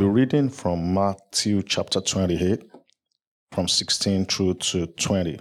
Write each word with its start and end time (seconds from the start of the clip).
be 0.00 0.06
reading 0.06 0.48
from 0.48 0.94
Matthew 0.94 1.62
chapter 1.62 2.00
28, 2.00 2.62
from 3.52 3.68
16 3.68 4.24
through 4.24 4.54
to 4.54 4.86
20. 4.86 5.38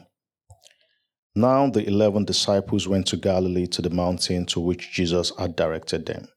Now 1.33 1.69
the 1.69 1.87
eleven 1.87 2.25
disciples 2.25 2.85
went 2.85 3.07
to 3.07 3.15
Galilee 3.15 3.67
to 3.67 3.81
the 3.81 3.89
mountain 3.89 4.45
to 4.47 4.59
which 4.59 4.91
Jesus 4.91 5.31
had 5.39 5.55
directed 5.55 6.05
them. 6.05 6.27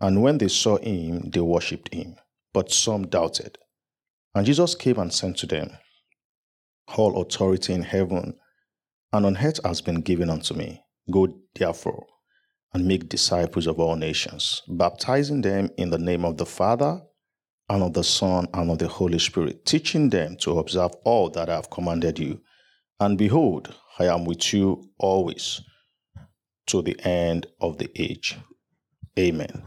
And 0.00 0.22
when 0.22 0.38
they 0.38 0.46
saw 0.46 0.78
him, 0.78 1.28
they 1.30 1.40
worshipped 1.40 1.92
him, 1.92 2.14
but 2.54 2.70
some 2.70 3.08
doubted. 3.08 3.58
And 4.32 4.46
Jesus 4.46 4.76
came 4.76 5.00
and 5.00 5.12
said 5.12 5.36
to 5.38 5.46
them, 5.48 5.72
All 6.96 7.20
authority 7.20 7.72
in 7.72 7.82
heaven 7.82 8.38
and 9.12 9.26
on 9.26 9.36
earth 9.36 9.58
has 9.64 9.80
been 9.80 10.02
given 10.02 10.30
unto 10.30 10.54
me. 10.54 10.84
Go 11.10 11.26
therefore 11.56 12.06
and 12.72 12.86
make 12.86 13.08
disciples 13.08 13.66
of 13.66 13.80
all 13.80 13.96
nations, 13.96 14.62
baptizing 14.68 15.40
them 15.40 15.70
in 15.78 15.90
the 15.90 15.98
name 15.98 16.24
of 16.24 16.36
the 16.36 16.46
Father 16.46 17.00
and 17.70 17.84
of 17.84 17.92
the 17.92 18.02
Son 18.02 18.48
and 18.52 18.68
of 18.68 18.78
the 18.78 18.88
Holy 18.88 19.20
Spirit, 19.20 19.64
teaching 19.64 20.10
them 20.10 20.36
to 20.38 20.58
observe 20.58 20.90
all 21.04 21.30
that 21.30 21.48
I 21.48 21.54
have 21.54 21.70
commanded 21.70 22.18
you. 22.18 22.40
And 22.98 23.16
behold, 23.16 23.72
I 23.98 24.06
am 24.06 24.24
with 24.24 24.52
you 24.52 24.90
always 24.98 25.62
to 26.66 26.82
the 26.82 26.98
end 27.06 27.46
of 27.60 27.78
the 27.78 27.88
age. 27.94 28.36
Amen. 29.16 29.62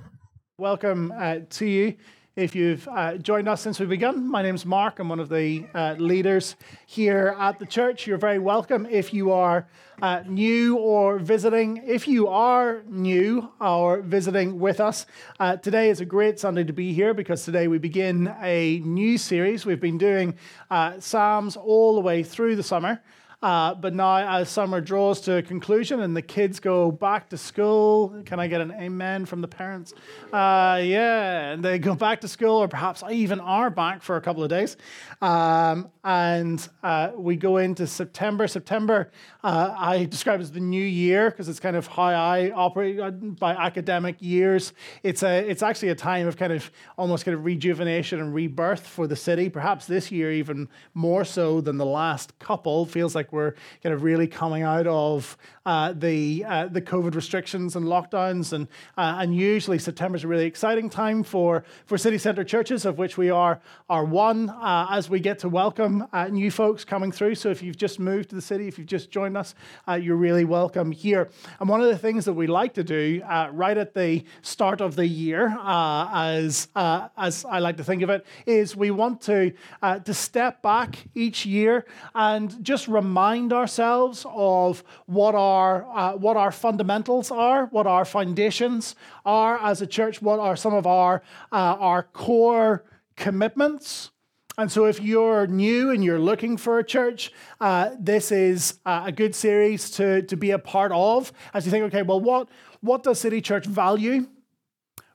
Welcome 0.58 1.14
uh, 1.18 1.40
to 1.50 1.66
you. 1.66 1.96
If 2.36 2.56
you've 2.56 2.88
uh, 2.88 3.18
joined 3.18 3.48
us 3.48 3.62
since 3.62 3.80
we 3.80 3.86
begun, 3.86 4.28
my 4.28 4.42
name's 4.42 4.66
Mark. 4.66 4.98
I'm 4.98 5.08
one 5.08 5.20
of 5.20 5.30
the 5.30 5.68
uh, 5.76 5.94
leaders 6.00 6.56
here 6.88 7.36
at 7.38 7.60
the 7.60 7.66
church. 7.68 8.08
You're 8.08 8.18
very 8.18 8.40
welcome 8.40 8.88
if 8.88 9.14
you 9.14 9.32
are 9.32 9.68
uh, 10.02 10.24
new 10.26 10.76
or 10.78 11.20
visiting. 11.20 11.84
If 11.86 12.08
you 12.08 12.28
are 12.28 12.82
new 12.88 13.52
or 13.62 14.02
visiting 14.02 14.60
with 14.60 14.80
us, 14.80 15.06
uh, 15.40 15.58
today 15.58 15.92
is 15.92 16.02
a 16.02 16.06
great 16.06 16.40
Sunday 16.40 16.64
to 16.64 16.74
be 16.74 16.92
here 16.92 17.14
because 17.14 17.46
today 17.46 17.68
we 17.68 17.78
begin 17.78 18.34
a 18.42 18.80
new 18.80 19.20
series. 19.20 19.64
We've 19.64 19.80
been 19.80 20.00
doing 20.00 20.34
uh, 20.72 21.00
Psalms 21.00 21.56
all 21.56 21.94
the 21.94 22.02
way 22.02 22.24
through 22.24 22.56
the 22.56 22.64
summer. 22.64 23.00
Uh, 23.44 23.76
but 23.76 23.94
now, 23.94 24.40
as 24.40 24.48
summer 24.48 24.80
draws 24.80 25.20
to 25.20 25.36
a 25.36 25.42
conclusion 25.42 26.00
and 26.00 26.16
the 26.16 26.22
kids 26.22 26.62
go 26.62 26.90
back 26.90 27.30
to 27.30 27.38
school, 27.38 28.24
can 28.26 28.40
I 28.40 28.48
get 28.48 28.62
an 28.62 28.72
amen 28.72 29.26
from 29.26 29.42
the 29.42 29.50
parents? 29.50 29.94
Uh, 30.32 30.80
yeah, 30.82 31.52
and 31.52 31.62
they 31.64 31.78
go 31.78 31.94
back 31.94 32.22
to 32.22 32.30
school, 32.30 32.56
or 32.56 32.70
perhaps 32.70 33.04
even 33.12 33.42
are 33.42 33.70
back 33.70 34.02
for 34.02 34.16
a 34.16 34.22
couple 34.22 34.44
of 34.44 34.50
days. 34.50 34.78
Um, 35.22 35.90
and 36.06 36.66
uh, 36.84 37.12
we 37.18 37.36
go 37.36 37.58
into 37.58 37.86
September. 37.86 38.48
September, 38.48 39.12
uh, 39.44 39.76
I 39.78 40.06
describe 40.06 40.40
as 40.40 40.52
the 40.52 40.62
new 40.62 40.82
year 40.82 41.30
because 41.30 41.50
it's 41.50 41.60
kind 41.60 41.76
of 41.76 41.86
how 41.88 42.04
I 42.04 42.52
operate 42.52 42.98
uh, 42.98 43.12
by 43.12 43.56
academic 43.56 44.16
years. 44.22 44.72
It's 45.04 45.22
a, 45.22 45.50
it's 45.50 45.64
actually 45.64 45.90
a 45.90 45.96
time 45.96 46.28
of 46.28 46.38
kind 46.38 46.54
of 46.54 46.72
almost 46.98 47.26
kind 47.26 47.36
of 47.36 47.44
rejuvenation 47.44 48.22
and 48.22 48.34
rebirth 48.34 48.88
for 48.88 49.06
the 49.06 49.18
city. 49.18 49.50
Perhaps 49.50 49.86
this 49.86 50.14
year 50.14 50.32
even 50.32 50.70
more 50.94 51.26
so 51.26 51.60
than 51.60 51.78
the 51.78 51.86
last 51.86 52.40
couple. 52.40 52.86
Feels 52.86 53.16
like 53.16 53.33
we're 53.34 53.56
kind 53.82 53.94
of 53.94 54.04
really 54.04 54.28
coming 54.28 54.64
out 54.64 54.88
of 54.88 55.36
uh, 55.66 55.94
the 55.94 56.46
uh, 56.48 56.68
the 56.68 56.82
COVID 56.82 57.16
restrictions 57.16 57.76
and 57.76 57.86
lockdowns, 57.86 58.54
and 58.54 58.68
uh, 58.98 59.18
and 59.20 59.36
usually 59.36 59.80
September 59.80 60.16
is 60.18 60.24
a 60.24 60.28
really 60.28 60.46
exciting 60.46 60.90
time 60.90 61.24
for 61.24 61.64
for 61.86 61.98
city 61.98 62.18
centre 62.18 62.44
churches, 62.44 62.86
of 62.86 62.98
which 62.98 63.18
we 63.18 63.30
are 63.30 63.60
are 63.90 64.06
one. 64.06 64.50
Uh, 64.50 64.88
as 64.92 65.10
we 65.10 65.20
get 65.20 65.40
to 65.40 65.50
welcome 65.50 66.06
uh, 66.14 66.28
new 66.28 66.52
folks 66.52 66.86
coming 66.86 67.12
through, 67.12 67.36
so 67.36 67.50
if 67.50 67.64
you've 67.64 67.78
just 67.78 68.00
moved 68.00 68.30
to 68.30 68.36
the 68.36 68.42
city, 68.42 68.68
if 68.68 68.78
you've 68.78 68.88
just 68.88 69.10
joined 69.10 69.36
us, 69.36 69.56
uh, 69.88 69.94
you're 69.94 70.16
really 70.18 70.46
welcome 70.46 70.92
here. 70.92 71.30
And 71.60 71.68
one 71.68 71.82
of 71.82 71.88
the 71.88 71.98
things 71.98 72.26
that 72.26 72.34
we 72.34 72.48
like 72.48 72.74
to 72.76 72.84
do 72.84 73.22
right 73.52 73.78
at 73.78 73.94
the 73.94 74.24
start 74.42 74.82
of 74.82 74.96
the 74.96 75.08
year, 75.08 75.58
as 75.66 76.68
as 76.76 77.46
I 77.46 77.60
like 77.60 77.78
to 77.78 77.84
think 77.84 78.04
of 78.04 78.10
it, 78.10 78.26
is 78.46 78.76
we 78.76 78.92
want 78.92 79.22
to 79.22 79.54
to 79.82 80.14
step 80.14 80.62
back 80.62 80.98
each 81.16 81.46
year 81.46 81.86
and 82.14 82.64
just 82.64 82.88
remind 82.88 83.23
remind 83.24 83.54
ourselves 83.54 84.26
of 84.30 84.84
what 85.06 85.34
our, 85.34 85.86
uh, 85.96 86.14
what 86.18 86.36
our 86.36 86.52
fundamentals 86.52 87.32
are, 87.32 87.68
what 87.68 87.88
our 87.88 88.04
foundations 88.04 88.96
are 89.26 89.58
as 89.64 89.82
a 89.82 89.88
church, 89.88 90.22
what 90.22 90.40
are 90.40 90.58
some 90.58 90.74
of 90.74 90.86
our, 90.86 91.22
uh, 91.54 91.78
our 91.80 92.04
core 92.04 92.84
commitments. 93.16 94.12
And 94.58 94.70
so, 94.70 94.86
if 94.86 95.02
you're 95.02 95.48
new 95.48 95.92
and 95.92 96.04
you're 96.04 96.20
looking 96.20 96.58
for 96.58 96.80
a 96.80 96.84
church, 96.84 97.32
uh, 97.62 97.92
this 97.98 98.32
is 98.32 98.80
uh, 98.86 99.04
a 99.06 99.12
good 99.12 99.34
series 99.34 99.90
to, 99.92 100.22
to 100.24 100.36
be 100.36 100.52
a 100.52 100.60
part 100.60 100.92
of 100.92 101.32
as 101.54 101.66
you 101.66 101.72
think, 101.72 101.86
okay, 101.86 102.04
well, 102.04 102.20
what, 102.20 102.50
what 102.82 103.04
does 103.04 103.20
City 103.20 103.42
Church 103.42 103.66
value? 103.66 104.28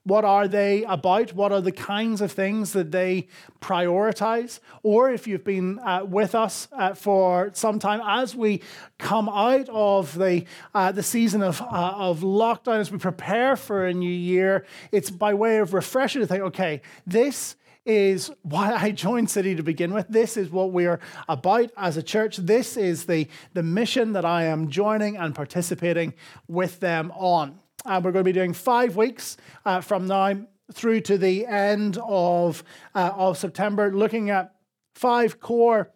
What 0.09 0.25
are 0.25 0.49
they 0.49 0.85
about? 0.85 1.35
What 1.35 1.53
are 1.53 1.61
the 1.61 1.71
kinds 1.71 2.23
of 2.23 2.33
things 2.33 2.73
that 2.73 2.93
they 2.93 3.29
prioritize? 3.61 4.59
Or 4.83 5.11
if 5.11 5.27
you've 5.27 5.45
been 5.45 5.79
uh, 5.81 6.07
with 6.07 6.35
us 6.35 6.67
uh, 6.73 6.95
for 6.95 7.51
some 7.53 7.79
time, 7.79 8.01
as 8.07 8.35
we 8.35 8.63
come 8.97 9.29
out 9.29 9.69
of 9.69 10.17
the, 10.17 10.47
uh, 10.75 10.93
the 10.93 11.03
season 11.03 11.43
of, 11.43 11.61
uh, 11.61 11.93
of 11.95 12.21
lockdown, 12.21 12.79
as 12.79 12.91
we 12.91 12.97
prepare 12.97 13.55
for 13.55 13.87
a 13.87 13.93
new 13.93 14.11
year, 14.11 14.65
it's 14.93 15.11
by 15.11 15.35
way 15.35 15.59
of 15.59 15.75
refresher 15.75 16.21
to 16.21 16.27
think, 16.27 16.43
okay, 16.43 16.81
this 17.07 17.57
is 17.85 18.31
why 18.43 18.73
I 18.73 18.93
joined 18.93 19.29
City 19.29 19.55
to 19.57 19.63
begin 19.63 19.93
with. 19.93 20.07
This 20.09 20.39
is 20.39 20.49
what 20.49 20.73
we 20.73 20.87
are 20.87 21.01
about 21.29 21.71
as 21.77 21.99
a 21.99 22.03
church. 22.03 22.39
This 22.39 22.79
is 22.79 23.05
the, 23.05 23.29
the 23.53 23.63
mission 23.63 24.15
that 24.15 24.25
I 24.25 24.45
am 24.45 24.71
joining 24.71 25.19
and 25.19 25.35
participating 25.35 26.15
with 26.49 26.81
them 26.81 27.13
on. 27.15 27.59
And 27.89 28.05
we're 28.05 28.13
going 28.13 28.25
to 28.25 28.29
be 28.29 28.33
doing 28.33 28.53
five 28.53 28.97
weeks 28.97 29.39
uh, 29.65 29.81
from 29.81 30.07
now 30.07 30.47
through 30.73 31.01
to 31.01 31.17
the 31.17 31.47
end 31.47 31.99
of, 32.05 32.63
uh, 32.95 33.11
of 33.15 33.39
September, 33.39 33.91
looking 33.91 34.29
at 34.29 34.55
five 34.95 35.41
core 35.41 35.91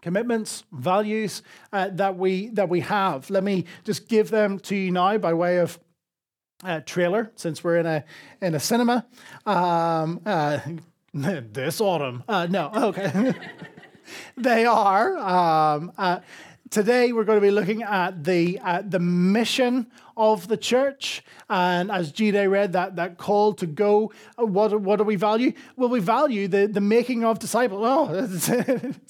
commitments, 0.00 0.64
values 0.72 1.42
uh, 1.72 1.90
that, 1.92 2.16
we, 2.16 2.48
that 2.50 2.70
we 2.70 2.80
have. 2.80 3.28
Let 3.28 3.44
me 3.44 3.66
just 3.84 4.08
give 4.08 4.30
them 4.30 4.58
to 4.60 4.74
you 4.74 4.90
now 4.90 5.18
by 5.18 5.34
way 5.34 5.58
of 5.58 5.78
uh, 6.62 6.80
trailer, 6.80 7.30
since 7.36 7.62
we're 7.62 7.76
in 7.76 7.86
a, 7.86 8.04
in 8.40 8.54
a 8.54 8.60
cinema. 8.60 9.06
Um, 9.44 10.22
uh, 10.24 10.60
this 11.14 11.82
autumn. 11.82 12.24
Uh, 12.26 12.46
no, 12.48 12.70
okay. 12.74 13.34
they 14.38 14.64
are. 14.64 15.18
Um, 15.18 15.92
Today, 16.74 17.12
we're 17.12 17.22
going 17.22 17.36
to 17.36 17.40
be 17.40 17.52
looking 17.52 17.84
at 17.84 18.24
the, 18.24 18.58
uh, 18.58 18.82
the 18.84 18.98
mission 18.98 19.86
of 20.16 20.48
the 20.48 20.56
church. 20.56 21.22
And 21.48 21.88
as 21.88 22.10
G-Day 22.10 22.48
read, 22.48 22.72
that, 22.72 22.96
that 22.96 23.16
call 23.16 23.52
to 23.54 23.66
go, 23.68 24.10
uh, 24.36 24.44
what, 24.44 24.80
what 24.80 24.96
do 24.96 25.04
we 25.04 25.14
value? 25.14 25.52
Well, 25.76 25.88
we 25.88 26.00
value 26.00 26.48
the, 26.48 26.66
the 26.66 26.80
making 26.80 27.24
of 27.24 27.38
disciples. 27.38 27.80
Oh, 27.84 28.08
is 28.14 28.46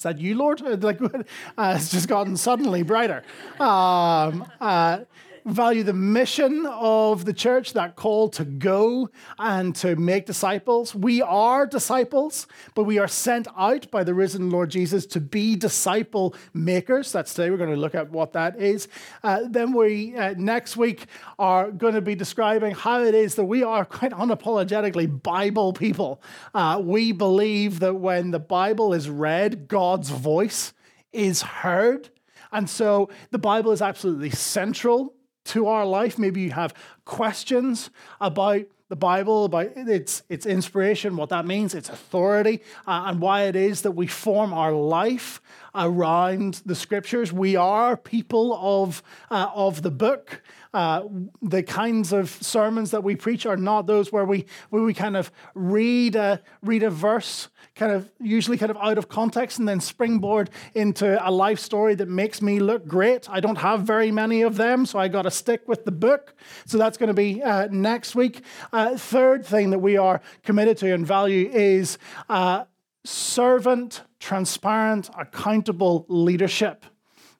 that 0.03 0.19
you, 0.19 0.35
Lord? 0.35 0.61
Like, 0.83 1.01
uh, 1.57 1.73
it's 1.75 1.89
just 1.89 2.07
gotten 2.07 2.37
suddenly 2.37 2.83
brighter. 2.83 3.23
Um, 3.59 4.45
uh, 4.61 4.99
value 5.45 5.83
the 5.83 5.93
mission 5.93 6.65
of 6.65 7.25
the 7.25 7.33
church, 7.33 7.73
that 7.73 7.95
call 7.95 8.29
to 8.29 8.43
go 8.43 9.09
and 9.37 9.75
to 9.75 9.95
make 9.95 10.25
disciples. 10.25 10.95
We 10.95 11.21
are 11.21 11.67
disciples, 11.67 12.47
but 12.73 12.83
we 12.83 12.97
are 12.97 13.07
sent 13.07 13.47
out 13.55 13.89
by 13.91 14.03
the 14.03 14.15
risen 14.15 14.49
Lord 14.49 14.71
Jesus 14.71 15.05
to 15.07 15.21
be 15.21 15.55
disciple 15.55 16.35
makers. 16.53 17.11
That's 17.11 17.33
today. 17.33 17.51
We're 17.51 17.57
going 17.57 17.73
to 17.73 17.79
look 17.79 17.93
at 17.93 18.09
what 18.09 18.33
that 18.33 18.59
is. 18.59 18.87
Uh, 19.23 19.41
then 19.47 19.73
we, 19.73 20.15
uh, 20.17 20.33
next 20.35 20.77
week, 20.77 21.05
are 21.37 21.71
going 21.71 21.93
to 21.93 22.01
be 22.01 22.15
describing 22.15 22.73
how 22.73 23.03
it 23.03 23.13
is 23.13 23.35
that 23.35 23.45
we 23.45 23.63
are 23.63 23.85
quite 23.85 24.13
unapologetically 24.13 25.21
Bible 25.21 25.73
people. 25.73 26.23
Uh, 26.55 26.81
we 26.83 27.11
believe 27.11 27.79
that 27.81 27.93
when 27.93 28.31
the 28.31 28.39
Bible 28.39 28.93
is 28.93 29.09
read, 29.09 29.67
God's 29.67 30.09
voice 30.09 30.73
is 31.13 31.43
heard. 31.43 32.09
And 32.51 32.67
so 32.69 33.09
the 33.29 33.37
Bible 33.37 33.71
is 33.71 33.81
absolutely 33.81 34.31
central 34.31 35.13
to 35.45 35.67
our 35.67 35.85
life. 35.85 36.17
Maybe 36.17 36.41
you 36.41 36.51
have 36.51 36.73
questions 37.05 37.89
about 38.19 38.65
the 38.87 38.95
Bible, 38.95 39.45
about 39.45 39.71
its, 39.75 40.21
its 40.29 40.45
inspiration, 40.45 41.15
what 41.15 41.29
that 41.29 41.45
means, 41.45 41.73
its 41.73 41.89
authority, 41.89 42.61
uh, 42.85 43.05
and 43.07 43.19
why 43.19 43.43
it 43.43 43.55
is 43.55 43.81
that 43.81 43.91
we 43.91 44.05
form 44.05 44.53
our 44.53 44.71
life 44.71 45.41
around 45.75 46.61
the 46.65 46.75
scriptures. 46.75 47.31
We 47.31 47.55
are 47.55 47.97
people 47.97 48.57
of, 48.61 49.03
uh, 49.29 49.49
of 49.53 49.81
the 49.81 49.91
book. 49.91 50.41
Uh, 50.73 51.03
the 51.41 51.63
kinds 51.63 52.11
of 52.11 52.29
sermons 52.29 52.91
that 52.91 53.03
we 53.03 53.15
preach 53.15 53.45
are 53.45 53.57
not 53.57 53.87
those 53.87 54.11
where 54.11 54.25
we, 54.25 54.45
where 54.69 54.83
we 54.83 54.93
kind 54.93 55.15
of 55.15 55.31
read 55.53 56.15
a, 56.15 56.41
read 56.61 56.83
a 56.83 56.89
verse 56.89 57.49
kind 57.75 57.91
of 57.91 58.09
usually 58.21 58.57
kind 58.57 58.71
of 58.71 58.77
out 58.77 58.97
of 58.97 59.09
context 59.09 59.59
and 59.59 59.67
then 59.67 59.81
springboard 59.81 60.49
into 60.73 61.27
a 61.27 61.29
life 61.29 61.59
story 61.59 61.93
that 61.95 62.07
makes 62.07 62.41
me 62.41 62.59
look 62.59 62.87
great. 62.87 63.29
I 63.29 63.41
don't 63.41 63.57
have 63.57 63.81
very 63.81 64.11
many 64.11 64.43
of 64.43 64.55
them, 64.55 64.85
so 64.85 64.97
I 64.97 65.09
got 65.09 65.23
to 65.23 65.31
stick 65.31 65.67
with 65.67 65.83
the 65.83 65.91
book. 65.91 66.33
So 66.65 66.77
that's 66.77 66.97
going 66.97 67.07
to 67.07 67.13
be 67.13 67.43
uh, 67.43 67.67
next 67.69 68.15
week. 68.15 68.43
Uh, 68.71 68.97
third 68.97 69.45
thing 69.45 69.71
that 69.71 69.79
we 69.79 69.97
are 69.97 70.21
committed 70.43 70.77
to 70.77 70.93
and 70.93 71.05
value 71.05 71.49
is 71.51 71.97
uh, 72.29 72.63
servant, 73.05 74.03
transparent, 74.19 75.09
accountable 75.17 76.05
leadership. 76.09 76.85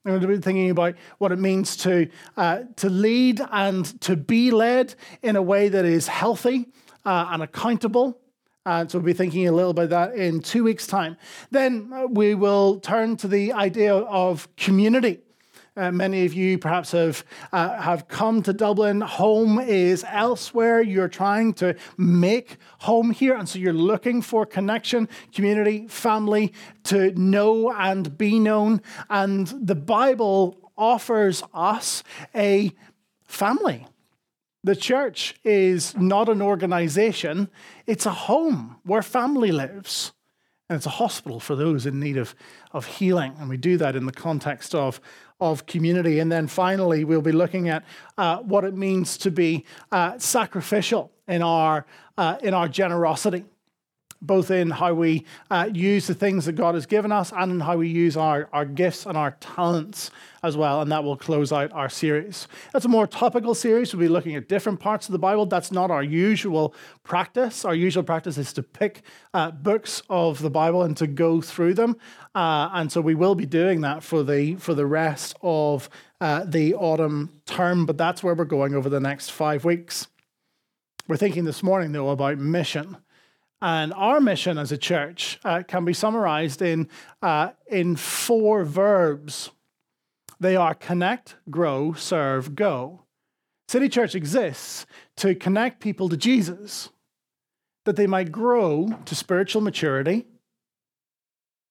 I'm 0.06 0.12
going 0.12 0.22
to 0.22 0.28
be 0.28 0.38
thinking 0.38 0.70
about 0.70 0.96
what 1.18 1.32
it 1.32 1.40
means 1.40 1.76
to, 1.78 2.08
uh, 2.38 2.60
to 2.76 2.90
lead 2.90 3.42
and 3.52 4.00
to 4.02 4.16
be 4.16 4.52
led 4.52 4.94
in 5.24 5.36
a 5.36 5.42
way 5.42 5.68
that 5.68 5.84
is 5.84 6.08
healthy 6.08 6.68
uh, 7.06 7.30
and 7.32 7.42
accountable 7.42 8.22
And 8.66 8.90
so 8.90 8.98
we'll 8.98 9.06
be 9.06 9.14
thinking 9.14 9.48
a 9.48 9.52
little 9.52 9.72
about 9.72 9.90
that 9.90 10.16
in 10.16 10.42
two 10.42 10.64
weeks' 10.64 10.88
time. 10.88 11.18
Then 11.52 11.92
uh, 11.94 12.08
we 12.08 12.34
will 12.34 12.80
turn 12.80 13.16
to 13.18 13.28
the 13.28 13.54
idea 13.54 13.94
of 13.94 14.48
community. 14.56 15.20
Uh, 15.78 15.92
many 15.92 16.26
of 16.26 16.34
you 16.34 16.58
perhaps 16.58 16.94
have 16.94 17.26
uh, 17.52 17.82
have 17.82 18.08
come 18.08 18.42
to 18.42 18.54
Dublin. 18.54 19.02
Home 19.02 19.60
is 19.60 20.06
elsewhere. 20.08 20.82
You're 20.82 21.10
trying 21.10 21.54
to 21.56 21.76
make 21.98 22.58
home 22.80 23.12
here, 23.12 23.36
and 23.36 23.48
so 23.48 23.60
you're 23.60 23.74
looking 23.74 24.22
for 24.22 24.46
connection, 24.46 25.10
community, 25.34 25.88
family 25.90 26.54
to 26.84 27.12
know 27.20 27.74
and 27.74 28.18
be 28.18 28.40
known. 28.40 28.82
And 29.10 29.48
the 29.48 29.76
Bible 29.76 30.58
offers 30.78 31.44
us 31.54 32.04
a 32.34 32.72
family. 33.24 33.86
The 34.64 34.78
church 34.78 35.36
is 35.44 35.96
not 35.98 36.30
an 36.30 36.42
organization, 36.42 37.50
it's 37.86 38.06
a 38.06 38.12
home 38.12 38.78
where 38.84 39.02
family 39.02 39.52
lives. 39.52 40.14
And 40.68 40.78
it's 40.78 40.88
a 40.88 40.90
hospital 40.90 41.40
for 41.40 41.56
those 41.56 41.86
in 41.86 42.00
need 42.00 42.18
of, 42.18 42.34
of 42.72 42.88
healing. 42.88 43.36
And 43.40 43.50
we 43.50 43.58
do 43.58 43.78
that 43.78 43.96
in 43.96 44.08
the 44.08 44.12
context 44.12 44.74
of, 44.74 45.00
of 45.52 45.66
community. 45.66 46.20
And 46.20 46.32
then 46.32 46.48
finally, 46.48 47.04
we'll 47.04 47.22
be 47.22 47.32
looking 47.32 47.70
at 47.70 47.84
uh, 48.18 48.38
what 48.38 48.64
it 48.64 48.76
means 48.76 49.18
to 49.18 49.32
be 49.32 49.66
uh, 49.92 50.18
sacrificial 50.18 51.12
in 51.28 51.42
our, 51.42 51.86
uh, 52.18 52.38
in 52.42 52.54
our 52.54 52.68
generosity 52.68 53.46
both 54.22 54.50
in 54.50 54.72
how 54.72 54.94
we 54.94 55.26
uh, 55.52 55.70
use 55.72 56.08
the 56.08 56.14
things 56.14 56.46
that 56.46 56.54
God 56.54 56.76
has 56.76 56.86
given 56.86 57.12
us 57.12 57.32
and 57.36 57.52
in 57.52 57.60
how 57.60 57.78
we 57.78 57.88
use 57.88 58.18
our, 58.18 58.50
our 58.52 58.66
gifts 58.66 59.06
and 59.06 59.18
our 59.18 59.32
talents 59.40 60.10
as 60.42 60.56
well. 60.56 60.82
And 60.82 60.92
that 60.92 61.04
will 61.04 61.18
close 61.18 61.52
out 61.52 61.72
our 61.74 61.90
series. 61.90 62.48
That's 62.74 62.86
a 62.86 62.90
more 62.90 63.08
topical 63.08 63.56
series. 63.56 63.94
We'll 63.94 64.08
be 64.08 64.08
looking 64.08 64.36
at 64.36 64.48
different 64.48 64.80
parts 64.80 65.08
of 65.08 65.12
the 65.12 65.20
Bible. 65.20 65.46
That's 65.46 65.72
not 65.72 65.92
our 65.92 66.04
usual 66.04 66.74
practice. 67.04 67.66
Our 67.66 67.76
usual 67.76 68.04
practice 68.04 68.38
is 68.38 68.54
to 68.54 68.64
pick 68.64 69.02
uh, 69.34 69.52
books 69.52 70.02
of 70.10 70.42
the 70.42 70.50
Bible 70.50 70.84
and 70.84 70.96
to 70.98 71.08
go 71.08 71.42
through 71.42 71.76
them. 71.76 71.98
Uh, 72.34 72.70
and 72.74 72.92
so 72.92 73.02
we 73.02 73.16
will 73.16 73.36
be 73.36 73.46
doing 73.46 73.82
that 73.82 74.04
for 74.04 74.24
the, 74.24 74.56
for 74.56 74.74
the 74.74 74.86
rest 74.86 75.36
of 75.42 75.90
uh, 76.22 76.44
the 76.46 76.74
autumn 76.76 77.42
term. 77.46 77.86
But 77.86 77.98
that's 77.98 78.24
where 78.24 78.34
we're 78.34 78.46
going 78.46 78.74
over 78.74 78.90
the 78.90 79.00
next 79.00 79.30
five 79.32 79.66
weeks. 79.66 80.08
We're 81.08 81.18
thinking 81.18 81.46
this 81.46 81.62
morning, 81.62 81.92
though, 81.92 82.10
about 82.10 82.40
mission. 82.40 82.98
And 83.66 83.94
our 83.94 84.22
mission 84.22 84.60
as 84.60 84.72
a 84.72 84.78
church 84.78 85.40
uh, 85.44 85.64
can 85.68 85.86
be 85.86 85.94
summarized 85.94 86.62
in, 86.62 86.88
uh, 87.24 87.50
in 87.66 87.96
four 87.96 88.64
verbs. 88.64 89.50
They 90.40 90.56
are 90.56 90.76
connect, 90.76 91.38
grow, 91.50 91.94
serve, 91.94 92.54
go. 92.54 93.06
City 93.68 93.90
Church 93.90 94.14
exists 94.14 94.86
to 95.18 95.34
connect 95.34 95.80
people 95.80 96.10
to 96.10 96.16
Jesus, 96.16 96.90
that 97.86 97.96
they 97.96 98.06
might 98.06 98.32
grow 98.32 99.00
to 99.04 99.16
spiritual 99.16 99.64
maturity, 99.64 100.28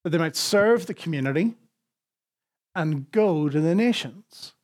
that 0.03 0.09
they 0.09 0.17
might 0.17 0.35
serve 0.35 0.87
the 0.87 0.93
community, 0.93 1.53
and 2.75 3.09
go 3.11 3.47
to 3.47 3.61
the 3.61 3.73
nations. 3.73 4.54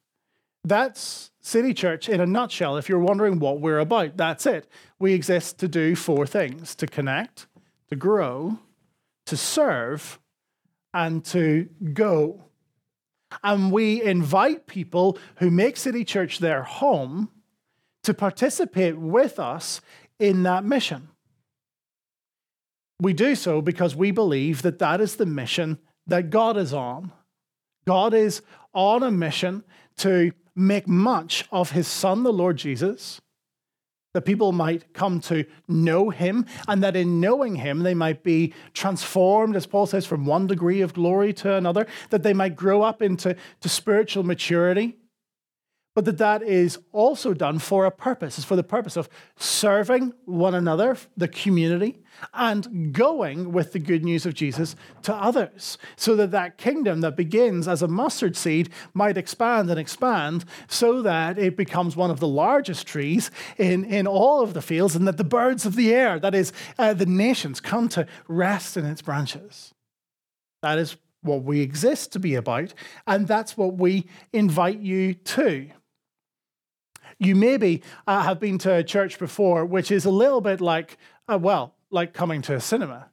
That's 0.64 1.32
City 1.42 1.74
Church 1.74 2.08
in 2.08 2.22
a 2.22 2.26
nutshell. 2.26 2.78
If 2.78 2.88
you're 2.88 3.00
wondering 3.00 3.40
what 3.40 3.60
we're 3.60 3.80
about, 3.80 4.18
that's 4.18 4.46
it. 4.46 4.70
We 5.00 5.14
exist 5.14 5.58
to 5.60 5.68
do 5.68 5.96
four 5.96 6.28
things 6.28 6.76
to 6.76 6.88
connect, 6.88 7.48
to 7.90 7.96
grow, 7.96 8.60
to 9.26 9.38
serve, 9.38 10.20
and 10.94 11.26
to 11.26 11.68
go. 11.94 12.46
And 13.44 13.72
we 13.72 14.04
invite 14.04 14.68
people 14.68 15.18
who 15.38 15.50
make 15.50 15.78
City 15.78 16.04
Church 16.04 16.40
their 16.40 16.64
home 16.64 17.30
to 18.04 18.14
participate 18.14 18.98
with 18.98 19.40
us 19.40 19.82
in 20.20 20.44
that 20.44 20.64
mission. 20.64 21.08
We 23.00 23.14
do 23.14 23.34
so 23.34 23.62
because 23.62 23.96
we 23.96 24.12
believe 24.12 24.62
that 24.62 24.80
that 24.80 25.02
is 25.02 25.16
the 25.16 25.26
mission 25.26 25.80
that 26.06 26.30
God 26.30 26.58
is 26.58 26.74
on. 26.74 27.12
God 27.88 28.14
is 28.14 28.42
on 28.74 29.02
a 29.02 29.10
mission 29.10 29.64
to 29.98 30.32
make 30.56 30.88
much 30.88 31.46
of 31.52 31.72
his 31.72 31.88
son, 31.88 32.24
the 32.24 32.34
Lord 32.34 32.58
Jesus, 32.58 33.22
that 34.14 34.24
people 34.24 34.52
might 34.52 34.94
come 34.94 35.22
to 35.22 35.46
know 35.68 36.10
him, 36.10 36.46
and 36.68 36.84
that 36.84 36.96
in 36.96 37.22
knowing 37.22 37.56
him, 37.56 37.84
they 37.84 37.94
might 37.94 38.24
be 38.24 38.54
transformed, 38.74 39.56
as 39.56 39.66
Paul 39.66 39.86
says, 39.86 40.06
from 40.06 40.26
one 40.26 40.48
degree 40.48 40.82
of 40.82 40.94
glory 40.94 41.32
to 41.34 41.54
another, 41.54 41.88
that 42.10 42.24
they 42.24 42.34
might 42.34 42.56
grow 42.56 42.82
up 42.82 43.02
into 43.02 43.36
to 43.62 43.70
spiritual 43.70 44.24
maturity, 44.24 44.98
but 45.94 46.06
that 46.06 46.18
that 46.18 46.42
is 46.42 46.80
also 46.94 47.34
done 47.34 47.60
for 47.60 47.86
a 47.86 47.92
purpose. 47.92 48.38
It's 48.38 48.46
for 48.46 48.56
the 48.56 48.64
purpose 48.64 48.96
of 48.96 49.10
serving 49.38 50.14
one 50.26 50.56
another, 50.56 50.98
the 51.18 51.28
community, 51.28 52.02
and 52.34 52.94
going 52.94 53.52
with 53.52 53.74
the 53.74 53.80
good 53.80 54.04
news 54.04 54.26
of 54.26 54.34
Jesus 54.34 54.76
to 55.02 55.14
others, 55.14 55.78
so 55.96 56.16
that 56.16 56.32
that 56.32 56.58
kingdom 56.58 57.02
that 57.02 57.18
begins 57.18 57.68
as 57.68 57.82
a 57.82 57.88
mustard 57.88 58.38
seed 58.38 58.70
might 58.94 59.18
expand 59.18 59.70
and 59.70 59.80
expand, 59.80 60.46
so 60.68 61.02
that 61.02 61.38
it 61.38 61.58
becomes 61.58 61.96
one 61.96 62.12
of 62.12 62.20
the 62.20 62.28
largest 62.28 62.88
trees 62.88 63.32
in, 63.58 63.84
in 63.84 64.08
all 64.08 64.42
of 64.42 64.54
the 64.54 64.62
fields, 64.62 64.96
and 64.96 65.08
that 65.08 65.18
the 65.18 65.24
birds 65.24 65.66
of 65.66 65.76
the 65.76 65.94
air, 65.94 66.20
that 66.20 66.36
is, 66.36 66.54
uh, 66.78 66.94
the 66.94 67.06
nations, 67.06 67.60
come 67.60 67.90
to 67.90 68.06
rest 68.28 68.78
in 68.78 68.86
its 68.86 69.02
branches. 69.02 69.74
That 70.62 70.78
is 70.78 70.96
what 71.24 71.44
we 71.44 71.62
exist 71.62 72.14
to 72.14 72.20
be 72.20 72.36
about, 72.36 72.74
and 73.08 73.28
that's 73.28 73.58
what 73.58 73.78
we 73.78 74.08
invite 74.32 74.80
you 74.80 75.16
to. 75.16 75.70
You 77.22 77.36
maybe 77.36 77.84
uh, 78.08 78.24
have 78.24 78.40
been 78.40 78.58
to 78.60 78.74
a 78.74 78.84
church 78.84 79.20
before, 79.20 79.64
which 79.64 79.92
is 79.92 80.06
a 80.06 80.10
little 80.10 80.42
bit 80.42 80.60
like, 80.60 80.98
uh, 81.32 81.38
well, 81.38 81.76
like 81.92 82.14
coming 82.14 82.42
to 82.42 82.56
a 82.56 82.60
cinema. 82.60 83.12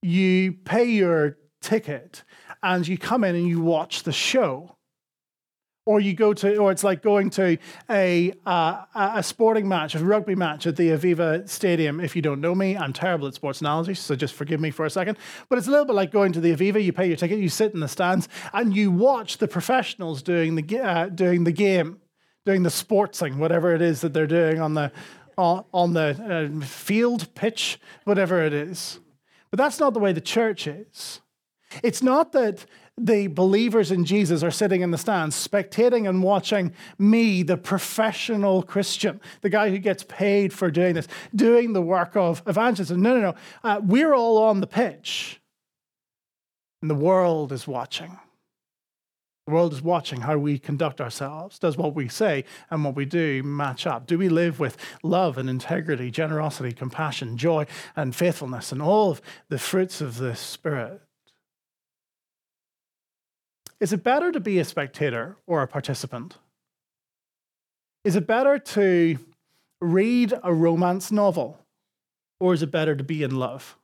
You 0.00 0.52
pay 0.52 0.84
your 0.84 1.38
ticket 1.60 2.22
and 2.62 2.86
you 2.86 2.96
come 2.96 3.24
in 3.24 3.34
and 3.34 3.48
you 3.48 3.60
watch 3.60 4.04
the 4.04 4.12
show. 4.12 4.76
Or 5.86 5.98
you 6.00 6.12
go 6.12 6.34
to, 6.34 6.58
or 6.58 6.70
it's 6.70 6.84
like 6.84 7.02
going 7.02 7.30
to 7.30 7.56
a, 7.88 8.32
uh, 8.44 8.84
a 8.94 9.22
sporting 9.22 9.66
match, 9.66 9.94
a 9.94 10.04
rugby 10.04 10.34
match 10.34 10.66
at 10.66 10.76
the 10.76 10.90
Aviva 10.90 11.48
Stadium. 11.48 11.98
If 11.98 12.14
you 12.14 12.20
don't 12.20 12.42
know 12.42 12.54
me, 12.54 12.76
I'm 12.76 12.92
terrible 12.92 13.26
at 13.26 13.32
sports 13.32 13.62
analogies, 13.62 13.98
so 13.98 14.14
just 14.14 14.34
forgive 14.34 14.60
me 14.60 14.70
for 14.70 14.84
a 14.84 14.90
second. 14.90 15.16
But 15.48 15.56
it's 15.56 15.66
a 15.66 15.70
little 15.70 15.86
bit 15.86 15.94
like 15.94 16.12
going 16.12 16.32
to 16.32 16.42
the 16.42 16.54
Aviva. 16.54 16.84
You 16.84 16.92
pay 16.92 17.06
your 17.08 17.16
ticket, 17.16 17.38
you 17.38 17.48
sit 17.48 17.72
in 17.72 17.80
the 17.80 17.88
stands, 17.88 18.28
and 18.52 18.76
you 18.76 18.90
watch 18.90 19.38
the 19.38 19.48
professionals 19.48 20.22
doing 20.22 20.56
the, 20.56 20.78
uh, 20.78 21.08
doing 21.08 21.44
the 21.44 21.52
game 21.52 22.00
doing 22.48 22.62
the 22.62 22.70
sportsing, 22.70 23.36
whatever 23.36 23.74
it 23.74 23.82
is 23.82 24.00
that 24.00 24.14
they're 24.14 24.26
doing 24.26 24.58
on 24.58 24.72
the 24.72 24.90
on 25.36 25.92
the 25.92 26.50
uh, 26.60 26.64
field 26.64 27.32
pitch, 27.34 27.78
whatever 28.04 28.42
it 28.42 28.54
is. 28.54 28.98
But 29.50 29.58
that's 29.58 29.78
not 29.78 29.92
the 29.92 30.00
way 30.00 30.12
the 30.12 30.20
church 30.22 30.66
is. 30.66 31.20
It's 31.82 32.02
not 32.02 32.32
that 32.32 32.64
the 32.96 33.26
believers 33.26 33.92
in 33.92 34.06
Jesus 34.06 34.42
are 34.42 34.50
sitting 34.50 34.80
in 34.80 34.90
the 34.90 34.98
stands, 34.98 35.36
spectating 35.36 36.08
and 36.08 36.22
watching 36.22 36.72
me, 36.98 37.42
the 37.42 37.58
professional 37.58 38.62
Christian, 38.62 39.20
the 39.42 39.50
guy 39.50 39.68
who 39.68 39.78
gets 39.78 40.02
paid 40.04 40.52
for 40.54 40.70
doing 40.70 40.94
this, 40.94 41.06
doing 41.34 41.74
the 41.74 41.82
work 41.82 42.16
of 42.16 42.42
evangelism. 42.46 43.02
No, 43.02 43.14
no, 43.14 43.20
no. 43.20 43.34
Uh, 43.62 43.80
we're 43.84 44.14
all 44.14 44.38
on 44.38 44.60
the 44.60 44.66
pitch, 44.66 45.38
and 46.80 46.90
the 46.90 46.94
world 46.94 47.52
is 47.52 47.68
watching. 47.68 48.18
The 49.48 49.54
world 49.54 49.72
is 49.72 49.80
watching 49.80 50.20
how 50.20 50.36
we 50.36 50.58
conduct 50.58 51.00
ourselves. 51.00 51.58
Does 51.58 51.78
what 51.78 51.94
we 51.94 52.06
say 52.06 52.44
and 52.68 52.84
what 52.84 52.94
we 52.94 53.06
do 53.06 53.42
match 53.42 53.86
up? 53.86 54.06
Do 54.06 54.18
we 54.18 54.28
live 54.28 54.60
with 54.60 54.76
love 55.02 55.38
and 55.38 55.48
integrity, 55.48 56.10
generosity, 56.10 56.70
compassion, 56.72 57.38
joy, 57.38 57.64
and 57.96 58.14
faithfulness, 58.14 58.72
and 58.72 58.82
all 58.82 59.10
of 59.10 59.22
the 59.48 59.58
fruits 59.58 60.02
of 60.02 60.18
the 60.18 60.36
Spirit? 60.36 61.00
Is 63.80 63.90
it 63.90 64.04
better 64.04 64.30
to 64.32 64.38
be 64.38 64.58
a 64.58 64.66
spectator 64.66 65.38
or 65.46 65.62
a 65.62 65.66
participant? 65.66 66.36
Is 68.04 68.16
it 68.16 68.26
better 68.26 68.58
to 68.58 69.18
read 69.80 70.34
a 70.44 70.52
romance 70.52 71.10
novel 71.10 71.64
or 72.38 72.52
is 72.52 72.62
it 72.62 72.70
better 72.70 72.94
to 72.94 73.02
be 73.02 73.22
in 73.22 73.38
love? 73.38 73.78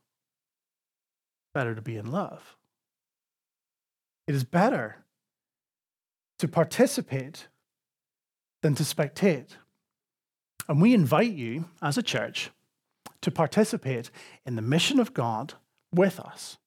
Better 1.55 1.75
to 1.75 1.81
be 1.81 1.97
in 1.97 2.13
love. 2.13 2.55
It 4.27 4.35
is 4.35 4.45
better 4.45 5.04
to 6.39 6.49
participate 6.49 7.49
than 8.63 8.75
to 8.75 8.83
spectate. 8.83 9.57
And 10.69 10.81
we 10.81 10.95
invite 10.95 11.33
you 11.33 11.67
as 11.83 11.99
a 11.99 12.03
church 12.03 12.51
to 13.21 13.31
participate 13.31 14.11
in 14.45 14.57
the 14.57 14.63
mission 14.63 14.99
of 14.99 15.15
God 15.15 15.55
with 15.93 16.19
us 16.19 16.59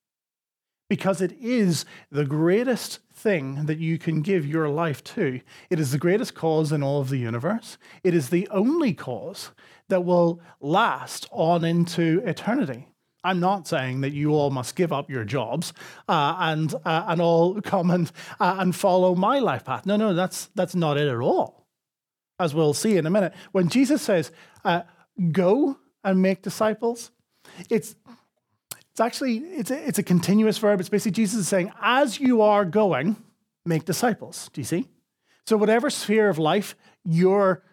because 0.90 1.22
it 1.22 1.34
is 1.42 1.86
the 2.12 2.26
greatest 2.26 3.00
thing 3.14 3.66
that 3.66 3.80
you 3.80 3.98
can 3.98 4.22
give 4.22 4.46
your 4.46 4.70
life 4.70 5.04
to. 5.04 5.42
It 5.70 5.80
is 5.80 5.92
the 5.92 5.98
greatest 5.98 6.34
cause 6.34 6.72
in 6.72 6.82
all 6.82 7.02
of 7.02 7.10
the 7.10 7.18
universe. 7.18 7.78
It 8.04 8.14
is 8.14 8.30
the 8.30 8.48
only 8.50 8.94
cause 8.94 9.52
that 9.90 10.06
will 10.06 10.40
last 10.62 11.28
on 11.32 11.66
into 11.66 12.22
eternity. 12.26 12.88
I'm 13.24 13.40
not 13.40 13.68
saying 13.68 14.02
that 14.02 14.14
you 14.14 14.32
all 14.32 14.50
must 14.50 14.76
give 14.76 14.94
up 14.94 15.10
your 15.10 15.26
jobs 15.26 15.74
uh, 16.08 16.36
and 16.40 16.74
uh, 16.86 17.06
and 17.08 17.22
all 17.22 17.62
come 17.62 17.92
and 17.92 18.12
uh, 18.40 18.58
and 18.60 18.76
follow 18.76 19.16
my 19.16 19.40
life 19.40 19.66
path. 19.66 19.86
No, 19.86 19.98
no, 19.98 20.14
that's 20.14 20.48
that's 20.56 20.76
not 20.76 20.98
it 20.98 21.08
at 21.08 21.18
all. 21.18 21.66
As 22.40 22.54
we'll 22.54 22.74
see 22.74 22.98
in 22.98 23.06
a 23.06 23.10
minute, 23.10 23.34
when 23.52 23.68
Jesus 23.68 24.02
says, 24.02 24.32
uh, 24.64 24.84
"Go 25.32 25.78
and 26.04 26.22
make 26.22 26.42
disciples," 26.42 27.12
it's 27.70 27.96
it's 28.98 29.00
actually 29.00 29.38
it's 29.38 29.72
a, 29.72 29.88
it's 29.88 30.00
a 30.00 30.04
continuous 30.04 30.58
verb. 30.58 30.80
It's 30.80 30.90
basically 30.90 31.12
Jesus 31.12 31.42
is 31.42 31.48
saying, 31.48 31.72
as 31.82 32.20
you 32.20 32.42
are 32.42 32.66
going, 32.66 33.16
make 33.66 33.86
disciples. 33.86 34.50
Do 34.54 34.62
you 34.62 34.66
see? 34.66 34.88
So 35.46 35.56
whatever 35.56 35.90
sphere 35.90 36.30
of 36.30 36.40
life 36.40 36.76
you're 37.06 37.64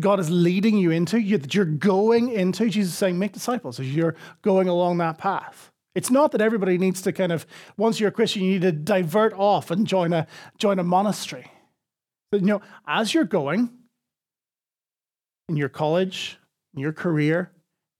God 0.00 0.18
is 0.18 0.30
leading 0.30 0.76
you 0.76 0.90
into, 0.90 1.20
you, 1.20 1.38
that 1.38 1.54
you're 1.54 1.64
going 1.64 2.30
into, 2.30 2.68
Jesus 2.68 2.92
is 2.92 2.98
saying, 2.98 3.18
make 3.18 3.32
disciples 3.32 3.78
as 3.78 3.94
you're 3.94 4.16
going 4.42 4.68
along 4.68 4.98
that 4.98 5.18
path. 5.18 5.70
It's 5.94 6.10
not 6.10 6.32
that 6.32 6.40
everybody 6.40 6.76
needs 6.76 7.00
to 7.02 7.12
kind 7.12 7.32
of, 7.32 7.46
once 7.76 8.00
you're 8.00 8.10
a 8.10 8.12
Christian, 8.12 8.42
you 8.42 8.52
need 8.52 8.62
to 8.62 8.72
divert 8.72 9.32
off 9.32 9.70
and 9.70 9.86
join 9.86 10.12
a 10.12 10.26
join 10.58 10.78
a 10.78 10.84
monastery. 10.84 11.50
But 12.30 12.40
you 12.40 12.48
know, 12.48 12.62
as 12.86 13.14
you're 13.14 13.24
going 13.24 13.70
in 15.48 15.56
your 15.56 15.70
college, 15.70 16.38
in 16.74 16.80
your 16.80 16.92
career, 16.92 17.52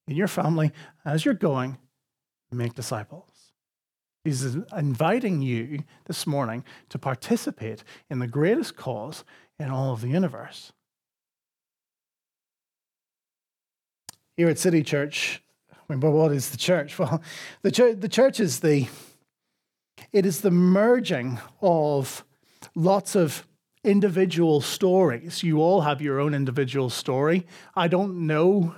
in 0.08 0.16
your 0.16 0.28
family, 0.28 0.72
as 1.04 1.24
you're 1.24 1.34
going, 1.34 1.78
make 2.52 2.74
disciples. 2.74 3.52
He's 4.24 4.56
inviting 4.76 5.40
you 5.40 5.84
this 6.06 6.26
morning 6.26 6.64
to 6.88 6.98
participate 6.98 7.84
in 8.10 8.18
the 8.18 8.26
greatest 8.26 8.76
cause 8.76 9.24
in 9.58 9.70
all 9.70 9.92
of 9.92 10.00
the 10.00 10.08
universe. 10.08 10.72
Here 14.36 14.50
at 14.50 14.58
City 14.58 14.82
Church, 14.82 15.42
but 15.88 16.10
what 16.10 16.30
is 16.30 16.50
the 16.50 16.58
church? 16.58 16.98
Well, 16.98 17.22
the 17.62 17.70
church, 17.70 18.00
the 18.00 18.08
church 18.08 18.38
is 18.38 18.60
the 18.60 18.86
it 20.12 20.26
is 20.26 20.42
the 20.42 20.50
merging 20.50 21.38
of 21.62 22.22
lots 22.74 23.14
of 23.14 23.46
individual 23.82 24.60
stories. 24.60 25.42
You 25.42 25.62
all 25.62 25.80
have 25.80 26.02
your 26.02 26.20
own 26.20 26.34
individual 26.34 26.90
story. 26.90 27.46
I 27.74 27.88
don't 27.88 28.26
know. 28.26 28.74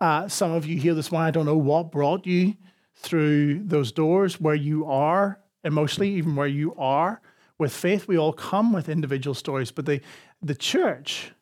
Uh, 0.00 0.28
some 0.28 0.52
of 0.52 0.64
you 0.64 0.78
here 0.78 0.94
this 0.94 1.12
morning, 1.12 1.28
I 1.28 1.30
don't 1.30 1.46
know 1.46 1.58
what 1.58 1.92
brought 1.92 2.26
you 2.26 2.54
through 2.94 3.64
those 3.64 3.92
doors 3.92 4.40
where 4.40 4.54
you 4.54 4.86
are 4.86 5.40
emotionally, 5.62 6.14
even 6.14 6.36
where 6.36 6.46
you 6.46 6.74
are 6.76 7.20
with 7.58 7.74
faith. 7.74 8.08
We 8.08 8.16
all 8.16 8.32
come 8.32 8.72
with 8.72 8.88
individual 8.88 9.34
stories, 9.34 9.70
but 9.70 9.84
the, 9.84 10.00
the 10.40 10.54
church 10.54 11.32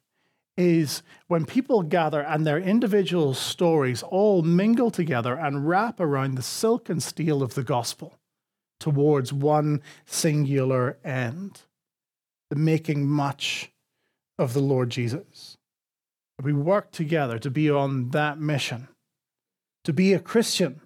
is 0.60 1.02
when 1.26 1.46
people 1.46 1.82
gather 1.82 2.20
and 2.20 2.46
their 2.46 2.58
individual 2.58 3.32
stories 3.32 4.02
all 4.02 4.42
mingle 4.42 4.90
together 4.90 5.34
and 5.34 5.66
wrap 5.66 5.98
around 5.98 6.34
the 6.34 6.42
silk 6.42 6.90
and 6.90 7.02
steel 7.02 7.42
of 7.42 7.54
the 7.54 7.62
gospel 7.62 8.18
towards 8.78 9.32
one 9.32 9.82
singular 10.04 10.98
end 11.02 11.62
the 12.50 12.56
making 12.56 13.06
much 13.06 13.70
of 14.38 14.52
the 14.52 14.60
Lord 14.60 14.90
Jesus. 14.90 15.56
We 16.42 16.52
work 16.52 16.90
together 16.90 17.38
to 17.38 17.50
be 17.50 17.70
on 17.70 18.10
that 18.10 18.38
mission. 18.38 18.88
To 19.84 19.92
be 19.92 20.12
a 20.12 20.18
Christian 20.18 20.80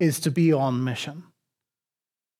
is 0.00 0.20
to 0.20 0.30
be 0.30 0.52
on 0.52 0.84
mission. 0.84 1.24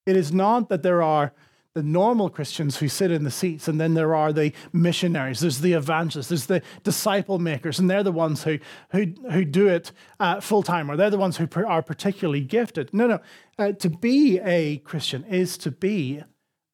It 0.07 0.17
is 0.17 0.33
not 0.33 0.69
that 0.69 0.83
there 0.83 1.03
are 1.03 1.33
the 1.75 1.83
normal 1.83 2.29
Christians 2.29 2.77
who 2.77 2.89
sit 2.89 3.11
in 3.11 3.25
the 3.25 3.31
seats, 3.31 3.67
and 3.67 3.81
then 3.81 3.95
there 3.95 4.15
are 4.15 4.33
the 4.33 4.53
missionaries, 4.73 5.41
there's 5.41 5.61
the 5.61 5.73
evangelists, 5.73 6.29
there's 6.29 6.47
the 6.47 6.63
disciple 6.83 7.39
makers, 7.39 7.79
and 7.79 7.89
they're 7.89 8.03
the 8.03 8.13
ones 8.13 8.45
who, 8.45 8.59
who, 8.91 9.07
who 9.31 9.45
do 9.45 9.69
it 9.69 9.93
uh, 10.21 10.41
full 10.41 10.63
time, 10.63 10.91
or 10.91 10.97
they're 10.97 11.11
the 11.11 11.19
ones 11.19 11.39
who 11.39 11.49
are 11.67 11.83
particularly 11.83 12.43
gifted. 12.43 12.93
No, 12.93 13.07
no. 13.07 13.21
Uh, 13.59 13.73
to 13.73 13.89
be 13.89 14.39
a 14.41 14.79
Christian 14.79 15.25
is 15.25 15.57
to 15.59 15.71
be 15.71 16.23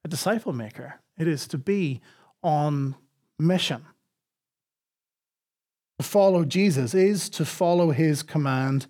a 0.04 0.08
disciple 0.08 0.52
maker, 0.52 1.00
it 1.16 1.28
is 1.28 1.46
to 1.48 1.58
be 1.58 2.00
on 2.42 2.96
mission. 3.38 3.84
To 5.98 6.04
follow 6.04 6.44
Jesus 6.44 6.94
is 6.94 7.28
to 7.30 7.44
follow 7.44 7.90
his 7.90 8.22
command 8.22 8.86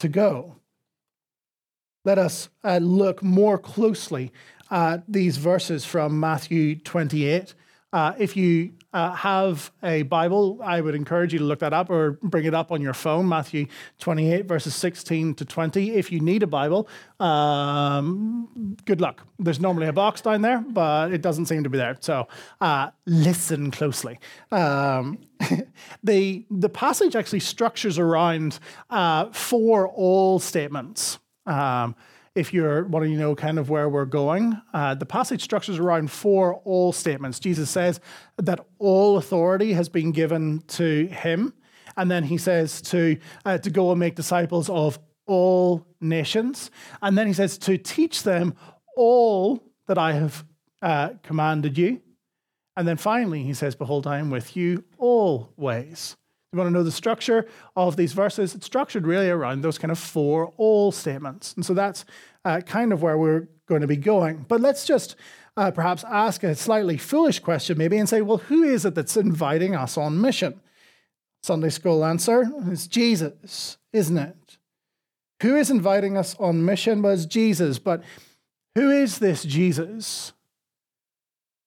to 0.00 0.08
go 0.08 0.56
let 2.08 2.18
us 2.18 2.48
uh, 2.64 2.78
look 2.78 3.22
more 3.22 3.58
closely 3.58 4.32
at 4.70 5.02
these 5.08 5.36
verses 5.36 5.84
from 5.84 6.18
Matthew 6.20 6.76
28. 6.76 7.54
Uh, 7.90 8.12
if 8.18 8.36
you 8.36 8.72
uh, 8.92 9.12
have 9.12 9.70
a 9.82 10.02
Bible, 10.02 10.60
I 10.62 10.80
would 10.80 10.94
encourage 10.94 11.32
you 11.32 11.38
to 11.38 11.44
look 11.44 11.60
that 11.60 11.72
up 11.72 11.88
or 11.88 12.12
bring 12.22 12.44
it 12.44 12.54
up 12.54 12.70
on 12.70 12.82
your 12.82 12.92
phone, 12.92 13.28
Matthew 13.28 13.66
28, 13.98 14.46
verses 14.46 14.74
16 14.74 15.34
to 15.36 15.44
20. 15.44 15.92
If 15.92 16.12
you 16.12 16.20
need 16.20 16.42
a 16.42 16.46
Bible, 16.46 16.86
um, 17.18 18.76
good 18.84 19.00
luck. 19.00 19.26
There's 19.38 19.60
normally 19.60 19.86
a 19.86 19.92
box 19.92 20.20
down 20.20 20.42
there, 20.42 20.60
but 20.60 21.12
it 21.12 21.22
doesn't 21.22 21.46
seem 21.46 21.64
to 21.64 21.70
be 21.70 21.78
there. 21.78 21.96
So 22.00 22.28
uh, 22.60 22.90
listen 23.06 23.70
closely. 23.70 24.18
Um, 24.52 25.18
the, 26.02 26.44
the 26.50 26.68
passage 26.68 27.16
actually 27.16 27.40
structures 27.40 27.98
around 27.98 28.58
uh, 28.90 29.26
four 29.32 29.88
all 29.88 30.38
statements. 30.38 31.18
Um, 31.46 31.94
if 32.38 32.54
you're 32.54 32.84
wanting 32.84 33.12
to 33.12 33.18
know 33.18 33.34
kind 33.34 33.58
of 33.58 33.68
where 33.68 33.88
we're 33.88 34.04
going, 34.04 34.56
uh, 34.72 34.94
the 34.94 35.04
passage 35.04 35.42
structures 35.42 35.78
around 35.78 36.10
four 36.10 36.54
all 36.64 36.92
statements. 36.92 37.40
Jesus 37.40 37.68
says 37.68 38.00
that 38.36 38.64
all 38.78 39.16
authority 39.16 39.72
has 39.72 39.88
been 39.88 40.12
given 40.12 40.62
to 40.68 41.06
him. 41.08 41.52
And 41.96 42.08
then 42.08 42.22
he 42.22 42.38
says 42.38 42.80
to, 42.82 43.18
uh, 43.44 43.58
to 43.58 43.70
go 43.70 43.90
and 43.90 43.98
make 43.98 44.14
disciples 44.14 44.70
of 44.70 45.00
all 45.26 45.84
nations. 46.00 46.70
And 47.02 47.18
then 47.18 47.26
he 47.26 47.32
says 47.32 47.58
to 47.58 47.76
teach 47.76 48.22
them 48.22 48.54
all 48.96 49.60
that 49.88 49.98
I 49.98 50.12
have 50.12 50.44
uh, 50.80 51.10
commanded 51.24 51.76
you. 51.76 52.00
And 52.76 52.86
then 52.86 52.98
finally, 52.98 53.42
he 53.42 53.52
says, 53.52 53.74
Behold, 53.74 54.06
I 54.06 54.18
am 54.18 54.30
with 54.30 54.56
you 54.56 54.84
always 54.96 56.16
you 56.52 56.58
want 56.58 56.68
to 56.68 56.72
know 56.72 56.82
the 56.82 56.90
structure 56.90 57.46
of 57.76 57.96
these 57.96 58.12
verses? 58.12 58.54
It's 58.54 58.66
structured 58.66 59.06
really 59.06 59.28
around 59.28 59.62
those 59.62 59.78
kind 59.78 59.90
of 59.90 59.98
four 59.98 60.52
all 60.56 60.92
statements. 60.92 61.52
And 61.54 61.64
so 61.64 61.74
that's 61.74 62.04
uh, 62.44 62.60
kind 62.60 62.92
of 62.92 63.02
where 63.02 63.18
we're 63.18 63.48
going 63.66 63.82
to 63.82 63.86
be 63.86 63.96
going. 63.96 64.46
But 64.48 64.60
let's 64.60 64.86
just 64.86 65.14
uh, 65.58 65.70
perhaps 65.70 66.04
ask 66.04 66.42
a 66.44 66.54
slightly 66.54 66.96
foolish 66.96 67.40
question, 67.40 67.76
maybe, 67.76 67.98
and 67.98 68.08
say, 68.08 68.22
well, 68.22 68.38
who 68.38 68.62
is 68.62 68.84
it 68.84 68.94
that's 68.94 69.16
inviting 69.16 69.74
us 69.74 69.98
on 69.98 70.20
mission? 70.20 70.60
Sunday 71.42 71.68
school 71.68 72.04
answer 72.04 72.50
is 72.70 72.86
Jesus, 72.86 73.76
isn't 73.92 74.18
it? 74.18 74.58
Who 75.42 75.54
is 75.54 75.70
inviting 75.70 76.16
us 76.16 76.34
on 76.38 76.64
mission? 76.64 77.02
Was 77.02 77.26
Jesus. 77.26 77.78
But 77.78 78.02
who 78.74 78.90
is 78.90 79.18
this 79.18 79.42
Jesus? 79.44 80.32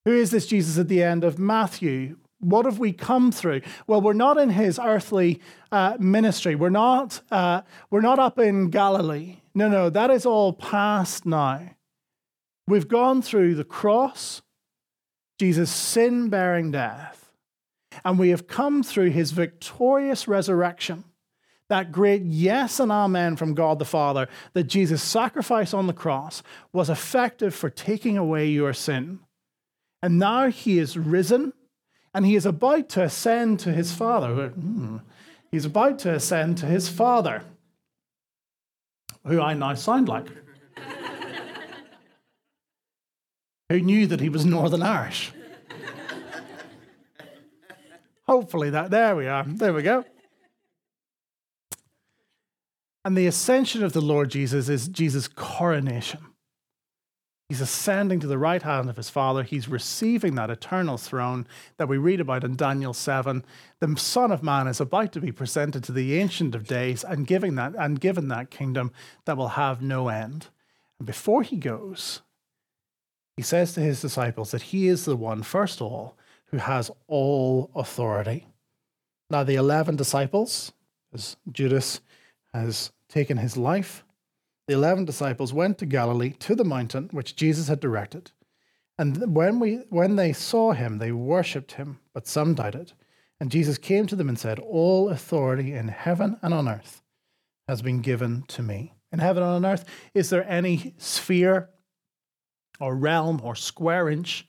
Who 0.06 0.14
is 0.14 0.32
this 0.32 0.48
Jesus 0.48 0.78
at 0.78 0.88
the 0.88 1.04
end 1.04 1.24
of 1.24 1.38
Matthew? 1.38 2.18
What 2.42 2.66
have 2.66 2.80
we 2.80 2.92
come 2.92 3.32
through? 3.32 3.62
Well, 3.88 4.02
we're 4.02 4.14
not 4.14 4.38
in 4.38 4.50
his 4.50 4.80
earthly 4.80 5.40
uh, 5.72 5.98
ministry. 6.00 6.56
We're 6.56 6.70
not, 6.70 7.22
uh, 7.32 7.62
we're 7.90 8.02
not 8.02 8.20
up 8.20 8.40
in 8.40 8.70
Galilee. 8.70 9.38
No, 9.54 9.70
no, 9.70 9.90
that 9.90 10.10
is 10.10 10.26
all 10.26 10.54
past 10.54 11.26
now. 11.26 11.70
We've 12.68 12.88
gone 12.88 13.22
through 13.22 13.56
the 13.56 13.64
cross, 13.64 14.42
Jesus' 15.40 15.72
sin 15.72 16.30
bearing 16.30 16.72
death, 16.72 17.32
and 18.04 18.18
we 18.18 18.30
have 18.30 18.48
come 18.48 18.82
through 18.82 19.12
his 19.12 19.32
victorious 19.32 20.28
resurrection. 20.28 21.04
That 21.70 21.92
great 21.92 22.24
yes 22.24 22.80
and 22.80 22.92
amen 22.92 23.38
from 23.38 23.54
God 23.54 23.80
the 23.80 23.86
Father 23.86 24.28
that 24.54 24.66
Jesus' 24.66 25.04
sacrifice 25.04 25.74
on 25.74 25.88
the 25.88 25.94
cross 25.94 26.44
was 26.74 26.90
effective 26.90 27.54
for 27.54 27.70
taking 27.70 28.18
away 28.18 28.48
your 28.50 28.74
sin. 28.74 29.20
And 30.02 30.18
now 30.18 30.50
he 30.50 30.80
is 30.80 30.98
risen 30.98 31.54
and 32.13 32.25
he 32.25 32.36
is 32.36 32.46
about 32.46 32.89
to 32.89 33.03
ascend 33.03 33.60
to 33.62 33.72
his 33.72 33.94
father. 33.94 34.50
Hmm. 34.50 34.98
He's 35.51 35.65
about 35.65 36.00
to 36.00 36.13
ascend 36.13 36.58
to 36.60 36.65
his 36.65 36.88
father, 36.88 37.44
who 39.25 39.41
I 39.41 39.53
now 39.53 39.74
sound 39.74 40.08
like, 40.08 40.27
who 43.70 43.82
knew 43.82 44.08
that 44.08 44.22
he 44.22 44.30
was 44.30 44.46
Northern 44.46 44.82
Irish. 44.82 45.34
Hopefully, 48.27 48.70
that 48.70 48.91
there 48.91 49.15
we 49.15 49.27
are. 49.27 49.44
There 49.44 49.74
we 49.74 49.84
go. 49.84 50.06
And 53.03 53.18
the 53.18 53.27
ascension 53.27 53.84
of 53.84 53.94
the 53.94 54.01
Lord 54.01 54.30
Jesus 54.30 54.70
is 54.70 54.88
Jesus' 54.88 55.27
coronation. 55.27 56.20
He's 57.51 57.60
ascending 57.60 58.22
to 58.22 58.27
the 58.27 58.38
right 58.38 58.62
hand 58.63 58.89
of 58.89 58.96
his 58.96 59.10
Father. 59.10 59.43
He's 59.43 59.67
receiving 59.67 60.36
that 60.36 60.50
eternal 60.50 60.98
throne 60.98 61.46
that 61.75 61.89
we 61.89 61.98
read 61.98 62.22
about 62.22 62.46
in 62.46 62.55
Daniel 62.55 62.93
7. 62.93 63.43
The 63.81 63.98
Son 63.98 64.31
of 64.31 64.41
Man 64.41 64.67
is 64.67 64.79
about 64.79 65.12
to 65.12 65.20
be 65.20 65.34
presented 65.34 65.84
to 65.84 65.91
the 65.91 66.17
Ancient 66.17 66.55
of 66.55 66.65
Days 66.65 67.03
and, 67.03 67.27
giving 67.27 67.55
that, 67.55 67.75
and 67.77 68.00
given 68.00 68.29
that 68.29 68.51
kingdom 68.51 68.93
that 69.25 69.36
will 69.36 69.50
have 69.50 69.81
no 69.81 70.08
end. 70.08 70.48
And 70.98 71.05
before 71.05 71.43
he 71.43 71.58
goes, 71.58 72.22
he 73.36 73.43
says 73.43 73.74
to 73.74 73.81
his 73.81 74.00
disciples 74.00 74.51
that 74.51 74.62
he 74.62 74.88
is 74.88 75.03
the 75.03 75.17
one, 75.17 75.43
first 75.43 75.81
of 75.81 75.88
all, 75.88 76.15
who 76.51 76.58
has 76.58 76.89
all 77.10 77.70
authority. 77.75 78.48
Now, 79.29 79.43
the 79.43 79.55
11 79.55 79.98
disciples, 79.98 80.72
as 81.13 81.36
Judas 81.51 82.00
has 82.53 82.93
taken 83.10 83.36
his 83.36 83.58
life, 83.58 84.05
the 84.72 84.78
eleven 84.78 85.04
disciples 85.04 85.51
went 85.51 85.78
to 85.80 85.86
Galilee 85.86 86.32
to 86.40 86.56
the 86.56 86.63
mountain 86.63 87.10
which 87.12 87.36
Jesus 87.36 87.68
had 87.68 87.82
directed. 87.82 88.32
And 88.98 89.36
when, 89.36 89.60
we, 89.60 89.82
when 89.90 90.16
they 90.16 90.32
saw 90.32 90.72
him, 90.72 90.98
they 90.98 91.12
worshipped 91.12 91.74
him, 91.74 92.00
but 92.13 92.25
some 92.25 92.54
doubted. 92.54 92.94
And 93.42 93.51
Jesus 93.51 93.78
came 93.78 94.08
to 94.08 94.16
them 94.16 94.30
and 94.30 94.40
said, 94.40 94.60
All 94.60 95.10
authority 95.10 95.74
in 95.74 95.90
heaven 95.90 96.38
and 96.42 96.54
on 96.54 96.70
earth 96.70 97.01
has 97.68 97.82
been 97.82 98.00
given 98.00 98.46
to 98.48 98.63
me. 98.63 98.94
In 99.12 99.20
heaven 99.20 99.44
and 99.44 99.51
on 99.51 99.66
earth, 99.66 99.84
is 100.13 100.30
there 100.30 100.50
any 100.50 100.94
sphere 100.98 101.68
or 102.80 102.96
realm 102.96 103.42
or 103.44 103.56
square 103.56 104.08
inch 104.08 104.48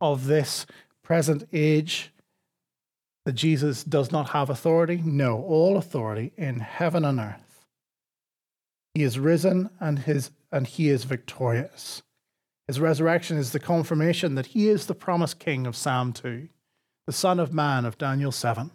of 0.00 0.28
this 0.28 0.64
present 1.02 1.46
age 1.52 2.10
that 3.26 3.34
Jesus 3.34 3.84
does 3.84 4.10
not 4.10 4.30
have 4.30 4.48
authority? 4.48 5.02
No, 5.04 5.42
all 5.42 5.76
authority 5.76 6.32
in 6.38 6.60
heaven 6.60 7.04
and 7.04 7.20
earth. 7.20 7.47
He 8.98 9.04
is 9.04 9.16
risen 9.16 9.70
and 9.78 10.00
his 10.00 10.32
and 10.50 10.66
he 10.66 10.88
is 10.88 11.04
victorious. 11.04 12.02
His 12.66 12.80
resurrection 12.80 13.36
is 13.36 13.52
the 13.52 13.60
confirmation 13.60 14.34
that 14.34 14.46
he 14.46 14.68
is 14.68 14.86
the 14.86 14.94
promised 14.96 15.38
king 15.38 15.68
of 15.68 15.76
Psalm 15.76 16.12
2, 16.12 16.48
the 17.06 17.12
Son 17.12 17.38
of 17.38 17.52
Man 17.52 17.84
of 17.84 17.96
Daniel 17.96 18.32
7. 18.32 18.72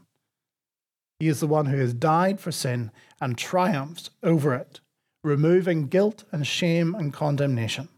He 1.19 1.27
is 1.27 1.41
the 1.41 1.47
one 1.47 1.65
who 1.65 1.75
has 1.75 1.93
died 1.93 2.39
for 2.39 2.53
sin 2.53 2.89
and 3.19 3.37
triumphed 3.37 4.11
over 4.23 4.53
it, 4.53 4.79
removing 5.25 5.87
guilt 5.87 6.23
and 6.31 6.47
shame 6.47 6.95
and 6.95 7.11
condemnation. 7.11 7.89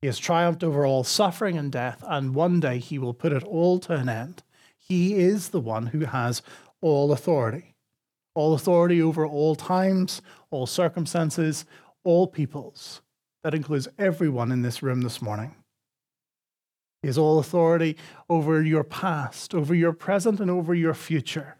He 0.00 0.06
has 0.06 0.18
triumphed 0.18 0.64
over 0.64 0.86
all 0.86 1.04
suffering 1.04 1.58
and 1.58 1.70
death, 1.70 2.02
and 2.06 2.34
one 2.34 2.58
day 2.58 2.78
he 2.78 2.98
will 2.98 3.12
put 3.12 3.34
it 3.34 3.44
all 3.44 3.78
to 3.80 3.92
an 3.92 4.08
end. 4.08 4.44
He 4.78 5.16
is 5.16 5.50
the 5.50 5.60
one 5.60 5.88
who 5.88 6.06
has 6.06 6.40
all 6.80 7.12
authority 7.12 7.75
all 8.36 8.54
authority 8.54 9.00
over 9.00 9.26
all 9.26 9.54
times, 9.54 10.20
all 10.50 10.66
circumstances, 10.66 11.64
all 12.04 12.26
peoples. 12.26 13.00
That 13.42 13.54
includes 13.54 13.88
everyone 13.98 14.52
in 14.52 14.62
this 14.62 14.82
room 14.82 15.02
this 15.02 15.22
morning. 15.22 15.54
He 17.02 17.08
has 17.08 17.18
all 17.18 17.38
authority 17.38 17.96
over 18.28 18.62
your 18.62 18.84
past, 18.84 19.54
over 19.54 19.74
your 19.74 19.92
present, 19.92 20.40
and 20.40 20.50
over 20.50 20.74
your 20.74 20.94
future. 20.94 21.56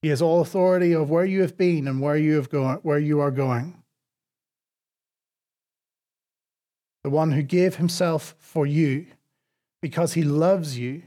He 0.00 0.08
has 0.08 0.22
all 0.22 0.40
authority 0.40 0.92
of 0.92 1.10
where 1.10 1.24
you 1.24 1.40
have 1.40 1.56
been 1.56 1.88
and 1.88 2.00
where 2.00 2.16
you 2.16 2.34
have 2.36 2.50
gone, 2.50 2.78
where 2.82 2.98
you 2.98 3.20
are 3.20 3.30
going. 3.30 3.82
The 7.02 7.10
one 7.10 7.32
who 7.32 7.42
gave 7.42 7.76
himself 7.76 8.34
for 8.38 8.66
you 8.66 9.06
because 9.82 10.14
he 10.14 10.22
loves 10.22 10.78
you 10.78 11.02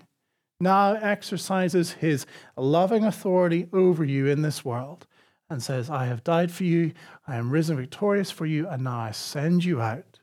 now 0.59 0.93
exercises 0.93 1.93
his 1.93 2.25
loving 2.55 3.03
authority 3.03 3.67
over 3.71 4.03
you 4.03 4.27
in 4.27 4.41
this 4.41 4.65
world 4.65 5.05
and 5.49 5.61
says, 5.61 5.89
I 5.89 6.05
have 6.05 6.23
died 6.23 6.51
for 6.51 6.63
you, 6.63 6.93
I 7.27 7.35
am 7.35 7.51
risen 7.51 7.77
victorious 7.77 8.31
for 8.31 8.45
you, 8.45 8.67
and 8.67 8.83
now 8.83 8.99
I 8.99 9.11
send 9.11 9.63
you 9.63 9.81
out. 9.81 10.19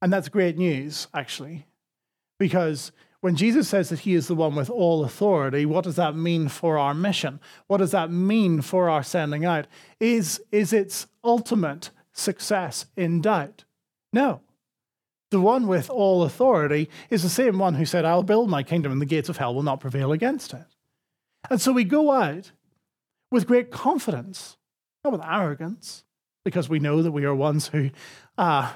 And 0.00 0.12
that's 0.12 0.28
great 0.28 0.58
news, 0.58 1.06
actually, 1.14 1.66
because 2.38 2.90
when 3.20 3.36
Jesus 3.36 3.68
says 3.68 3.88
that 3.90 4.00
he 4.00 4.14
is 4.14 4.26
the 4.26 4.34
one 4.34 4.56
with 4.56 4.68
all 4.68 5.04
authority, 5.04 5.64
what 5.64 5.84
does 5.84 5.94
that 5.94 6.16
mean 6.16 6.48
for 6.48 6.76
our 6.76 6.92
mission? 6.92 7.38
What 7.68 7.78
does 7.78 7.92
that 7.92 8.10
mean 8.10 8.62
for 8.62 8.90
our 8.90 9.04
sending 9.04 9.44
out? 9.44 9.68
Is, 10.00 10.42
is 10.50 10.72
its 10.72 11.06
ultimate 11.22 11.90
success 12.12 12.86
in 12.96 13.20
doubt? 13.20 13.62
No. 14.12 14.40
The 15.32 15.40
one 15.40 15.66
with 15.66 15.88
all 15.88 16.24
authority 16.24 16.90
is 17.08 17.22
the 17.22 17.30
same 17.30 17.58
one 17.58 17.72
who 17.72 17.86
said, 17.86 18.04
I'll 18.04 18.22
build 18.22 18.50
my 18.50 18.62
kingdom 18.62 18.92
and 18.92 19.00
the 19.00 19.06
gates 19.06 19.30
of 19.30 19.38
hell 19.38 19.54
will 19.54 19.62
not 19.62 19.80
prevail 19.80 20.12
against 20.12 20.52
it. 20.52 20.66
And 21.48 21.58
so 21.58 21.72
we 21.72 21.84
go 21.84 22.12
out 22.12 22.52
with 23.30 23.46
great 23.46 23.70
confidence, 23.70 24.58
not 25.02 25.14
with 25.14 25.22
arrogance, 25.22 26.04
because 26.44 26.68
we 26.68 26.80
know 26.80 27.00
that 27.00 27.12
we 27.12 27.24
are 27.24 27.34
ones 27.34 27.68
who, 27.68 27.88
uh, 28.36 28.74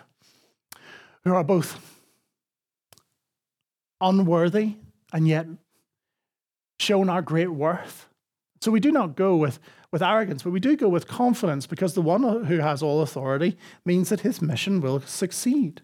who 1.24 1.34
are 1.34 1.44
both 1.44 1.78
unworthy 4.00 4.76
and 5.12 5.28
yet 5.28 5.46
shown 6.80 7.10
our 7.10 7.20
great 7.20 7.50
worth. 7.50 8.08
So 8.62 8.70
we 8.70 8.80
do 8.80 8.90
not 8.90 9.14
go 9.14 9.36
with, 9.36 9.58
with 9.92 10.02
arrogance, 10.02 10.42
but 10.42 10.54
we 10.54 10.60
do 10.60 10.74
go 10.74 10.88
with 10.88 11.06
confidence 11.06 11.66
because 11.66 11.92
the 11.92 12.00
one 12.00 12.46
who 12.46 12.60
has 12.60 12.82
all 12.82 13.02
authority 13.02 13.58
means 13.84 14.08
that 14.08 14.20
his 14.20 14.40
mission 14.40 14.80
will 14.80 15.00
succeed. 15.02 15.82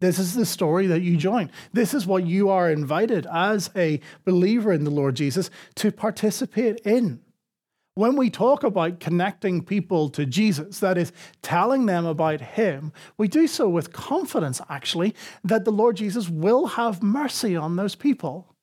This 0.00 0.18
is 0.18 0.34
the 0.34 0.46
story 0.46 0.86
that 0.86 1.02
you 1.02 1.16
join. 1.16 1.50
This 1.72 1.92
is 1.92 2.06
what 2.06 2.26
you 2.26 2.48
are 2.48 2.70
invited 2.70 3.26
as 3.32 3.70
a 3.76 4.00
believer 4.24 4.72
in 4.72 4.84
the 4.84 4.90
Lord 4.90 5.14
Jesus 5.14 5.50
to 5.76 5.92
participate 5.92 6.80
in. 6.80 7.20
When 7.94 8.16
we 8.16 8.30
talk 8.30 8.64
about 8.64 9.00
connecting 9.00 9.62
people 9.62 10.08
to 10.10 10.24
Jesus, 10.24 10.78
that 10.80 10.96
is, 10.96 11.12
telling 11.42 11.84
them 11.84 12.06
about 12.06 12.40
Him, 12.40 12.92
we 13.18 13.28
do 13.28 13.46
so 13.46 13.68
with 13.68 13.92
confidence, 13.92 14.60
actually, 14.70 15.14
that 15.44 15.66
the 15.66 15.72
Lord 15.72 15.96
Jesus 15.96 16.30
will 16.30 16.66
have 16.66 17.02
mercy 17.02 17.54
on 17.54 17.76
those 17.76 17.94
people. 17.94 18.54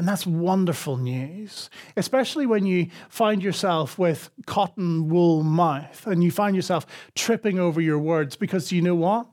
And 0.00 0.08
that's 0.08 0.26
wonderful 0.26 0.96
news, 0.96 1.70
especially 1.96 2.46
when 2.46 2.66
you 2.66 2.88
find 3.08 3.42
yourself 3.42 3.98
with 3.98 4.30
cotton 4.46 5.08
wool 5.08 5.42
mouth 5.42 6.06
and 6.06 6.22
you 6.22 6.30
find 6.30 6.56
yourself 6.56 6.86
tripping 7.14 7.58
over 7.58 7.80
your 7.80 7.98
words 7.98 8.36
because 8.36 8.72
you 8.72 8.80
know 8.80 8.94
what? 8.94 9.28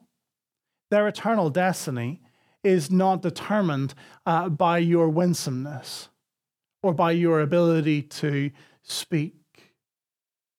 Their 0.92 1.08
eternal 1.08 1.50
destiny 1.50 2.22
is 2.64 2.90
not 2.90 3.22
determined 3.22 3.94
uh, 4.26 4.50
by 4.50 4.80
your 4.80 5.10
winsomeness 5.10 6.10
or 6.82 6.94
by 6.94 7.12
your 7.12 7.42
ability 7.42 8.02
to 8.02 8.52
speak, 8.84 9.36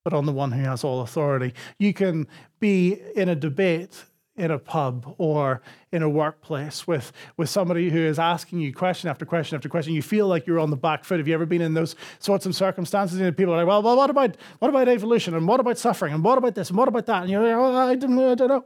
but 0.04 0.12
on 0.12 0.26
the 0.26 0.32
one 0.32 0.52
who 0.52 0.62
has 0.62 0.84
all 0.84 1.00
authority. 1.00 1.54
You 1.78 1.92
can 1.92 2.26
be 2.60 3.00
in 3.14 3.28
a 3.28 3.34
debate 3.34 4.04
in 4.36 4.50
a 4.50 4.58
pub 4.58 5.14
or 5.18 5.62
in 5.92 6.02
a 6.02 6.08
workplace 6.08 6.86
with, 6.86 7.12
with 7.36 7.48
somebody 7.48 7.88
who 7.90 7.98
is 7.98 8.18
asking 8.18 8.60
you 8.60 8.72
question 8.72 9.08
after 9.08 9.24
question 9.24 9.56
after 9.56 9.68
question. 9.68 9.94
You 9.94 10.02
feel 10.02 10.28
like 10.28 10.46
you're 10.46 10.60
on 10.60 10.70
the 10.70 10.76
back 10.76 11.04
foot. 11.04 11.18
Have 11.18 11.26
you 11.26 11.34
ever 11.34 11.46
been 11.46 11.62
in 11.62 11.74
those 11.74 11.96
sorts 12.18 12.44
of 12.44 12.54
circumstances? 12.54 13.18
And 13.18 13.36
people 13.36 13.54
are 13.54 13.58
like, 13.58 13.66
well, 13.66 13.82
well 13.82 13.96
what, 13.96 14.10
about, 14.10 14.36
what 14.58 14.68
about 14.68 14.88
evolution? 14.88 15.34
And 15.34 15.48
what 15.48 15.60
about 15.60 15.78
suffering? 15.78 16.12
And 16.12 16.22
what 16.22 16.38
about 16.38 16.54
this? 16.54 16.68
And 16.68 16.78
what 16.78 16.88
about 16.88 17.06
that? 17.06 17.22
And 17.22 17.30
you're 17.30 17.42
like, 17.42 17.56
oh, 17.56 17.76
I, 17.76 17.94
don't, 17.94 18.18
I 18.18 18.34
don't 18.34 18.48
know. 18.48 18.64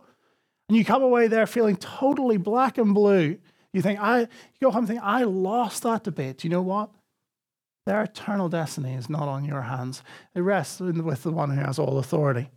And 0.71 0.77
you 0.77 0.85
come 0.85 1.03
away 1.03 1.27
there 1.27 1.49
feeling 1.49 1.75
totally 1.75 2.37
black 2.37 2.79
and 2.79 2.95
blue. 2.95 3.39
You 3.73 3.83
think, 3.83 3.99
I, 3.99 4.21
you 4.21 4.29
go 4.63 4.71
home 4.71 4.83
and 4.83 4.87
think, 4.87 5.01
I 5.03 5.25
lost 5.25 5.83
that 5.83 6.05
debate. 6.05 6.39
Do 6.39 6.47
you 6.47 6.53
know 6.53 6.63
what? 6.63 6.91
Their 7.87 8.05
eternal 8.05 8.49
destiny 8.49 8.95
is 8.95 9.11
not 9.11 9.27
on 9.27 9.45
your 9.45 9.63
hands. 9.63 10.05
It 10.33 10.43
rests 10.43 10.79
with 10.79 11.25
the 11.25 11.33
one 11.33 11.51
who 11.51 11.61
has 11.61 11.81
all 11.81 11.99
authority. 11.99 12.51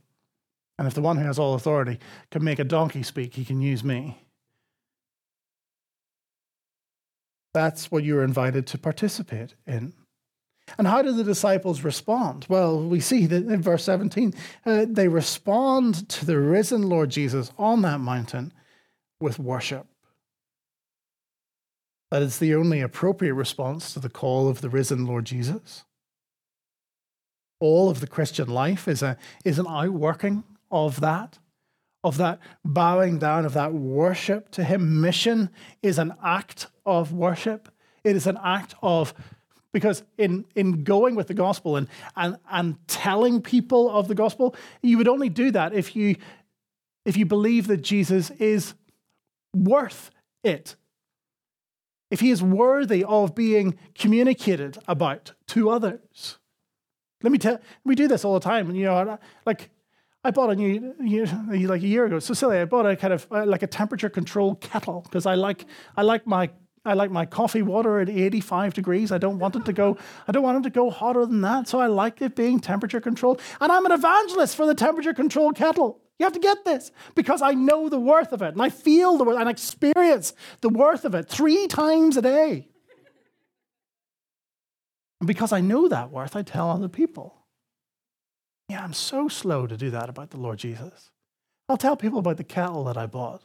And 0.78 0.88
if 0.88 0.94
the 0.94 1.02
one 1.02 1.18
who 1.18 1.24
has 1.24 1.40
all 1.40 1.56
authority 1.56 1.98
can 2.30 2.44
make 2.44 2.60
a 2.60 2.64
donkey 2.64 3.02
speak, 3.02 3.34
he 3.34 3.44
can 3.44 3.64
use 3.64 3.84
me. 3.84 4.20
That's 7.52 7.90
what 7.90 8.04
you're 8.04 8.24
invited 8.24 8.68
to 8.68 8.78
participate 8.78 9.56
in. 9.66 9.92
And 10.78 10.88
how 10.88 11.02
do 11.02 11.12
the 11.12 11.24
disciples 11.24 11.84
respond? 11.84 12.46
Well, 12.50 12.82
we 12.82 13.00
see 13.00 13.26
that 13.28 13.46
in 13.46 13.62
verse 13.62 13.84
17, 13.84 14.34
uh, 14.66 14.86
they 14.90 15.08
respond 15.08 16.10
to 16.10 16.26
the 16.26 16.40
risen 16.40 16.84
Lord 16.84 17.10
Jesus 17.10 17.52
on 17.58 17.82
that 17.84 18.00
mountain 18.00 18.54
with 19.20 19.40
worship. 19.40 19.88
That 22.12 22.22
is 22.22 22.38
the 22.38 22.54
only 22.54 22.80
appropriate 22.80 23.34
response 23.34 23.94
to 23.94 24.00
the 24.00 24.10
call 24.10 24.48
of 24.48 24.62
the 24.62 24.70
risen 24.70 25.06
Lord 25.06 25.26
Jesus. 25.26 25.84
All 27.60 27.90
of 27.90 28.02
the 28.02 28.08
Christian 28.08 28.50
life 28.50 28.88
is, 28.88 29.02
a, 29.02 29.18
is 29.44 29.58
an 29.58 29.66
outworking 29.68 30.44
of 30.70 31.00
that, 31.02 31.40
of 32.04 32.18
that 32.18 32.40
bowing 32.64 33.18
down, 33.18 33.46
of 33.46 33.54
that 33.54 33.74
worship 33.74 34.52
to 34.52 34.64
Him. 34.64 35.02
Mission 35.02 35.50
is 35.82 35.98
an 35.98 36.14
act 36.24 36.68
of 36.86 37.14
worship, 37.14 37.70
it 38.04 38.16
is 38.16 38.28
an 38.28 38.38
act 38.44 38.76
of 38.84 39.14
because 39.74 40.04
in, 40.18 40.46
in 40.56 40.84
going 40.84 41.16
with 41.16 41.28
the 41.28 41.34
gospel 41.34 41.76
and, 41.76 41.88
and, 42.16 42.38
and 42.50 42.88
telling 42.88 43.42
people 43.42 43.90
of 43.90 44.08
the 44.08 44.16
gospel, 44.16 44.56
you 44.82 44.98
would 44.98 45.08
only 45.08 45.30
do 45.30 45.52
that 45.52 45.74
if 45.74 45.96
you, 45.96 46.16
if 47.06 47.18
you 47.18 47.26
believe 47.26 47.68
that 47.68 47.82
Jesus 47.82 48.30
is 48.32 48.74
worth 49.54 50.12
it 50.44 50.76
if 52.14 52.20
he 52.20 52.30
is 52.30 52.44
worthy 52.44 53.04
of 53.04 53.34
being 53.34 53.76
communicated 53.96 54.78
about 54.88 55.34
to 55.48 55.72
others. 55.72 56.38
Let 57.24 57.32
me 57.32 57.40
tell 57.40 57.60
we 57.84 57.96
do 57.96 58.08
this 58.08 58.24
all 58.24 58.36
the 58.36 58.40
time. 58.40 58.76
You 58.76 58.86
know, 58.86 59.18
like 59.48 59.72
I 60.24 60.30
bought 60.30 60.52
a 60.52 60.56
new, 60.56 60.94
year 61.02 61.26
like 61.52 61.82
a 61.82 61.88
year 61.88 62.06
ago, 62.06 62.20
So 62.20 62.36
silly. 62.36 62.60
I 62.60 62.66
bought 62.66 62.86
a 62.86 62.96
kind 62.96 63.14
of 63.14 63.26
uh, 63.32 63.48
like 63.48 63.64
a 63.64 63.68
temperature 63.68 64.10
controlled 64.10 64.62
kettle 64.62 65.02
because 65.02 65.26
I 65.26 65.34
like 65.34 65.66
I 65.98 66.04
like 66.04 66.28
my 66.28 66.52
I 66.86 66.94
like 66.94 67.12
my 67.12 67.26
coffee 67.26 67.62
water 67.62 68.00
at 68.00 68.10
85 68.10 68.74
degrees. 68.74 69.12
I 69.12 69.18
don't 69.18 69.40
want 69.40 69.56
it 69.56 69.64
to 69.66 69.74
go, 69.74 69.98
I 70.28 70.34
don't 70.34 70.44
want 70.44 70.58
it 70.60 70.70
to 70.70 70.70
go 70.70 70.90
hotter 70.90 71.26
than 71.26 71.42
that. 71.42 71.68
So 71.68 71.80
I 71.80 71.88
like 71.88 72.22
it 72.22 72.36
being 72.36 72.60
temperature 72.60 73.00
controlled. 73.00 73.40
And 73.62 73.72
I'm 73.72 73.86
an 73.86 73.94
evangelist 73.94 74.56
for 74.58 74.66
the 74.66 74.76
temperature 74.76 75.14
controlled 75.14 75.56
kettle. 75.56 76.02
You 76.20 76.26
have 76.26 76.34
to 76.34 76.40
get 76.40 76.66
this 76.66 76.92
because 77.16 77.42
I 77.42 77.52
know 77.54 77.90
the 77.90 78.00
worth 78.00 78.34
of 78.34 78.42
it 78.42 78.54
and 78.54 78.62
I 78.62 78.70
feel 78.70 79.18
the 79.18 79.24
worth 79.24 79.40
and 79.40 79.50
experience 79.50 80.34
the 80.62 80.70
worth 80.70 81.06
of 81.06 81.16
it 81.16 81.30
three 81.30 81.68
times 81.68 82.18
a 82.18 82.22
day. 82.22 82.68
And 85.22 85.28
because 85.28 85.54
I 85.54 85.62
know 85.62 85.88
that 85.88 86.12
worth, 86.12 86.36
I 86.36 86.42
tell 86.44 86.70
other 86.70 86.90
people. 86.90 87.34
Yeah, 88.68 88.84
I'm 88.84 88.94
so 88.94 89.30
slow 89.30 89.68
to 89.68 89.78
do 89.78 89.90
that 89.92 90.10
about 90.10 90.32
the 90.32 90.38
Lord 90.38 90.60
Jesus. 90.60 91.12
I'll 91.70 91.78
tell 91.78 91.96
people 91.96 92.20
about 92.20 92.36
the 92.36 92.44
kettle 92.44 92.84
that 92.86 92.98
I 92.98 93.06
bought, 93.06 93.44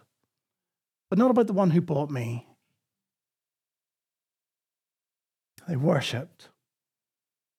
but 1.09 1.21
not 1.21 1.31
about 1.31 1.47
the 1.47 1.53
one 1.53 1.71
who 1.71 1.81
bought 1.81 2.11
me. 2.11 2.48
They 5.69 5.77
worshipped. 5.77 6.49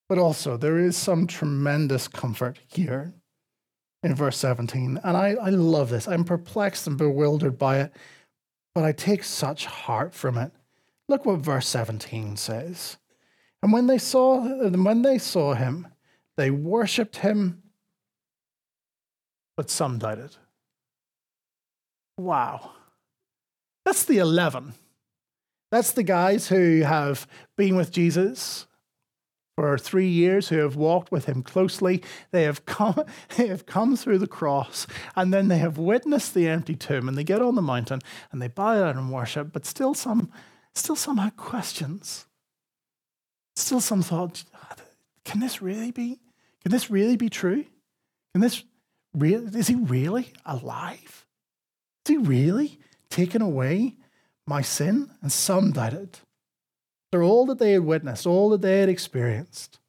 But 0.10 0.18
also, 0.18 0.58
there 0.58 0.80
is 0.80 0.98
some 0.98 1.28
tremendous 1.28 2.08
comfort 2.08 2.60
here 2.68 3.14
in 4.02 4.16
verse 4.16 4.38
17. 4.38 5.00
And 5.04 5.16
I, 5.16 5.36
I 5.36 5.50
love 5.50 5.90
this. 5.90 6.08
I'm 6.08 6.24
perplexed 6.24 6.88
and 6.88 6.98
bewildered 6.98 7.60
by 7.60 7.82
it, 7.82 7.94
but 8.74 8.84
I 8.84 8.92
take 8.92 9.24
such 9.24 9.68
heart 9.68 10.16
from 10.16 10.38
it. 10.38 10.52
Look 11.08 11.26
what 11.26 11.40
verse 11.40 11.68
17 11.68 12.38
says. 12.38 12.98
And 13.62 13.72
when 13.72 13.88
they 13.88 13.98
saw 13.98 14.40
when 14.70 15.02
they 15.02 15.18
saw 15.18 15.54
him, 15.54 15.88
they 16.38 16.50
worshipped 16.50 17.18
him, 17.18 17.62
but 19.58 19.70
some 19.70 20.00
doubted. 20.00 20.36
Wow. 22.18 22.72
That's 23.86 24.06
the 24.06 24.20
11. 24.20 24.74
That's 25.72 25.92
the 25.92 26.04
guys 26.04 26.48
who 26.48 26.82
have 26.82 27.28
been 27.58 27.76
with 27.76 27.92
Jesus 27.92 28.66
for 29.56 29.78
three 29.78 30.08
years, 30.08 30.48
who 30.50 30.60
have 30.60 30.78
walked 30.78 31.12
with 31.12 31.26
him 31.26 31.44
closely. 31.44 32.02
They 32.32 32.44
have 32.44 32.66
come, 32.66 33.04
they 33.36 33.48
have 33.48 33.66
come 33.66 33.96
through 33.96 34.20
the 34.20 34.28
cross, 34.28 34.88
and 35.16 35.34
then 35.34 35.48
they 35.50 35.58
have 35.58 35.78
witnessed 35.78 36.34
the 36.34 36.48
empty 36.48 36.76
tomb, 36.76 37.08
and 37.08 37.18
they 37.18 37.24
get 37.24 37.42
on 37.42 37.56
the 37.56 37.62
mountain 37.62 38.00
and 38.32 38.42
they 38.42 38.48
bow 38.48 38.76
down 38.76 38.98
and 38.98 39.12
worship, 39.12 39.52
but 39.52 39.66
still 39.66 39.94
some, 39.94 40.32
still 40.74 40.96
some 40.96 41.18
have 41.18 41.36
questions. 41.36 42.26
Still 43.56 43.82
some 43.82 44.02
thought, 44.02 44.46
can 45.26 45.42
this 45.42 45.62
really 45.62 45.92
be? 45.92 46.22
Can 46.64 46.72
this 46.72 46.90
really 46.90 47.18
be 47.18 47.30
true? 47.30 47.66
Can 48.34 48.42
this 48.42 48.64
is 49.22 49.68
he 49.68 49.76
really 49.76 50.32
alive? 50.46 51.26
Is 52.06 52.10
he 52.10 52.18
really 52.18 52.80
taken 53.10 53.42
away 53.42 53.96
my 54.50 54.62
sin? 54.62 55.10
And 55.22 55.32
some 55.32 55.72
doubted. 55.72 56.20
They're 57.12 57.24
all 57.24 57.46
that 57.46 57.60
they 57.60 57.72
had 57.72 57.86
witnessed, 57.86 58.28
all 58.28 58.50
that 58.50 58.62
they 58.62 58.80
had 58.80 58.90
experienced. 58.90 59.80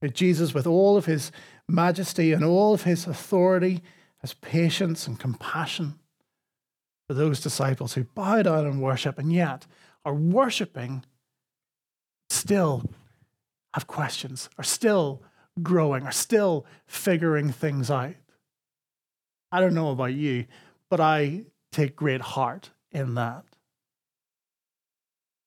But 0.00 0.14
Jesus, 0.14 0.52
with 0.52 0.66
all 0.66 0.96
of 0.96 1.06
his 1.06 1.32
majesty 1.68 2.32
and 2.32 2.44
all 2.44 2.74
of 2.74 2.82
his 2.82 3.06
authority, 3.06 3.82
has 4.18 4.34
patience 4.34 5.06
and 5.06 5.18
compassion 5.18 5.98
for 7.08 7.14
those 7.14 7.40
disciples 7.40 7.94
who 7.94 8.04
bow 8.04 8.42
down 8.42 8.66
and 8.66 8.82
worship 8.82 9.18
and 9.18 9.32
yet 9.32 9.66
are 10.04 10.14
worshiping, 10.14 11.04
still 12.28 12.84
have 13.74 13.86
questions, 13.86 14.48
are 14.58 14.64
still 14.64 15.22
growing, 15.62 16.04
are 16.04 16.12
still 16.12 16.66
figuring 16.86 17.50
things 17.50 17.90
out. 17.90 18.14
I 19.50 19.60
don't 19.60 19.74
know 19.74 19.90
about 19.90 20.12
you, 20.12 20.46
but 20.90 21.00
I 21.00 21.46
take 21.76 21.96
great 21.96 22.20
heart 22.20 22.70
in 22.90 23.14
that 23.14 23.44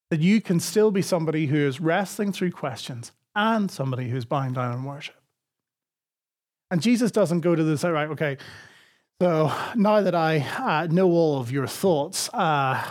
that 0.10 0.20
you 0.20 0.42
can 0.42 0.60
still 0.60 0.92
be 0.92 1.02
somebody 1.02 1.46
who 1.46 1.58
is 1.58 1.80
wrestling 1.80 2.32
through 2.32 2.52
questions 2.52 3.12
and 3.36 3.70
somebody 3.70 4.10
who's 4.10 4.26
bowing 4.26 4.54
down 4.54 4.74
in 4.74 4.84
worship. 4.84 5.16
And 6.72 6.82
Jesus 6.82 7.12
doesn't 7.12 7.42
go 7.42 7.56
to 7.56 7.64
this, 7.64 7.84
all 7.84 7.92
right, 7.92 8.10
okay, 8.10 8.38
so 9.22 9.52
now 9.76 10.02
that 10.02 10.16
I 10.16 10.40
uh, 10.40 10.88
know 10.88 11.10
all 11.12 11.40
of 11.40 11.52
your 11.52 11.68
thoughts, 11.68 12.30
uh, 12.34 12.84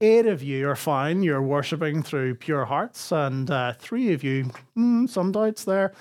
eight 0.00 0.26
of 0.26 0.42
you 0.42 0.68
are 0.68 0.76
fine. 0.76 1.22
You're 1.22 1.42
worshiping 1.42 2.02
through 2.02 2.36
pure 2.36 2.64
hearts, 2.64 3.10
and 3.10 3.50
uh, 3.50 3.72
three 3.74 4.12
of 4.12 4.22
you, 4.22 4.50
mm, 4.78 5.08
some 5.08 5.32
doubts 5.32 5.64
there. 5.64 5.92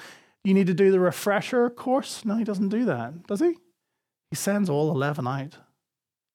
You 0.43 0.54
need 0.54 0.67
to 0.67 0.74
do 0.74 0.91
the 0.91 1.00
refresher 1.00 1.69
course. 1.69 2.24
No, 2.24 2.38
he 2.38 2.43
doesn't 2.43 2.69
do 2.69 2.86
that, 2.86 3.28
does 3.28 3.39
he? 3.39 3.58
He 4.30 4.36
sends 4.36 4.69
all 4.69 4.91
11 4.91 5.26
out, 5.26 5.58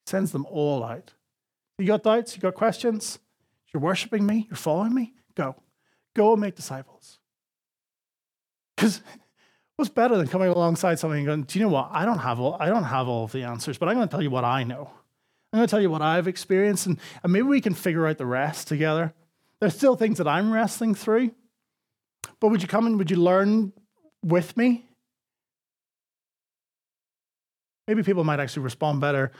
sends 0.06 0.32
them 0.32 0.46
all 0.50 0.84
out. 0.84 1.12
You 1.78 1.86
got 1.86 2.02
doubts? 2.02 2.36
You 2.36 2.40
got 2.40 2.54
questions? 2.54 3.18
You're 3.72 3.82
worshiping 3.82 4.24
me? 4.24 4.46
You're 4.48 4.56
following 4.56 4.94
me? 4.94 5.14
Go. 5.34 5.56
Go 6.14 6.32
and 6.32 6.40
make 6.40 6.54
disciples. 6.54 7.18
Because 8.76 9.00
what's 9.76 9.90
better 9.90 10.16
than 10.16 10.28
coming 10.28 10.48
alongside 10.48 10.98
somebody 10.98 11.20
and 11.20 11.26
going, 11.26 11.42
Do 11.42 11.58
you 11.58 11.64
know 11.64 11.72
what? 11.72 11.88
I 11.90 12.04
don't 12.04 12.18
have 12.18 12.38
all, 12.38 12.56
I 12.60 12.66
don't 12.66 12.84
have 12.84 13.08
all 13.08 13.24
of 13.24 13.32
the 13.32 13.42
answers, 13.42 13.78
but 13.78 13.88
I'm 13.88 13.96
going 13.96 14.08
to 14.08 14.12
tell 14.12 14.22
you 14.22 14.30
what 14.30 14.44
I 14.44 14.62
know. 14.62 14.90
I'm 15.52 15.58
going 15.58 15.66
to 15.66 15.70
tell 15.70 15.80
you 15.80 15.90
what 15.90 16.02
I've 16.02 16.26
experienced, 16.26 16.86
and, 16.86 16.98
and 17.22 17.32
maybe 17.32 17.44
we 17.44 17.60
can 17.60 17.74
figure 17.74 18.06
out 18.06 18.18
the 18.18 18.26
rest 18.26 18.66
together. 18.66 19.14
There's 19.60 19.76
still 19.76 19.94
things 19.94 20.18
that 20.18 20.26
I'm 20.26 20.52
wrestling 20.52 20.96
through, 20.96 21.32
but 22.40 22.48
would 22.48 22.60
you 22.60 22.68
come 22.68 22.86
and 22.86 22.98
would 22.98 23.10
you 23.10 23.16
learn 23.16 23.72
with 24.22 24.56
me? 24.56 24.84
Maybe 27.86 28.02
people 28.02 28.24
might 28.24 28.40
actually 28.40 28.64
respond 28.64 29.00
better 29.00 29.30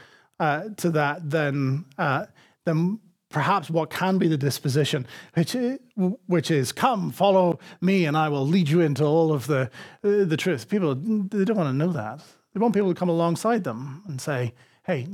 uh, 0.41 0.69
to 0.77 0.91
that 0.91 1.31
than, 1.31 1.85
uh, 1.99 2.27
than 2.65 3.01
perhaps 3.31 3.69
what 3.69 3.91
can 3.91 4.19
be 4.19 4.29
the 4.29 4.37
disposition, 4.37 5.07
which 5.35 5.55
is, 5.55 5.79
which 6.27 6.51
is 6.51 6.73
come, 6.73 7.11
follow 7.11 7.59
me, 7.81 8.05
and 8.05 8.17
I 8.17 8.29
will 8.29 8.47
lead 8.47 8.69
you 8.69 8.81
into 8.81 9.05
all 9.05 9.33
of 9.33 9.47
the, 9.47 9.71
uh, 10.05 10.25
the 10.25 10.37
truth. 10.37 10.69
People, 10.69 10.95
they 10.95 11.45
don't 11.45 11.57
want 11.57 11.69
to 11.69 11.73
know 11.87 11.93
that. 11.93 12.21
They 12.53 12.61
want 12.61 12.75
people 12.75 12.95
to 12.95 12.99
come 12.99 13.09
alongside 13.09 13.65
them 13.65 14.03
and 14.07 14.21
say, 14.21 14.55
hey, 14.85 15.09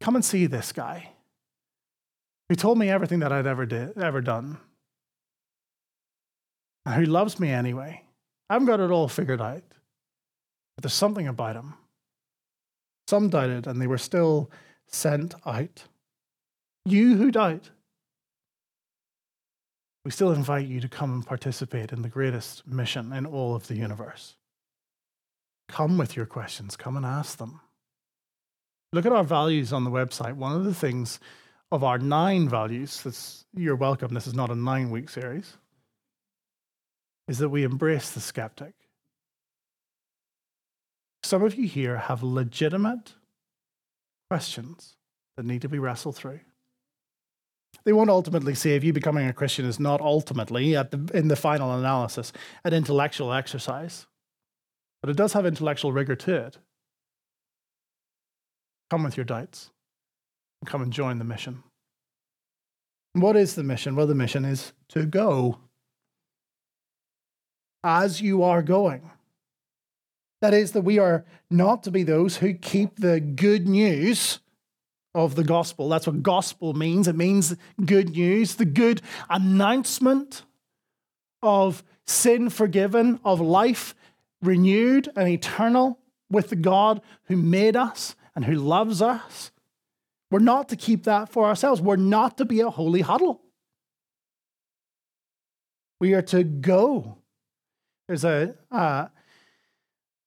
come 0.00 0.16
and 0.16 0.24
see 0.24 0.46
this 0.46 0.72
guy 0.72 1.10
who 2.48 2.54
told 2.54 2.78
me 2.78 2.88
everything 2.88 3.18
that 3.18 3.32
I'd 3.32 3.46
ever, 3.46 3.66
did, 3.66 3.98
ever 3.98 4.22
done, 4.22 4.56
and 6.86 6.94
who 6.94 7.04
loves 7.04 7.38
me 7.38 7.50
anyway. 7.50 8.02
I 8.48 8.54
haven't 8.54 8.68
got 8.68 8.80
it 8.80 8.90
all 8.90 9.08
figured 9.08 9.42
out, 9.42 9.62
but 10.74 10.82
there's 10.82 10.94
something 10.94 11.28
about 11.28 11.56
him. 11.56 11.74
Some 13.08 13.30
doubted, 13.30 13.66
and 13.66 13.80
they 13.80 13.86
were 13.86 13.96
still 13.96 14.50
sent 14.86 15.34
out. 15.46 15.84
You 16.84 17.16
who 17.16 17.30
doubt, 17.30 17.70
we 20.04 20.10
still 20.10 20.30
invite 20.30 20.66
you 20.66 20.78
to 20.80 20.90
come 20.90 21.14
and 21.14 21.26
participate 21.26 21.90
in 21.90 22.02
the 22.02 22.10
greatest 22.10 22.66
mission 22.66 23.14
in 23.14 23.24
all 23.24 23.54
of 23.54 23.66
the 23.66 23.76
universe. 23.76 24.36
Come 25.70 25.96
with 25.96 26.16
your 26.16 26.26
questions, 26.26 26.76
come 26.76 26.98
and 26.98 27.06
ask 27.06 27.38
them. 27.38 27.62
Look 28.92 29.06
at 29.06 29.12
our 29.12 29.24
values 29.24 29.72
on 29.72 29.84
the 29.84 29.90
website. 29.90 30.34
One 30.34 30.54
of 30.54 30.64
the 30.64 30.74
things 30.74 31.18
of 31.72 31.82
our 31.82 31.96
nine 31.96 32.46
values, 32.46 33.00
that's, 33.00 33.46
you're 33.54 33.74
welcome, 33.74 34.12
this 34.12 34.26
is 34.26 34.34
not 34.34 34.50
a 34.50 34.54
nine 34.54 34.90
week 34.90 35.08
series, 35.08 35.56
is 37.26 37.38
that 37.38 37.48
we 37.48 37.62
embrace 37.62 38.10
the 38.10 38.20
skeptic. 38.20 38.74
Some 41.28 41.42
of 41.42 41.56
you 41.56 41.68
here 41.68 41.98
have 41.98 42.22
legitimate 42.22 43.12
questions 44.30 44.96
that 45.36 45.44
need 45.44 45.60
to 45.60 45.68
be 45.68 45.78
wrestled 45.78 46.16
through. 46.16 46.40
They 47.84 47.92
won't 47.92 48.08
ultimately 48.08 48.54
save 48.54 48.82
you. 48.82 48.94
Becoming 48.94 49.28
a 49.28 49.34
Christian 49.34 49.66
is 49.66 49.78
not 49.78 50.00
ultimately, 50.00 50.74
at 50.74 50.90
the, 50.90 51.10
in 51.12 51.28
the 51.28 51.36
final 51.36 51.78
analysis, 51.78 52.32
an 52.64 52.72
intellectual 52.72 53.30
exercise. 53.30 54.06
But 55.02 55.10
it 55.10 55.18
does 55.18 55.34
have 55.34 55.44
intellectual 55.44 55.92
rigor 55.92 56.16
to 56.16 56.34
it. 56.46 56.56
Come 58.88 59.04
with 59.04 59.18
your 59.18 59.24
doubts 59.24 59.68
and 60.62 60.70
come 60.70 60.80
and 60.80 60.90
join 60.90 61.18
the 61.18 61.26
mission. 61.26 61.62
what 63.12 63.36
is 63.36 63.54
the 63.54 63.62
mission? 63.62 63.96
Well, 63.96 64.06
the 64.06 64.14
mission 64.14 64.46
is 64.46 64.72
to 64.88 65.04
go 65.04 65.58
as 67.84 68.22
you 68.22 68.42
are 68.42 68.62
going. 68.62 69.10
That 70.40 70.54
is, 70.54 70.72
that 70.72 70.82
we 70.82 70.98
are 70.98 71.24
not 71.50 71.82
to 71.84 71.90
be 71.90 72.02
those 72.02 72.36
who 72.36 72.54
keep 72.54 73.00
the 73.00 73.20
good 73.20 73.66
news 73.66 74.38
of 75.14 75.34
the 75.34 75.44
gospel. 75.44 75.88
That's 75.88 76.06
what 76.06 76.22
gospel 76.22 76.74
means. 76.74 77.08
It 77.08 77.16
means 77.16 77.56
good 77.84 78.10
news, 78.10 78.54
the 78.54 78.64
good 78.64 79.02
announcement 79.28 80.44
of 81.42 81.82
sin 82.06 82.50
forgiven, 82.50 83.18
of 83.24 83.40
life 83.40 83.94
renewed 84.42 85.08
and 85.16 85.28
eternal 85.28 85.98
with 86.30 86.50
the 86.50 86.56
God 86.56 87.00
who 87.24 87.36
made 87.36 87.74
us 87.74 88.14
and 88.36 88.44
who 88.44 88.54
loves 88.54 89.02
us. 89.02 89.50
We're 90.30 90.38
not 90.40 90.68
to 90.68 90.76
keep 90.76 91.04
that 91.04 91.30
for 91.30 91.46
ourselves. 91.46 91.80
We're 91.80 91.96
not 91.96 92.38
to 92.38 92.44
be 92.44 92.60
a 92.60 92.70
holy 92.70 93.00
huddle. 93.00 93.40
We 96.00 96.14
are 96.14 96.22
to 96.22 96.44
go. 96.44 97.18
There's 98.06 98.24
a, 98.24 98.54
uh, 98.70 99.06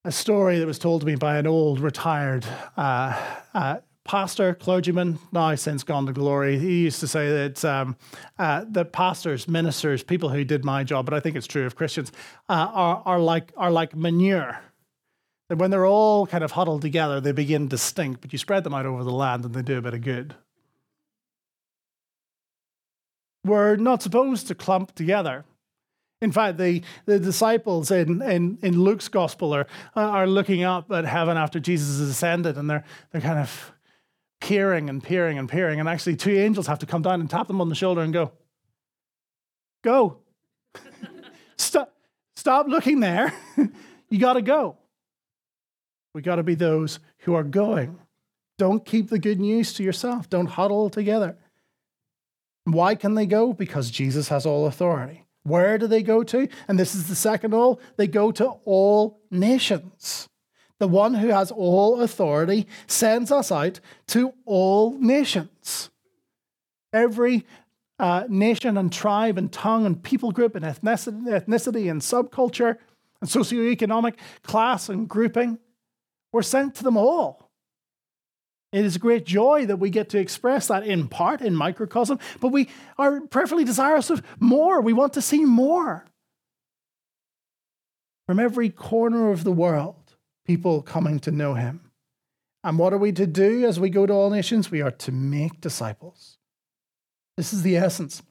a 0.04 0.12
story 0.12 0.60
that 0.60 0.66
was 0.68 0.80
told 0.80 1.02
to 1.02 1.08
me 1.08 1.16
by 1.16 1.38
an 1.38 1.46
old 1.46 1.80
retired 1.80 2.46
uh, 2.76 3.20
uh, 3.54 3.78
pastor, 4.04 4.56
clergyman, 4.56 5.20
now 5.32 5.54
since 5.56 5.84
gone 5.84 6.08
to 6.08 6.14
glory, 6.14 6.58
he 6.58 6.82
used 6.82 7.00
to 7.02 7.08
say 7.08 7.30
that 7.30 7.64
um, 7.64 7.96
uh, 8.40 8.66
that 8.70 8.92
pastors, 8.92 9.48
ministers, 9.48 10.04
people 10.04 10.30
who 10.30 10.44
did 10.44 10.66
my 10.66 10.84
job, 10.84 11.06
but 11.06 11.14
I 11.14 11.20
think 11.20 11.36
it's 11.36 11.48
true 11.48 11.66
of 11.66 11.76
Christians, 11.76 12.12
uh, 12.50 12.70
are, 12.74 13.04
are, 13.06 13.20
like, 13.20 13.54
are 13.58 13.72
like 13.72 13.96
manure. 13.96 14.60
That 15.50 15.58
when 15.58 15.70
they're 15.70 15.86
all 15.86 16.26
kind 16.26 16.44
of 16.44 16.52
huddled 16.52 16.82
together, 16.82 17.22
they 17.22 17.34
begin 17.34 17.70
to 17.70 17.78
stink, 17.78 18.22
but 18.22 18.32
you 18.32 18.40
spread 18.40 18.64
them 18.64 18.74
out 18.74 18.86
over 18.86 19.04
the 19.04 19.12
land 19.12 19.46
and 19.46 19.54
they 19.54 19.62
do 19.62 19.78
a 19.78 19.82
bit 19.82 19.94
of 19.94 20.02
good. 20.02 20.34
We're 23.46 23.76
not 23.76 24.02
supposed 24.02 24.48
to 24.48 24.56
clump 24.56 24.96
together. 24.96 25.46
In 26.22 26.32
fact, 26.32 26.58
the, 26.58 26.84
the 27.06 27.20
disciples 27.20 27.90
in, 27.90 28.22
in, 28.22 28.60
in 28.62 28.80
Luke's 28.80 29.08
gospel 29.08 29.56
are, 29.56 29.66
are 29.96 30.28
looking 30.28 30.64
up 30.64 30.92
at 30.92 31.06
heaven 31.06 31.36
after 31.36 31.60
Jesus 31.60 32.00
has 32.00 32.10
ascended, 32.10 32.58
and 32.58 32.70
they're, 32.70 32.84
they're 33.12 33.22
kind 33.22 33.40
of 33.40 33.74
peering 34.40 34.90
and 34.90 35.04
peering 35.04 35.40
and 35.40 35.50
peering. 35.50 35.80
And 35.80 35.90
actually, 35.90 36.16
two 36.16 36.38
angels 36.38 36.68
have 36.68 36.80
to 36.80 36.86
come 36.86 37.02
down 37.02 37.22
and 37.22 37.30
tap 37.30 37.48
them 37.48 37.60
on 37.60 37.70
the 37.70 37.76
shoulder 37.76 38.02
and 38.02 38.14
go, 38.14 38.32
Go. 39.84 40.18
stop, 41.58 41.94
stop 42.36 42.68
looking 42.68 43.00
there. 43.00 43.34
you 44.10 44.20
got 44.20 44.34
to 44.34 44.42
go. 44.42 44.78
We 46.14 46.22
got 46.22 46.36
to 46.36 46.44
be 46.44 46.56
those 46.56 47.00
who 47.20 47.34
are 47.34 47.44
going. 47.44 47.98
Don't 48.58 48.86
keep 48.86 49.10
the 49.10 49.18
good 49.18 49.40
news 49.40 49.74
to 49.74 49.84
yourself. 49.84 50.30
Don't 50.30 50.46
huddle 50.46 50.90
together. 50.90 51.38
Why 52.66 52.94
can 52.94 53.16
they 53.16 53.26
go? 53.26 53.54
Because 53.54 53.90
Jesus 53.90 54.28
has 54.28 54.46
all 54.46 54.68
authority. 54.68 55.26
Where 55.44 55.78
do 55.78 55.88
they 55.88 56.04
go 56.04 56.24
to? 56.24 56.48
And 56.68 56.80
this 56.80 56.94
is 56.94 57.08
the 57.08 57.16
second 57.16 57.54
all 57.54 57.80
they 57.98 58.08
go 58.08 58.32
to 58.32 58.46
all 58.66 59.20
nations. 59.30 60.30
The 60.80 60.88
one 60.88 61.14
who 61.14 61.28
has 61.30 61.52
all 61.52 62.02
authority 62.02 62.68
sends 62.88 63.32
us 63.32 63.52
out 63.52 63.80
to 64.08 64.34
all 64.46 64.98
nations. 64.98 65.90
Every 66.92 67.46
uh, 68.00 68.24
nation 68.28 68.78
and 68.78 68.92
tribe 68.92 69.38
and 69.38 69.52
tongue 69.52 69.86
and 69.86 70.02
people 70.02 70.32
group 70.32 70.56
and 70.56 70.66
ethnicity, 70.66 71.24
ethnicity 71.24 71.90
and 71.90 72.02
subculture 72.02 72.78
and 73.22 73.30
socioeconomic 73.30 74.16
class 74.42 74.90
and 74.90 75.08
grouping, 75.08 75.60
we're 76.32 76.42
sent 76.42 76.74
to 76.76 76.84
them 76.84 76.98
all. 76.98 77.51
It 78.72 78.86
is 78.86 78.96
a 78.96 79.00
great 79.00 79.26
joy 79.26 79.66
that 79.66 79.78
we 79.78 79.90
get 79.90 80.10
to 80.10 80.20
express 80.20 80.68
that 80.68 80.86
in 80.86 81.10
part 81.10 81.42
in 81.42 81.56
microcosm, 81.56 82.20
but 82.40 82.50
we 82.50 82.70
are 82.98 83.20
prayerfully 83.20 83.66
desirous 83.66 84.10
of 84.10 84.24
more. 84.40 84.80
We 84.80 84.94
want 84.94 85.14
to 85.14 85.22
see 85.22 85.44
more. 85.44 86.06
From 88.28 88.40
every 88.40 88.70
corner 88.70 89.30
of 89.32 89.44
the 89.44 89.52
world, 89.52 90.16
people 90.46 90.82
coming 90.82 91.20
to 91.20 91.32
know 91.32 91.56
him. 91.56 91.92
And 92.64 92.78
what 92.78 92.94
are 92.94 92.98
we 92.98 93.12
to 93.14 93.28
do 93.28 93.66
as 93.66 93.80
we 93.80 93.90
go 93.90 94.06
to 94.06 94.14
all 94.14 94.30
nations? 94.30 94.72
We 94.72 94.82
are 94.82 94.92
to 94.92 95.12
make 95.12 95.60
disciples. 95.60 96.38
This 97.36 97.54
is 97.54 97.64
the 97.64 97.76
essence, 97.76 98.22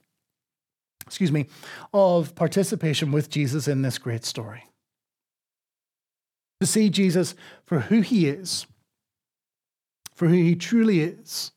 excuse 1.07 1.33
me, 1.33 1.47
of 1.93 2.35
participation 2.35 3.13
with 3.13 3.29
Jesus 3.29 3.69
in 3.69 3.83
this 3.83 3.99
great 3.99 4.25
story. 4.25 4.65
To 6.61 6.67
see 6.67 6.89
Jesus 6.89 7.35
for 7.67 7.81
who 7.81 8.03
he 8.03 8.29
is 8.29 8.67
for 10.21 10.29
who 10.29 10.35
he 10.35 10.55
truly 10.55 11.01
is 11.01 11.51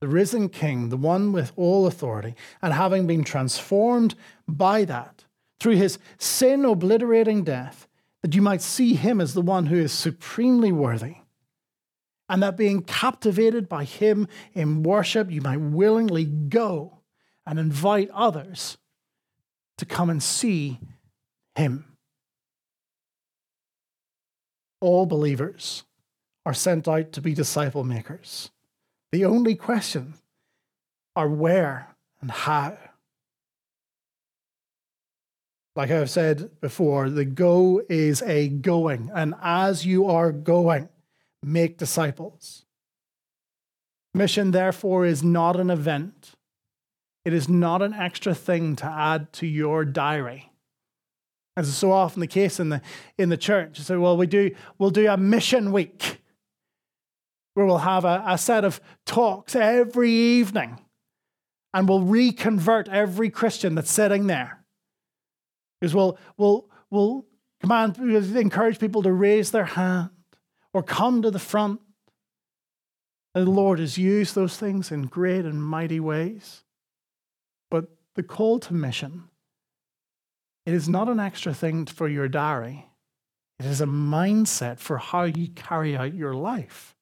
the 0.00 0.08
risen 0.08 0.48
king, 0.48 0.88
the 0.88 0.96
one 0.96 1.32
with 1.32 1.52
all 1.54 1.86
authority, 1.86 2.34
and 2.62 2.72
having 2.72 3.06
been 3.06 3.22
transformed 3.22 4.14
by 4.46 4.86
that 4.86 5.26
through 5.60 5.76
his 5.76 5.98
sin 6.16 6.64
obliterating 6.64 7.44
death, 7.44 7.86
that 8.22 8.34
you 8.34 8.40
might 8.40 8.62
see 8.62 8.94
him 8.94 9.20
as 9.20 9.34
the 9.34 9.42
one 9.42 9.66
who 9.66 9.76
is 9.76 9.92
supremely 9.92 10.72
worthy. 10.72 11.16
And 12.26 12.42
that 12.42 12.56
being 12.56 12.80
captivated 12.80 13.68
by 13.68 13.84
him 13.84 14.28
in 14.54 14.82
worship, 14.82 15.30
you 15.30 15.42
might 15.42 15.60
willingly 15.60 16.24
go 16.24 17.00
and 17.44 17.58
invite 17.58 18.08
others 18.14 18.78
to 19.76 19.84
come 19.84 20.08
and 20.08 20.22
see 20.22 20.80
him. 21.54 21.84
All 24.80 25.04
believers 25.04 25.84
are 26.48 26.54
sent 26.54 26.88
out 26.88 27.12
to 27.12 27.20
be 27.20 27.34
disciple 27.34 27.84
makers. 27.84 28.50
The 29.12 29.26
only 29.26 29.54
question 29.54 30.14
are 31.14 31.28
where 31.28 31.94
and 32.22 32.30
how. 32.30 32.78
Like 35.76 35.90
I've 35.90 36.08
said 36.08 36.58
before, 36.62 37.10
the 37.10 37.26
go 37.26 37.82
is 37.90 38.22
a 38.22 38.48
going, 38.48 39.10
and 39.14 39.34
as 39.42 39.84
you 39.84 40.06
are 40.06 40.32
going, 40.32 40.88
make 41.42 41.76
disciples. 41.76 42.64
Mission, 44.14 44.52
therefore, 44.52 45.04
is 45.04 45.22
not 45.22 45.60
an 45.60 45.68
event. 45.68 46.30
It 47.26 47.34
is 47.34 47.46
not 47.46 47.82
an 47.82 47.92
extra 47.92 48.34
thing 48.34 48.74
to 48.76 48.86
add 48.86 49.34
to 49.34 49.46
your 49.46 49.84
diary. 49.84 50.50
As 51.58 51.68
is 51.68 51.76
so 51.76 51.92
often 51.92 52.20
the 52.20 52.26
case 52.26 52.58
in 52.58 52.70
the 52.70 52.80
in 53.18 53.28
the 53.28 53.36
church. 53.36 53.76
You 53.76 53.84
say, 53.84 53.96
well, 53.96 54.16
we 54.16 54.26
do 54.26 54.54
we'll 54.78 54.88
do 54.88 55.10
a 55.10 55.18
mission 55.18 55.72
week 55.72 56.22
where 57.58 57.66
we'll 57.66 57.78
have 57.78 58.04
a, 58.04 58.22
a 58.24 58.38
set 58.38 58.64
of 58.64 58.80
talks 59.04 59.56
every 59.56 60.12
evening 60.12 60.78
and 61.74 61.88
we'll 61.88 62.04
reconvert 62.04 62.88
every 62.88 63.30
Christian 63.30 63.74
that's 63.74 63.90
sitting 63.90 64.28
there. 64.28 64.64
Because 65.80 65.92
we'll, 65.92 66.16
we'll, 66.36 66.70
we'll 66.88 67.26
command, 67.60 67.98
encourage 67.98 68.78
people 68.78 69.02
to 69.02 69.10
raise 69.10 69.50
their 69.50 69.64
hand 69.64 70.10
or 70.72 70.84
come 70.84 71.20
to 71.22 71.32
the 71.32 71.40
front. 71.40 71.80
And 73.34 73.44
the 73.44 73.50
Lord 73.50 73.80
has 73.80 73.98
used 73.98 74.36
those 74.36 74.56
things 74.56 74.92
in 74.92 75.06
great 75.06 75.44
and 75.44 75.60
mighty 75.60 75.98
ways. 75.98 76.62
But 77.72 77.86
the 78.14 78.22
call 78.22 78.60
to 78.60 78.72
mission, 78.72 79.24
it 80.64 80.74
is 80.74 80.88
not 80.88 81.08
an 81.08 81.18
extra 81.18 81.52
thing 81.52 81.86
for 81.86 82.08
your 82.08 82.28
diary. 82.28 82.86
It 83.58 83.66
is 83.66 83.80
a 83.80 83.86
mindset 83.86 84.78
for 84.78 84.98
how 84.98 85.24
you 85.24 85.48
carry 85.48 85.96
out 85.96 86.14
your 86.14 86.34
life. 86.34 86.94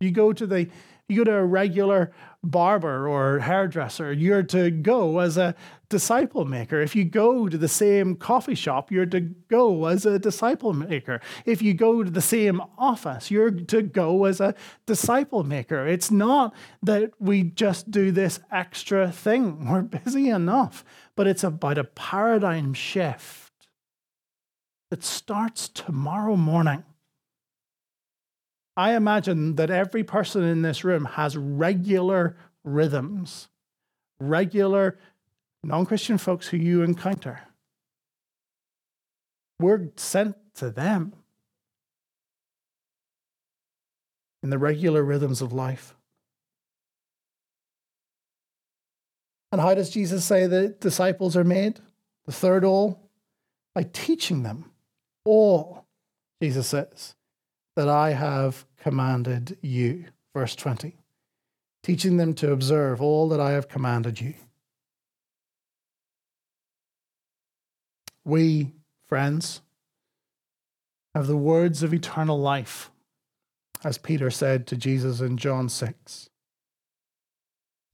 You 0.00 0.10
go 0.10 0.32
to 0.32 0.46
the 0.46 0.68
you 1.10 1.16
go 1.16 1.24
to 1.24 1.36
a 1.38 1.44
regular 1.44 2.12
barber 2.42 3.08
or 3.08 3.40
hairdresser, 3.40 4.12
you're 4.12 4.44
to 4.44 4.70
go 4.70 5.18
as 5.18 5.36
a 5.36 5.54
disciple 5.88 6.44
maker. 6.44 6.80
If 6.80 6.94
you 6.94 7.04
go 7.04 7.48
to 7.48 7.58
the 7.58 7.68
same 7.68 8.14
coffee 8.14 8.54
shop, 8.54 8.92
you're 8.92 9.06
to 9.06 9.20
go 9.20 9.86
as 9.86 10.06
a 10.06 10.18
disciple 10.20 10.72
maker. 10.72 11.20
If 11.44 11.62
you 11.62 11.74
go 11.74 12.04
to 12.04 12.10
the 12.10 12.20
same 12.20 12.62
office, 12.78 13.30
you're 13.30 13.50
to 13.50 13.82
go 13.82 14.24
as 14.24 14.40
a 14.40 14.54
disciple 14.86 15.42
maker. 15.42 15.86
It's 15.86 16.12
not 16.12 16.54
that 16.82 17.10
we 17.18 17.42
just 17.42 17.90
do 17.90 18.12
this 18.12 18.38
extra 18.52 19.10
thing, 19.10 19.68
we're 19.70 19.82
busy 19.82 20.28
enough, 20.28 20.84
but 21.16 21.26
it's 21.26 21.44
about 21.44 21.76
a 21.76 21.84
paradigm 21.84 22.72
shift 22.72 23.50
that 24.90 25.02
starts 25.02 25.68
tomorrow 25.68 26.36
morning. 26.36 26.84
I 28.76 28.94
imagine 28.94 29.56
that 29.56 29.70
every 29.70 30.04
person 30.04 30.42
in 30.42 30.62
this 30.62 30.84
room 30.84 31.04
has 31.04 31.36
regular 31.36 32.36
rhythms, 32.64 33.48
regular 34.18 34.98
non 35.62 35.86
Christian 35.86 36.18
folks 36.18 36.48
who 36.48 36.56
you 36.56 36.82
encounter. 36.82 37.40
We're 39.58 39.90
sent 39.96 40.36
to 40.56 40.70
them 40.70 41.12
in 44.42 44.50
the 44.50 44.58
regular 44.58 45.02
rhythms 45.02 45.42
of 45.42 45.52
life. 45.52 45.94
And 49.52 49.60
how 49.60 49.74
does 49.74 49.90
Jesus 49.90 50.24
say 50.24 50.46
that 50.46 50.80
disciples 50.80 51.36
are 51.36 51.44
made? 51.44 51.80
The 52.26 52.32
third 52.32 52.64
all? 52.64 53.10
By 53.74 53.82
teaching 53.92 54.42
them 54.42 54.70
all, 55.24 55.84
Jesus 56.40 56.68
says 56.68 57.14
that 57.80 57.88
I 57.88 58.10
have 58.10 58.66
commanded 58.76 59.56
you. 59.62 60.04
Verse 60.34 60.54
20. 60.54 60.98
Teaching 61.82 62.18
them 62.18 62.34
to 62.34 62.52
observe 62.52 63.00
all 63.00 63.26
that 63.30 63.40
I 63.40 63.52
have 63.52 63.68
commanded 63.68 64.20
you. 64.20 64.34
We, 68.22 68.72
friends, 69.08 69.62
have 71.14 71.26
the 71.26 71.38
words 71.38 71.82
of 71.82 71.94
eternal 71.94 72.38
life, 72.38 72.90
as 73.82 73.96
Peter 73.96 74.30
said 74.30 74.66
to 74.66 74.76
Jesus 74.76 75.22
in 75.22 75.38
John 75.38 75.70
6. 75.70 76.28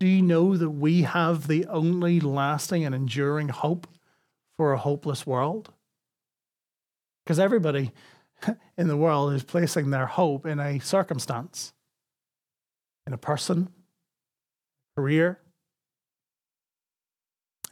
Do 0.00 0.08
you 0.08 0.20
know 0.20 0.56
that 0.56 0.70
we 0.70 1.02
have 1.02 1.46
the 1.46 1.64
only 1.66 2.18
lasting 2.18 2.84
and 2.84 2.92
enduring 2.92 3.50
hope 3.50 3.86
for 4.56 4.72
a 4.72 4.78
hopeless 4.78 5.24
world? 5.24 5.72
Because 7.24 7.38
everybody 7.38 7.92
in 8.78 8.88
the 8.88 8.96
world 8.96 9.32
is 9.32 9.42
placing 9.42 9.90
their 9.90 10.06
hope 10.06 10.46
in 10.46 10.58
a 10.58 10.78
circumstance, 10.78 11.72
in 13.06 13.12
a 13.12 13.18
person, 13.18 13.68
career, 14.96 15.38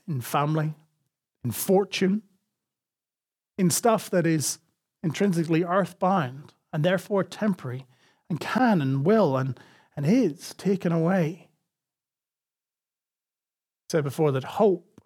in 0.06 0.20
family, 0.20 0.74
in 1.44 1.50
fortune, 1.50 2.22
in 3.58 3.70
stuff 3.70 4.10
that 4.10 4.26
is 4.26 4.58
intrinsically 5.02 5.62
earthbound 5.62 6.54
and 6.72 6.84
therefore 6.84 7.22
temporary 7.22 7.86
and 8.28 8.40
can 8.40 8.80
and 8.80 9.04
will 9.04 9.36
and, 9.36 9.58
and 9.96 10.06
is 10.06 10.54
taken 10.54 10.92
away. 10.92 11.48
I 13.82 13.92
said 13.92 14.04
before 14.04 14.32
that 14.32 14.44
hope 14.44 15.00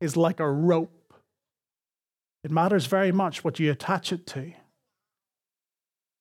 is 0.00 0.16
like 0.16 0.40
a 0.40 0.50
rope 0.50 0.97
it 2.48 2.50
matters 2.50 2.86
very 2.86 3.12
much 3.12 3.44
what 3.44 3.60
you 3.60 3.70
attach 3.70 4.10
it 4.10 4.26
to. 4.28 4.54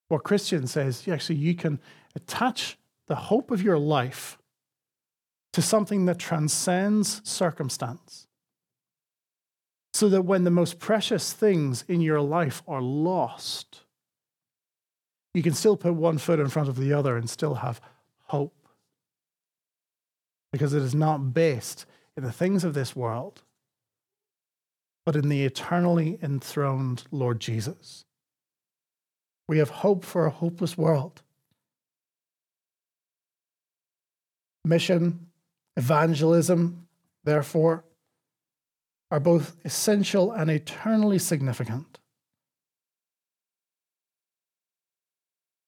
What 0.09 0.25
Christian 0.25 0.67
says, 0.67 1.07
actually, 1.07 1.37
you 1.37 1.55
can 1.55 1.79
attach 2.17 2.77
the 3.07 3.15
hope 3.15 3.49
of 3.49 3.61
your 3.61 3.77
life 3.77 4.37
to 5.53 5.61
something 5.61 6.05
that 6.05 6.19
transcends 6.19 7.21
circumstance. 7.23 8.27
So 9.93 10.09
that 10.09 10.23
when 10.23 10.43
the 10.43 10.51
most 10.51 10.79
precious 10.79 11.31
things 11.31 11.85
in 11.87 12.01
your 12.01 12.19
life 12.19 12.61
are 12.67 12.81
lost, 12.81 13.83
you 15.33 15.41
can 15.41 15.53
still 15.53 15.77
put 15.77 15.93
one 15.93 16.17
foot 16.17 16.41
in 16.41 16.49
front 16.49 16.67
of 16.67 16.75
the 16.75 16.91
other 16.91 17.15
and 17.15 17.29
still 17.29 17.55
have 17.55 17.79
hope. 18.25 18.67
Because 20.51 20.73
it 20.73 20.81
is 20.81 20.93
not 20.93 21.33
based 21.33 21.85
in 22.17 22.23
the 22.23 22.33
things 22.33 22.65
of 22.65 22.73
this 22.73 22.97
world, 22.97 23.43
but 25.07 25.15
in 25.15 25.29
the 25.29 25.45
eternally 25.45 26.19
enthroned 26.21 27.05
Lord 27.11 27.39
Jesus. 27.39 28.03
We 29.47 29.59
have 29.59 29.69
hope 29.69 30.03
for 30.03 30.25
a 30.25 30.29
hopeless 30.29 30.77
world. 30.77 31.21
Mission, 34.65 35.27
evangelism, 35.77 36.89
therefore, 37.23 37.85
are 39.09 39.21
both 39.21 39.55
essential 39.63 40.33
and 40.33 40.51
eternally 40.51 41.19
significant. 41.19 41.99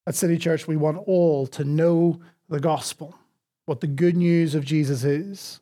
At 0.05 0.15
City 0.15 0.37
Church, 0.37 0.67
we 0.67 0.75
want 0.75 0.97
all 1.07 1.47
to 1.47 1.63
know 1.63 2.19
the 2.49 2.59
gospel, 2.59 3.17
what 3.67 3.79
the 3.79 3.87
good 3.87 4.17
news 4.17 4.53
of 4.53 4.65
Jesus 4.65 5.05
is, 5.05 5.61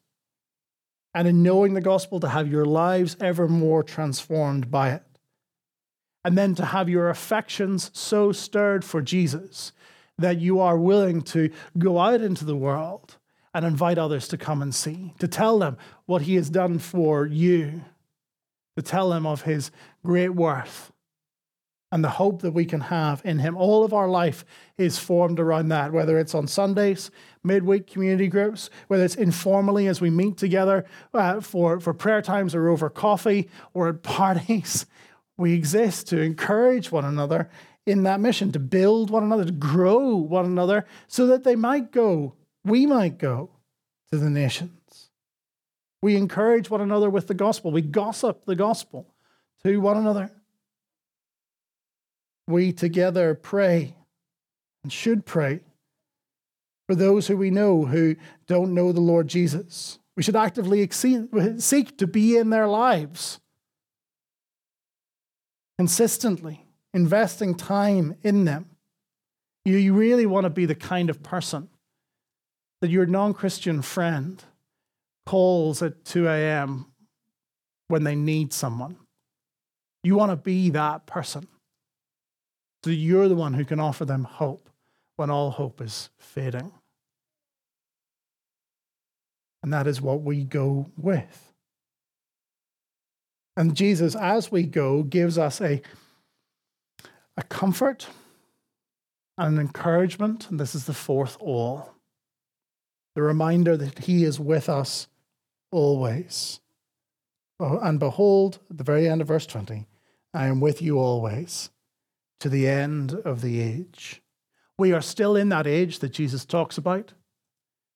and 1.18 1.28
in 1.28 1.42
knowing 1.42 1.74
the 1.74 1.82
gospel, 1.82 2.20
to 2.20 2.30
have 2.30 2.48
your 2.48 2.64
lives 2.64 3.18
ever 3.20 3.48
more 3.48 3.82
transformed 3.82 4.70
by 4.70 4.92
it. 4.92 5.02
And 6.24 6.38
then 6.38 6.54
to 6.54 6.64
have 6.64 6.90
your 6.90 7.10
affections 7.10 7.90
so 7.92 8.32
stirred 8.32 8.86
for 8.86 9.02
Jesus 9.02 9.72
that 10.20 10.40
you 10.40 10.60
are 10.60 10.78
willing 10.78 11.24
to 11.24 11.50
go 11.76 11.98
out 11.98 12.22
into 12.22 12.46
the 12.46 12.56
world 12.56 13.18
and 13.52 13.66
invite 13.66 13.98
others 13.98 14.28
to 14.28 14.38
come 14.38 14.62
and 14.62 14.76
see, 14.76 15.16
to 15.18 15.28
tell 15.28 15.58
them 15.58 15.78
what 16.06 16.22
he 16.22 16.36
has 16.36 16.52
done 16.52 16.78
for 16.78 17.26
you, 17.26 17.82
to 18.76 18.84
tell 18.84 19.10
them 19.10 19.26
of 19.26 19.42
his 19.42 19.72
great 20.06 20.36
worth 20.36 20.92
and 21.92 22.04
the 22.04 22.10
hope 22.10 22.42
that 22.42 22.52
we 22.52 22.66
can 22.66 22.82
have 22.82 23.22
in 23.24 23.40
him. 23.40 23.56
All 23.56 23.84
of 23.84 23.94
our 23.94 24.10
life 24.10 24.44
is 24.78 24.98
formed 24.98 25.40
around 25.40 25.70
that, 25.70 25.94
whether 25.94 26.20
it's 26.20 26.36
on 26.36 26.48
Sundays, 26.48 27.12
midweek 27.44 27.88
community 27.88 28.28
groups, 28.28 28.70
whether 28.88 29.06
it's 29.06 29.16
informally 29.16 29.88
as 29.88 30.02
we 30.02 30.10
meet 30.10 30.38
together 30.38 30.86
uh, 31.14 31.40
for, 31.40 31.80
for 31.80 31.94
prayer 31.94 32.22
times 32.22 32.54
or 32.54 32.68
over 32.68 32.90
coffee 32.90 33.50
or 33.74 33.88
at 33.90 34.04
parties. 34.04 34.86
We 35.38 35.54
exist 35.54 36.08
to 36.08 36.20
encourage 36.20 36.92
one 36.92 37.06
another 37.06 37.50
in 37.86 38.04
that 38.04 38.20
mission, 38.20 38.52
to 38.52 38.60
build 38.60 39.10
one 39.10 39.24
another, 39.24 39.46
to 39.46 39.52
grow 39.52 40.16
one 40.16 40.46
another, 40.46 40.86
so 41.08 41.28
that 41.28 41.44
they 41.44 41.56
might 41.56 41.92
go 41.92 42.34
we 42.68 42.86
might 42.86 43.18
go 43.18 43.50
to 44.12 44.18
the 44.18 44.30
nations. 44.30 45.10
We 46.02 46.16
encourage 46.16 46.70
one 46.70 46.82
another 46.82 47.10
with 47.10 47.28
the 47.28 47.34
gospel. 47.34 47.72
We 47.72 47.82
gossip 47.82 48.46
the 48.46 48.56
gospel 48.56 49.16
to 49.64 49.78
one 49.80 49.98
another. 49.98 50.32
We 52.48 52.72
together 52.72 53.36
pray 53.36 53.96
and 54.84 54.92
should 54.92 55.26
pray 55.26 55.62
for 56.88 56.96
those 56.96 57.28
who 57.28 57.36
we 57.38 57.52
know 57.52 57.86
who 57.86 58.16
don't 58.48 58.74
know 58.74 58.92
the 58.92 59.02
Lord 59.02 59.28
Jesus. 59.28 60.00
We 60.16 60.24
should 60.24 60.36
actively 60.36 60.88
seek 60.90 61.98
to 61.98 62.08
be 62.08 62.38
in 62.38 62.50
their 62.50 62.68
lives 62.68 63.40
consistently, 65.78 66.66
investing 66.94 67.56
time 67.56 68.16
in 68.24 68.46
them. 68.46 68.70
You 69.66 69.94
really 69.94 70.26
want 70.26 70.46
to 70.46 70.50
be 70.50 70.66
the 70.66 70.76
kind 70.76 71.10
of 71.10 71.22
person 71.22 71.70
that 72.82 72.90
your 72.90 73.06
non 73.06 73.34
Christian 73.34 73.82
friend 73.82 74.42
calls 75.26 75.82
at 75.82 76.06
2 76.06 76.28
a.m. 76.28 76.86
when 77.90 78.04
they 78.04 78.16
need 78.16 78.54
someone. 78.54 78.96
You 80.04 80.16
want 80.16 80.32
to 80.32 80.38
be 80.38 80.70
that 80.70 81.06
person. 81.06 81.48
So 82.84 82.90
you're 82.92 83.28
the 83.28 83.36
one 83.36 83.54
who 83.54 83.66
can 83.66 83.80
offer 83.80 84.06
them 84.06 84.24
hope 84.24 84.70
when 85.16 85.30
all 85.30 85.52
hope 85.52 85.82
is 85.82 86.10
fading. 86.18 86.72
And 89.64 89.74
that 89.74 89.88
is 89.88 90.02
what 90.02 90.22
we 90.22 90.44
go 90.44 90.92
with. 90.96 91.54
And 93.58 93.76
Jesus, 93.76 94.16
as 94.16 94.52
we 94.52 94.64
go, 94.64 95.02
gives 95.04 95.38
us 95.38 95.60
a, 95.60 95.82
a 97.36 97.44
comfort 97.44 98.08
and 99.38 99.56
an 99.56 99.60
encouragement. 99.60 100.50
And 100.50 100.60
this 100.60 100.76
is 100.76 100.86
the 100.86 100.94
fourth 100.94 101.38
all 101.40 101.94
the 103.18 103.24
reminder 103.24 103.76
that 103.76 103.98
He 104.06 104.24
is 104.24 104.40
with 104.40 104.70
us 104.70 105.08
always. 105.72 106.60
And 107.60 108.00
behold, 108.00 108.60
at 108.70 108.78
the 108.78 108.84
very 108.84 109.10
end 109.10 109.22
of 109.22 109.28
verse 109.28 109.48
20, 109.48 109.88
I 110.36 110.46
am 110.46 110.60
with 110.60 110.84
you 110.84 111.00
always 111.00 111.72
to 112.40 112.50
the 112.50 112.68
end 112.68 113.14
of 113.26 113.42
the 113.42 113.62
age. 113.62 114.22
We 114.78 114.94
are 114.94 115.02
still 115.02 115.36
in 115.36 115.50
that 115.50 115.68
age 115.68 116.00
that 116.00 116.10
Jesus 116.10 116.46
talks 116.46 116.78
about. 116.78 117.14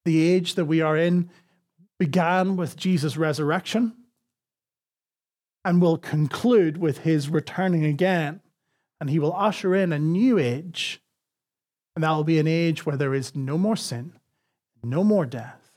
The 0.05 0.31
age 0.31 0.55
that 0.55 0.65
we 0.65 0.81
are 0.81 0.97
in 0.97 1.29
began 1.99 2.55
with 2.55 2.75
Jesus' 2.75 3.17
resurrection 3.17 3.95
and 5.63 5.81
will 5.81 5.97
conclude 5.97 6.77
with 6.77 6.99
his 6.99 7.29
returning 7.29 7.85
again. 7.85 8.41
And 8.99 9.09
he 9.09 9.19
will 9.19 9.35
usher 9.35 9.75
in 9.75 9.93
a 9.93 9.99
new 9.99 10.39
age. 10.39 11.01
And 11.95 12.03
that 12.03 12.11
will 12.11 12.23
be 12.23 12.39
an 12.39 12.47
age 12.47 12.85
where 12.85 12.97
there 12.97 13.13
is 13.13 13.35
no 13.35 13.57
more 13.57 13.75
sin, 13.75 14.13
no 14.83 15.03
more 15.03 15.25
death, 15.25 15.71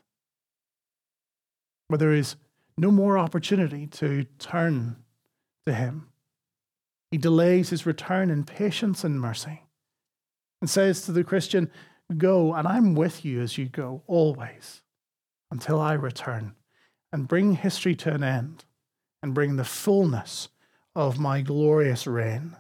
where 1.88 1.98
there 1.98 2.12
is 2.12 2.37
no 2.77 2.90
more 2.90 3.18
opportunity 3.18 3.87
to 3.87 4.24
turn 4.38 4.96
to 5.66 5.74
Him. 5.74 6.09
He 7.14 7.18
delays 7.18 7.70
His 7.70 7.87
return 7.87 8.29
in 8.29 8.42
patience 8.42 9.05
and 9.05 9.20
mercy 9.20 9.62
and 10.61 10.68
says 10.68 11.03
to 11.03 11.12
the 11.12 11.22
Christian, 11.22 11.70
Go, 12.16 12.53
and 12.53 12.66
I'm 12.66 12.96
with 12.96 13.24
you 13.24 13.40
as 13.40 13.57
you 13.57 13.66
go, 13.66 14.03
always, 14.09 14.83
until 15.48 15.81
I 15.81 15.92
return 15.92 16.57
and 17.12 17.29
bring 17.29 17.55
history 17.55 17.94
to 17.94 18.12
an 18.12 18.24
end 18.24 18.64
and 19.22 19.33
bring 19.33 19.55
the 19.55 19.64
fullness 19.64 20.48
of 20.96 21.20
my 21.20 21.40
glorious 21.40 22.05
reign. 22.05 22.57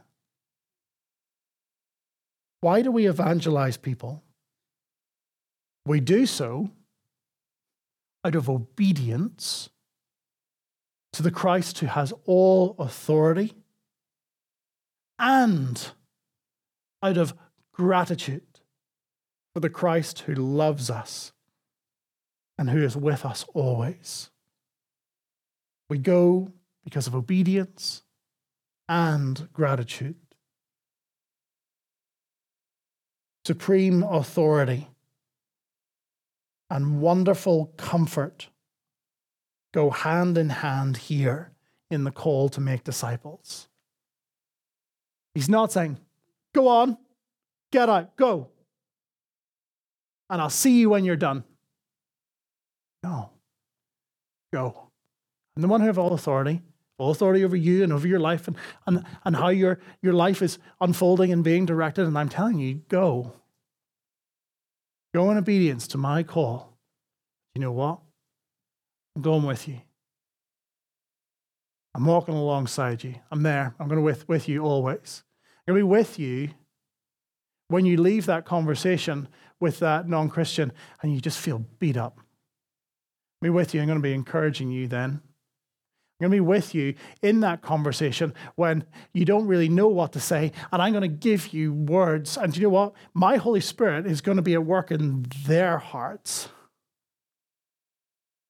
Why 2.60 2.80
do 2.80 2.92
we 2.92 3.08
evangelize 3.08 3.76
people? 3.76 4.22
We 5.84 5.98
do 5.98 6.26
so 6.26 6.70
out 8.24 8.36
of 8.36 8.48
obedience 8.48 9.68
to 11.12 11.24
the 11.24 11.32
Christ 11.32 11.80
who 11.80 11.86
has 11.86 12.12
all 12.24 12.76
authority 12.78 13.52
and 15.18 15.92
out 17.02 17.16
of 17.16 17.34
gratitude 17.72 18.60
for 19.52 19.60
the 19.60 19.70
Christ 19.70 20.20
who 20.20 20.34
loves 20.34 20.90
us 20.90 21.32
and 22.58 22.70
who 22.70 22.82
is 22.82 22.96
with 22.96 23.24
us 23.24 23.44
always. 23.54 24.30
We 25.88 25.98
go 25.98 26.52
because 26.84 27.06
of 27.06 27.14
obedience 27.14 28.02
and 28.88 29.48
gratitude. 29.52 30.16
Supreme 33.44 34.02
authority 34.02 34.88
and 36.70 37.00
wonderful 37.00 37.72
comfort 37.76 38.48
go 39.72 39.90
hand 39.90 40.38
in 40.38 40.48
hand 40.48 40.96
here 40.96 41.52
in 41.90 42.04
the 42.04 42.10
call 42.10 42.48
to 42.48 42.60
make 42.60 42.84
disciples. 42.84 43.68
He's 45.34 45.48
not 45.48 45.72
saying, 45.72 45.98
go 46.54 46.68
on, 46.68 46.96
get 47.72 47.88
out, 47.88 48.16
go, 48.16 48.48
and 50.30 50.40
I'll 50.40 50.50
see 50.50 50.78
you 50.78 50.90
when 50.90 51.04
you're 51.04 51.16
done. 51.16 51.44
No, 53.02 53.30
go. 54.52 54.88
I'm 55.56 55.62
the 55.62 55.68
one 55.68 55.80
who 55.80 55.86
have 55.86 55.98
all 55.98 56.12
authority, 56.12 56.62
all 56.98 57.10
authority 57.10 57.44
over 57.44 57.56
you 57.56 57.82
and 57.82 57.92
over 57.92 58.08
your 58.08 58.20
life 58.20 58.48
and, 58.48 58.56
and, 58.86 59.04
and 59.24 59.36
how 59.36 59.48
your, 59.48 59.78
your 60.02 60.12
life 60.12 60.42
is 60.42 60.58
unfolding 60.80 61.32
and 61.32 61.44
being 61.44 61.66
directed. 61.66 62.06
And 62.06 62.18
I'm 62.18 62.28
telling 62.28 62.58
you, 62.58 62.82
go. 62.88 63.34
Go 65.14 65.30
in 65.30 65.36
obedience 65.36 65.86
to 65.88 65.98
my 65.98 66.22
call. 66.22 66.76
You 67.54 67.60
know 67.60 67.72
what? 67.72 68.00
I'm 69.14 69.22
going 69.22 69.44
with 69.44 69.68
you. 69.68 69.80
I'm 71.94 72.06
walking 72.06 72.34
alongside 72.34 73.04
you. 73.04 73.14
I'm 73.30 73.42
there. 73.42 73.74
I'm 73.78 73.88
going 73.88 74.00
to 74.00 74.02
be 74.02 74.04
with, 74.04 74.28
with 74.28 74.48
you 74.48 74.64
always. 74.64 75.22
I'm 75.66 75.74
going 75.74 75.80
to 75.80 75.86
be 75.86 75.90
with 75.90 76.18
you 76.18 76.50
when 77.68 77.86
you 77.86 77.96
leave 77.96 78.26
that 78.26 78.44
conversation 78.44 79.28
with 79.60 79.78
that 79.78 80.08
non 80.08 80.28
Christian 80.28 80.72
and 81.02 81.14
you 81.14 81.20
just 81.20 81.38
feel 81.38 81.64
beat 81.78 81.96
up. 81.96 82.18
I'll 82.18 83.46
be 83.46 83.50
with 83.50 83.74
you. 83.74 83.80
I'm 83.80 83.86
going 83.86 83.98
to 83.98 84.02
be 84.02 84.12
encouraging 84.12 84.70
you 84.70 84.88
then. 84.88 85.20
I'm 86.20 86.30
going 86.30 86.32
to 86.32 86.36
be 86.36 86.48
with 86.48 86.74
you 86.74 86.94
in 87.22 87.40
that 87.40 87.60
conversation 87.60 88.34
when 88.54 88.84
you 89.12 89.24
don't 89.24 89.46
really 89.46 89.68
know 89.68 89.88
what 89.88 90.12
to 90.12 90.20
say, 90.20 90.52
and 90.70 90.80
I'm 90.80 90.92
going 90.92 91.02
to 91.02 91.08
give 91.08 91.52
you 91.52 91.72
words. 91.72 92.36
And 92.36 92.56
you 92.56 92.64
know 92.64 92.68
what? 92.68 92.92
My 93.14 93.36
Holy 93.36 93.60
Spirit 93.60 94.06
is 94.06 94.20
going 94.20 94.36
to 94.36 94.42
be 94.42 94.54
at 94.54 94.64
work 94.64 94.92
in 94.92 95.26
their 95.46 95.78
hearts. 95.78 96.48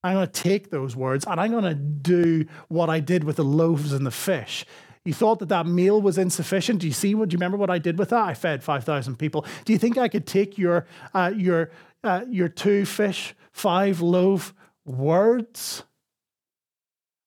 I'm 0.05 0.15
going 0.15 0.27
to 0.27 0.33
take 0.33 0.71
those 0.71 0.95
words 0.95 1.25
and 1.27 1.41
I'm 1.41 1.51
going 1.51 1.65
to 1.65 1.75
do 1.75 2.47
what 2.69 2.91
I 2.91 3.01
did 3.01 3.25
with 3.25 3.37
the 3.37 3.45
loaves 3.45 3.93
and 3.93 4.07
the 4.07 4.13
fish. 4.13 4.67
You 5.05 5.15
thought 5.15 5.41
that 5.41 5.49
that 5.49 5.67
meal 5.67 6.01
was 6.01 6.19
insufficient. 6.19 6.81
Do 6.81 6.87
you 6.87 6.93
see 6.93 7.15
what? 7.15 7.31
Do 7.31 7.35
you 7.35 7.39
remember 7.39 7.57
what 7.57 7.71
I 7.71 7.79
did 7.79 7.99
with 7.99 8.11
that? 8.11 8.23
I 8.23 8.35
fed 8.35 8.63
five 8.63 8.85
thousand 8.85 9.19
people. 9.19 9.45
Do 9.65 9.73
you 9.73 9.79
think 9.79 9.99
I 9.99 10.09
could 10.09 10.27
take 10.27 10.57
your 10.57 10.87
uh, 11.13 11.33
your 11.37 11.71
uh, 12.03 12.25
your 12.29 12.49
two 12.49 12.87
fish, 12.87 13.35
five 13.53 14.01
loaf 14.01 14.55
words? 14.87 15.85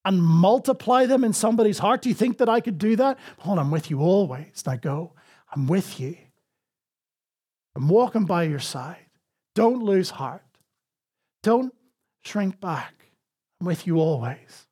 and 0.06 0.24
multiply 0.24 1.06
them 1.06 1.26
in 1.26 1.34
somebody's 1.34 1.80
heart? 1.80 2.02
Do 2.02 2.08
you 2.08 2.16
think 2.16 2.38
that 2.38 2.48
I 2.48 2.62
could 2.62 2.78
do 2.78 2.96
that? 2.96 3.20
Hold, 3.40 3.60
I'm 3.60 3.72
with 3.72 3.90
you 3.92 4.00
always. 4.00 4.64
Now 4.66 4.78
go. 4.78 5.12
I'm 5.54 5.68
with 5.68 6.00
you. 6.00 6.16
I'm 7.76 7.90
walking 7.90 8.24
by 8.24 8.44
your 8.44 8.60
side. 8.60 9.06
Don't 9.54 9.84
lose 9.84 10.12
heart. 10.12 10.46
Don't 11.44 11.74
shrink 12.28 12.60
back. 12.60 12.94
I'm 13.60 13.68
with 13.68 13.88
you 13.88 14.00
always. 14.00 14.68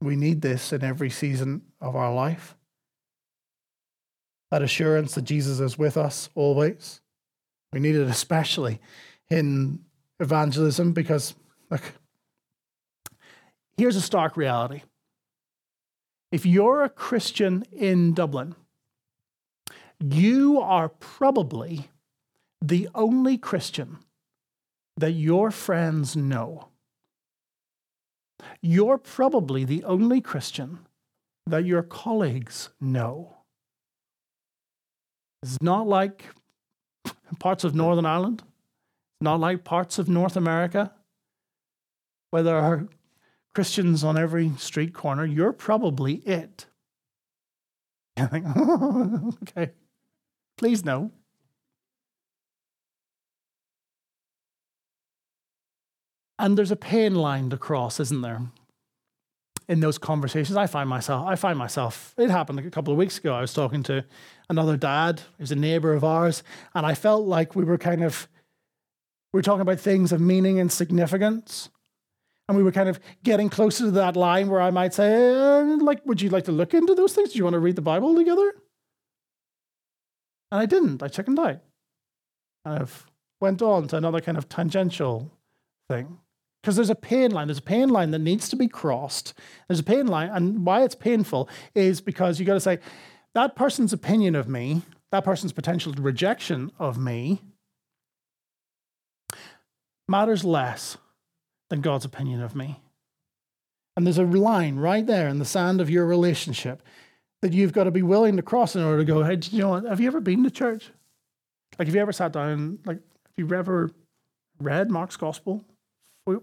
We 0.00 0.14
need 0.14 0.42
this 0.42 0.72
in 0.72 0.84
every 0.84 1.10
season 1.10 1.62
of 1.80 1.96
our 1.96 2.14
life. 2.14 2.54
That 4.50 4.62
assurance 4.62 5.14
that 5.14 5.22
Jesus 5.22 5.58
is 5.58 5.76
with 5.76 5.96
us 5.96 6.28
always. 6.34 7.00
We 7.72 7.80
need 7.80 7.96
it 7.96 8.08
especially 8.08 8.80
in 9.28 9.80
evangelism 10.20 10.92
because, 10.92 11.34
look, 11.70 11.82
here's 13.76 13.96
a 13.96 14.00
stark 14.00 14.36
reality. 14.36 14.82
If 16.30 16.46
you're 16.46 16.84
a 16.84 16.88
Christian 16.88 17.64
in 17.72 18.14
Dublin, 18.14 18.54
you 20.00 20.60
are 20.60 20.88
probably 20.88 21.88
the 22.60 22.88
only 22.94 23.38
Christian 23.38 23.98
that 24.96 25.12
your 25.12 25.50
friends 25.50 26.16
know. 26.16 26.68
You're 28.60 28.98
probably 28.98 29.64
the 29.64 29.84
only 29.84 30.20
Christian 30.20 30.80
that 31.46 31.64
your 31.64 31.82
colleagues 31.82 32.70
know. 32.80 33.38
It's 35.42 35.58
not 35.62 35.86
like 35.86 36.24
parts 37.38 37.64
of 37.64 37.74
Northern 37.74 38.06
Ireland, 38.06 38.42
it's 38.42 39.22
not 39.22 39.40
like 39.40 39.64
parts 39.64 39.98
of 39.98 40.08
North 40.08 40.36
America, 40.36 40.92
where 42.30 42.42
there 42.42 42.58
are 42.58 42.88
Christians 43.54 44.04
on 44.04 44.18
every 44.18 44.52
street 44.58 44.92
corner. 44.92 45.24
You're 45.24 45.52
probably 45.52 46.14
it. 46.14 46.66
Think, 48.16 48.46
okay, 49.42 49.70
please 50.56 50.84
no. 50.84 51.12
And 56.38 56.56
there's 56.56 56.70
a 56.70 56.76
pain 56.76 57.14
line 57.14 57.50
to 57.50 57.56
cross, 57.56 57.98
isn't 57.98 58.22
there? 58.22 58.42
In 59.68 59.80
those 59.80 59.98
conversations, 59.98 60.56
I 60.56 60.66
find 60.66 60.88
myself, 60.88 61.26
I 61.26 61.34
find 61.34 61.58
myself, 61.58 62.14
it 62.16 62.30
happened 62.30 62.58
a 62.60 62.70
couple 62.70 62.92
of 62.92 62.98
weeks 62.98 63.18
ago. 63.18 63.34
I 63.34 63.40
was 63.42 63.52
talking 63.52 63.82
to 63.84 64.04
another 64.48 64.76
dad 64.76 65.20
who's 65.38 65.52
a 65.52 65.56
neighbor 65.56 65.92
of 65.92 66.04
ours, 66.04 66.42
and 66.74 66.86
I 66.86 66.94
felt 66.94 67.26
like 67.26 67.54
we 67.54 67.64
were 67.64 67.76
kind 67.76 68.02
of, 68.02 68.28
we 69.32 69.38
were 69.38 69.42
talking 69.42 69.60
about 69.60 69.80
things 69.80 70.10
of 70.10 70.20
meaning 70.20 70.58
and 70.58 70.72
significance. 70.72 71.68
And 72.48 72.56
we 72.56 72.62
were 72.62 72.72
kind 72.72 72.88
of 72.88 72.98
getting 73.22 73.50
closer 73.50 73.84
to 73.84 73.90
that 73.90 74.16
line 74.16 74.48
where 74.48 74.62
I 74.62 74.70
might 74.70 74.94
say, 74.94 75.12
eh, 75.12 75.76
like, 75.82 76.00
would 76.06 76.22
you 76.22 76.30
like 76.30 76.44
to 76.44 76.52
look 76.52 76.72
into 76.72 76.94
those 76.94 77.12
things? 77.12 77.32
Do 77.32 77.38
you 77.38 77.44
want 77.44 77.52
to 77.52 77.60
read 77.60 77.76
the 77.76 77.82
Bible 77.82 78.14
together? 78.14 78.54
And 80.50 80.62
I 80.62 80.64
didn't. 80.64 81.02
I 81.02 81.08
chickened 81.08 81.38
out. 81.38 81.60
Of 82.64 83.06
went 83.38 83.60
on 83.60 83.86
to 83.88 83.96
another 83.96 84.20
kind 84.20 84.38
of 84.38 84.48
tangential 84.48 85.30
thing 85.90 86.18
because 86.62 86.76
there's 86.76 86.90
a 86.90 86.94
pain 86.94 87.30
line. 87.30 87.46
There's 87.46 87.58
a 87.58 87.62
pain 87.62 87.88
line 87.88 88.10
that 88.10 88.18
needs 88.18 88.48
to 88.48 88.56
be 88.56 88.68
crossed. 88.68 89.34
There's 89.68 89.80
a 89.80 89.84
pain 89.84 90.06
line, 90.06 90.30
and 90.30 90.66
why 90.66 90.82
it's 90.82 90.94
painful 90.94 91.48
is 91.74 92.00
because 92.00 92.40
you 92.40 92.46
got 92.46 92.54
to 92.54 92.60
say 92.60 92.78
that 93.34 93.56
person's 93.56 93.92
opinion 93.92 94.34
of 94.34 94.48
me, 94.48 94.82
that 95.12 95.24
person's 95.24 95.52
potential 95.52 95.92
rejection 95.92 96.72
of 96.78 96.98
me, 96.98 97.40
matters 100.08 100.44
less 100.44 100.96
than 101.70 101.80
God's 101.80 102.04
opinion 102.04 102.42
of 102.42 102.56
me. 102.56 102.80
And 103.96 104.06
there's 104.06 104.18
a 104.18 104.24
line 104.24 104.76
right 104.76 105.06
there 105.06 105.28
in 105.28 105.38
the 105.38 105.44
sand 105.44 105.80
of 105.80 105.90
your 105.90 106.06
relationship 106.06 106.82
that 107.42 107.52
you've 107.52 107.72
got 107.72 107.84
to 107.84 107.90
be 107.90 108.02
willing 108.02 108.36
to 108.36 108.42
cross 108.42 108.74
in 108.74 108.82
order 108.82 108.98
to 108.98 109.04
go, 109.04 109.22
hey, 109.22 109.36
do 109.36 109.54
you 109.54 109.62
know 109.62 109.70
what? 109.70 109.84
Have 109.84 110.00
you 110.00 110.06
ever 110.06 110.20
been 110.20 110.44
to 110.44 110.50
church? 110.50 110.90
Like, 111.78 111.86
have 111.86 111.94
you 111.94 112.00
ever 112.00 112.12
sat 112.12 112.32
down, 112.32 112.78
like, 112.84 112.98
have 113.36 113.50
you 113.50 113.54
ever 113.54 113.90
read 114.60 114.90
Mark's 114.90 115.16
gospel? 115.16 115.64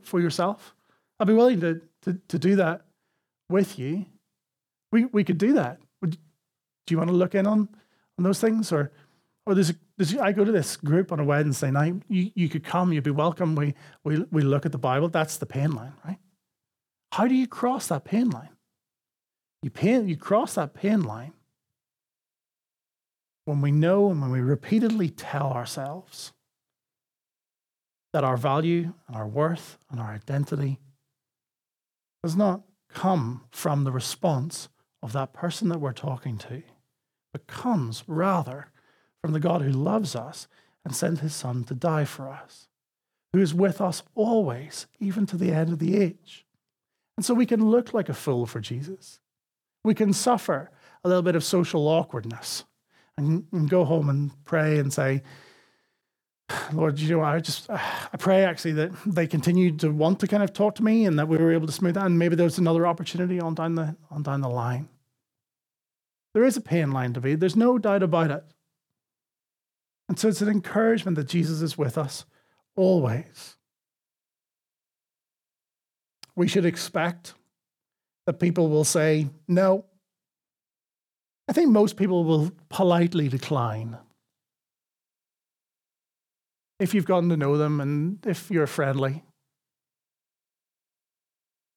For, 0.04 0.20
yourself. 0.20 0.76
I'd 1.20 1.28
be 1.28 1.34
willing 1.34 1.62
to, 1.62 1.82
to, 2.04 2.20
to 2.28 2.40
do 2.40 2.56
that 2.58 2.86
with 3.50 3.80
you. 3.80 4.06
We, 4.92 5.06
we 5.06 5.24
could 5.24 5.38
do 5.38 5.54
that. 5.54 5.80
Would, 6.02 6.12
do 6.12 6.94
you 6.94 6.98
want 6.98 7.10
to 7.10 7.16
look 7.16 7.36
in 7.36 7.48
on, 7.48 7.70
on 8.18 8.24
those 8.24 8.40
things? 8.40 8.72
Or, 8.72 8.92
or 9.46 9.56
there's, 9.56 9.72
a, 9.72 9.76
there's 9.98 10.16
I 10.18 10.32
go 10.32 10.46
to 10.46 10.52
this 10.52 10.78
group 10.78 11.12
on 11.12 11.20
a 11.20 11.24
Wednesday 11.24 11.72
night. 11.72 11.96
You, 12.10 12.32
you 12.36 12.50
could 12.50 12.64
come, 12.64 12.94
you'd 12.94 13.04
be 13.04 13.12
welcome. 13.12 13.56
We, 13.56 13.74
we, 14.04 14.20
we 14.32 14.42
look 14.42 14.66
at 14.66 14.72
the 14.72 14.78
Bible. 14.78 15.10
That's 15.10 15.38
the 15.38 15.46
pain 15.46 15.72
line, 15.72 15.94
right? 16.06 16.18
How 17.12 17.28
do 17.28 17.36
you 17.36 17.48
cross 17.48 17.88
that 17.88 18.04
pain 18.04 18.30
line? 18.30 18.50
You, 19.62 19.70
pain, 19.70 20.08
you 20.08 20.18
cross 20.18 20.56
that 20.56 20.74
pain 20.74 21.02
line 21.04 21.34
when 23.46 23.62
we 23.62 23.72
know 23.72 24.10
and 24.10 24.22
when 24.22 24.32
we 24.32 24.42
repeatedly 24.42 25.10
tell 25.10 25.52
ourselves 25.54 26.34
that 28.16 28.24
our 28.24 28.38
value 28.38 28.94
and 29.10 29.18
our 29.18 29.28
worth 29.28 29.78
and 29.92 30.00
our 30.00 30.14
identity 30.14 30.80
does 32.24 32.38
not 32.38 32.62
come 32.88 33.44
from 33.52 33.84
the 33.84 33.92
response 33.92 34.70
of 35.04 35.12
that 35.12 35.34
person 35.34 35.68
that 35.68 35.82
we're 35.82 35.92
talking 35.92 36.38
to, 36.38 36.64
but 37.34 37.46
comes 37.46 38.06
rather 38.08 38.68
from 39.22 39.34
the 39.34 39.40
God 39.42 39.62
who 39.62 39.70
loves 39.70 40.16
us 40.16 40.48
and 40.86 40.96
sent 40.96 41.20
his 41.20 41.36
Son 41.36 41.66
to 41.66 41.74
die 41.74 42.06
for 42.06 42.30
us, 42.30 42.70
who 43.34 43.42
is 43.42 43.54
with 43.54 43.82
us 43.82 44.02
always, 44.16 44.88
even 45.02 45.26
to 45.26 45.36
the 45.36 45.52
end 45.52 45.74
of 45.74 45.80
the 45.80 45.98
age. 45.98 46.46
And 47.18 47.26
so 47.26 47.34
we 47.34 47.46
can 47.46 47.70
look 47.70 47.94
like 47.94 48.08
a 48.08 48.14
fool 48.14 48.46
for 48.46 48.62
Jesus. 48.62 49.20
We 49.84 49.94
can 49.94 50.14
suffer 50.14 50.72
a 51.04 51.10
little 51.10 51.22
bit 51.22 51.36
of 51.36 51.44
social 51.44 51.86
awkwardness 51.90 52.64
and, 53.18 53.46
and 53.52 53.70
go 53.70 53.84
home 53.84 54.08
and 54.10 54.32
pray 54.46 54.80
and 54.80 54.94
say, 54.94 55.22
Lord, 56.74 57.00
you 57.00 57.16
know, 57.16 57.24
I 57.24 57.40
just 57.40 57.70
I 57.70 58.18
pray 58.20 58.44
actually 58.44 58.74
that 58.74 58.92
they 59.06 59.26
continue 59.26 59.76
to 59.78 59.90
want 59.90 60.20
to 60.20 60.28
kind 60.28 60.44
of 60.44 60.54
talk 60.54 60.76
to 60.76 60.84
me, 60.84 61.06
and 61.06 61.18
that 61.18 61.28
we 61.28 61.38
were 61.38 61.52
able 61.52 61.68
to 61.68 61.74
smooth 61.74 61.96
that, 61.96 62.06
and 62.06 62.20
maybe 62.20 62.36
there's 62.36 62.60
another 62.60 62.86
opportunity 62.86 63.40
on 63.40 63.56
down 63.56 63.76
the 63.76 63.96
on 64.12 64.22
down 64.24 64.42
the 64.42 64.50
line. 64.50 64.88
There 66.34 66.44
is 66.44 66.58
a 66.58 66.62
pain 66.62 66.92
line, 66.92 67.14
to 67.14 67.22
be. 67.22 67.36
There's 67.36 67.56
no 67.56 67.78
doubt 67.78 68.04
about 68.04 68.30
it. 68.30 68.44
And 70.08 70.20
so 70.20 70.28
it's 70.28 70.42
an 70.42 70.50
encouragement 70.50 71.16
that 71.16 71.28
Jesus 71.28 71.62
is 71.62 71.78
with 71.78 71.98
us 71.98 72.26
always. 72.76 73.56
We 76.36 76.48
should 76.48 76.66
expect 76.66 77.34
that 78.26 78.40
people 78.40 78.68
will 78.68 78.84
say 78.84 79.30
no. 79.48 79.86
I 81.48 81.54
think 81.54 81.70
most 81.70 81.96
people 81.96 82.24
will 82.24 82.52
politely 82.70 83.30
decline 83.30 83.98
if 86.80 86.94
you've 86.94 87.06
gotten 87.06 87.30
to 87.30 87.38
know 87.38 87.58
them 87.58 87.80
and 87.80 88.26
if 88.26 88.52
you're 88.52 88.68
friendly. 88.68 89.24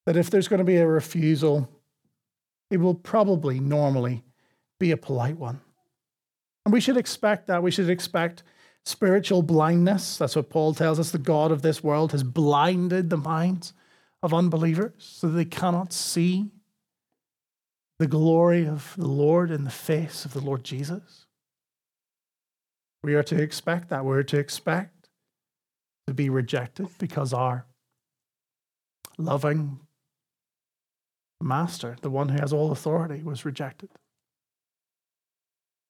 That 0.06 0.16
if 0.16 0.30
there's 0.30 0.48
going 0.48 0.58
to 0.58 0.64
be 0.64 0.76
a 0.76 0.86
refusal, 0.86 1.68
it 2.70 2.78
will 2.78 2.94
probably 2.94 3.60
normally 3.60 4.24
be 4.80 4.90
a 4.90 4.96
polite 4.96 5.36
one. 5.36 5.60
And 6.64 6.72
we 6.72 6.80
should 6.80 6.96
expect 6.96 7.46
that. 7.46 7.62
We 7.62 7.70
should 7.70 7.90
expect 7.90 8.42
spiritual 8.84 9.42
blindness. 9.42 10.16
That's 10.16 10.36
what 10.36 10.50
Paul 10.50 10.74
tells 10.74 10.98
us. 10.98 11.10
The 11.10 11.18
God 11.18 11.52
of 11.52 11.62
this 11.62 11.82
world 11.82 12.12
has 12.12 12.22
blinded 12.22 13.10
the 13.10 13.16
minds 13.16 13.74
of 14.22 14.34
unbelievers 14.34 14.92
so 14.98 15.28
that 15.28 15.34
they 15.34 15.44
cannot 15.44 15.92
see 15.92 16.50
the 17.98 18.06
glory 18.06 18.66
of 18.66 18.94
the 18.96 19.08
Lord 19.08 19.50
in 19.50 19.64
the 19.64 19.70
face 19.70 20.24
of 20.24 20.32
the 20.32 20.40
Lord 20.40 20.64
Jesus. 20.64 21.26
We 23.02 23.14
are 23.14 23.22
to 23.24 23.40
expect 23.40 23.90
that. 23.90 24.04
We're 24.04 24.22
to 24.24 24.38
expect 24.38 25.08
to 26.06 26.14
be 26.14 26.30
rejected 26.30 26.88
because 26.98 27.32
our 27.32 27.66
loving 29.16 29.80
master, 31.40 31.96
the 32.00 32.10
one 32.10 32.30
who 32.30 32.40
has 32.40 32.52
all 32.52 32.72
authority, 32.72 33.22
was 33.22 33.44
rejected. 33.44 33.90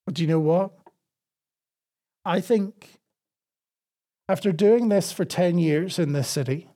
But 0.05 0.15
do 0.15 0.23
you 0.23 0.29
know 0.29 0.41
what? 0.41 0.73
I 2.25 2.41
think 2.41 2.99
after 4.29 4.53
doing 4.53 4.89
this 4.89 5.13
for 5.13 5.25
10 5.25 5.59
years 5.59 5.99
in 5.99 6.13
this 6.13 6.29
city, 6.29 6.69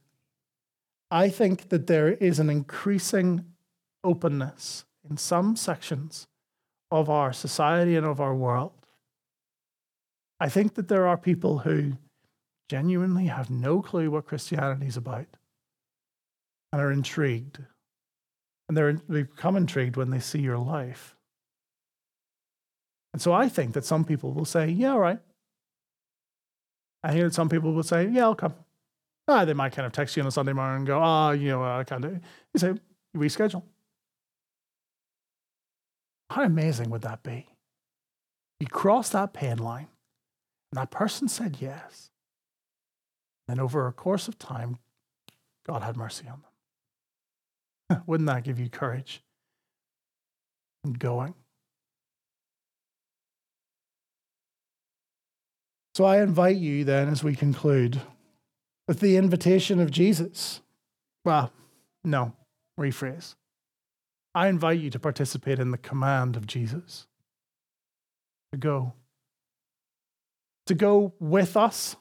I 1.11 1.28
think 1.28 1.68
that 1.68 1.87
there 1.87 2.12
is 2.12 2.39
an 2.39 2.49
increasing 2.49 3.45
openness 4.03 4.85
in 5.09 5.18
some 5.18 5.57
sections 5.57 6.26
of 6.91 7.11
our 7.11 7.33
society 7.33 7.97
and 7.97 8.07
of 8.07 8.20
our 8.20 8.35
world 8.35 8.82
I 10.43 10.49
think 10.49 10.74
that 10.74 10.88
there 10.88 11.07
are 11.07 11.16
people 11.16 11.59
who 11.59 11.93
genuinely 12.68 13.26
have 13.26 13.49
no 13.49 13.80
clue 13.80 14.11
what 14.11 14.26
Christianity 14.26 14.88
is 14.88 14.97
about 14.97 15.28
and 16.72 16.82
are 16.82 16.90
intrigued. 16.90 17.61
And 18.68 18.76
they're, 18.76 18.95
they 19.09 19.22
become 19.22 19.55
intrigued 19.55 19.97
when 19.97 20.11
they 20.11 20.18
see 20.18 20.40
your 20.40 20.59
life. 20.59 21.14
And 23.12 23.22
so 23.22 23.32
I 23.32 23.49
think 23.49 23.74
that 23.74 23.84
some 23.84 24.05
people 24.05 24.32
will 24.32 24.45
say, 24.45 24.66
Yeah, 24.66 24.95
all 24.95 24.99
right. 24.99 25.20
I 27.05 27.12
hear 27.12 27.28
that 27.28 27.34
some 27.34 27.49
people 27.49 27.72
will 27.72 27.84
say, 27.84 28.09
Yeah, 28.09 28.24
I'll 28.24 28.34
come. 28.34 28.55
Ah, 29.28 29.45
they 29.45 29.55
might 29.55 29.74
kind 29.74 29.86
of 29.86 29.93
text 29.93 30.16
you 30.16 30.24
on 30.24 30.26
a 30.26 30.32
Sunday 30.32 30.53
morning 30.53 30.78
and 30.78 30.86
go, 30.88 30.99
"Ah, 31.01 31.28
oh, 31.28 31.30
you 31.30 31.51
know, 31.51 31.62
I 31.62 31.84
can't 31.84 32.03
do." 32.03 32.09
It. 32.09 32.22
You 32.55 32.59
say, 32.59 32.74
"Reschedule." 33.16 33.62
How 36.30 36.43
amazing 36.43 36.90
would 36.90 37.03
that 37.03 37.22
be? 37.22 37.47
You 38.59 38.66
cross 38.66 39.11
that 39.11 39.32
pain 39.32 39.59
line, 39.59 39.86
and 40.73 40.81
that 40.81 40.91
person 40.91 41.29
said 41.29 41.59
yes. 41.61 42.11
And 43.47 43.61
over 43.61 43.87
a 43.87 43.93
course 43.93 44.27
of 44.27 44.39
time, 44.39 44.79
God 45.66 45.83
had 45.83 45.99
mercy 45.99 46.25
on 46.29 46.43
them. 47.91 48.03
Wouldn't 48.07 48.27
that 48.29 48.45
give 48.45 48.59
you 48.59 48.70
courage 48.70 49.23
in 50.83 50.95
going? 50.95 51.35
So 55.95 56.05
I 56.05 56.23
invite 56.23 56.57
you 56.57 56.85
then, 56.85 57.11
as 57.11 57.23
we 57.23 57.37
conclude, 57.37 58.01
with 58.89 59.01
the 59.01 59.18
invitation 59.18 59.79
of 59.79 59.91
Jesus. 59.91 60.62
Well, 61.23 61.53
no, 62.03 62.33
rephrase. 62.81 63.35
I 64.35 64.49
invite 64.49 64.81
you 64.81 64.89
to 64.89 64.99
participate 64.99 65.59
in 65.59 65.70
the 65.70 65.77
command 65.77 66.35
of 66.35 66.47
Jesus 66.47 67.07
to 68.53 68.59
go. 68.59 68.95
To 70.73 70.75
go 70.75 71.12
with 71.20 71.55
us. 71.55 71.97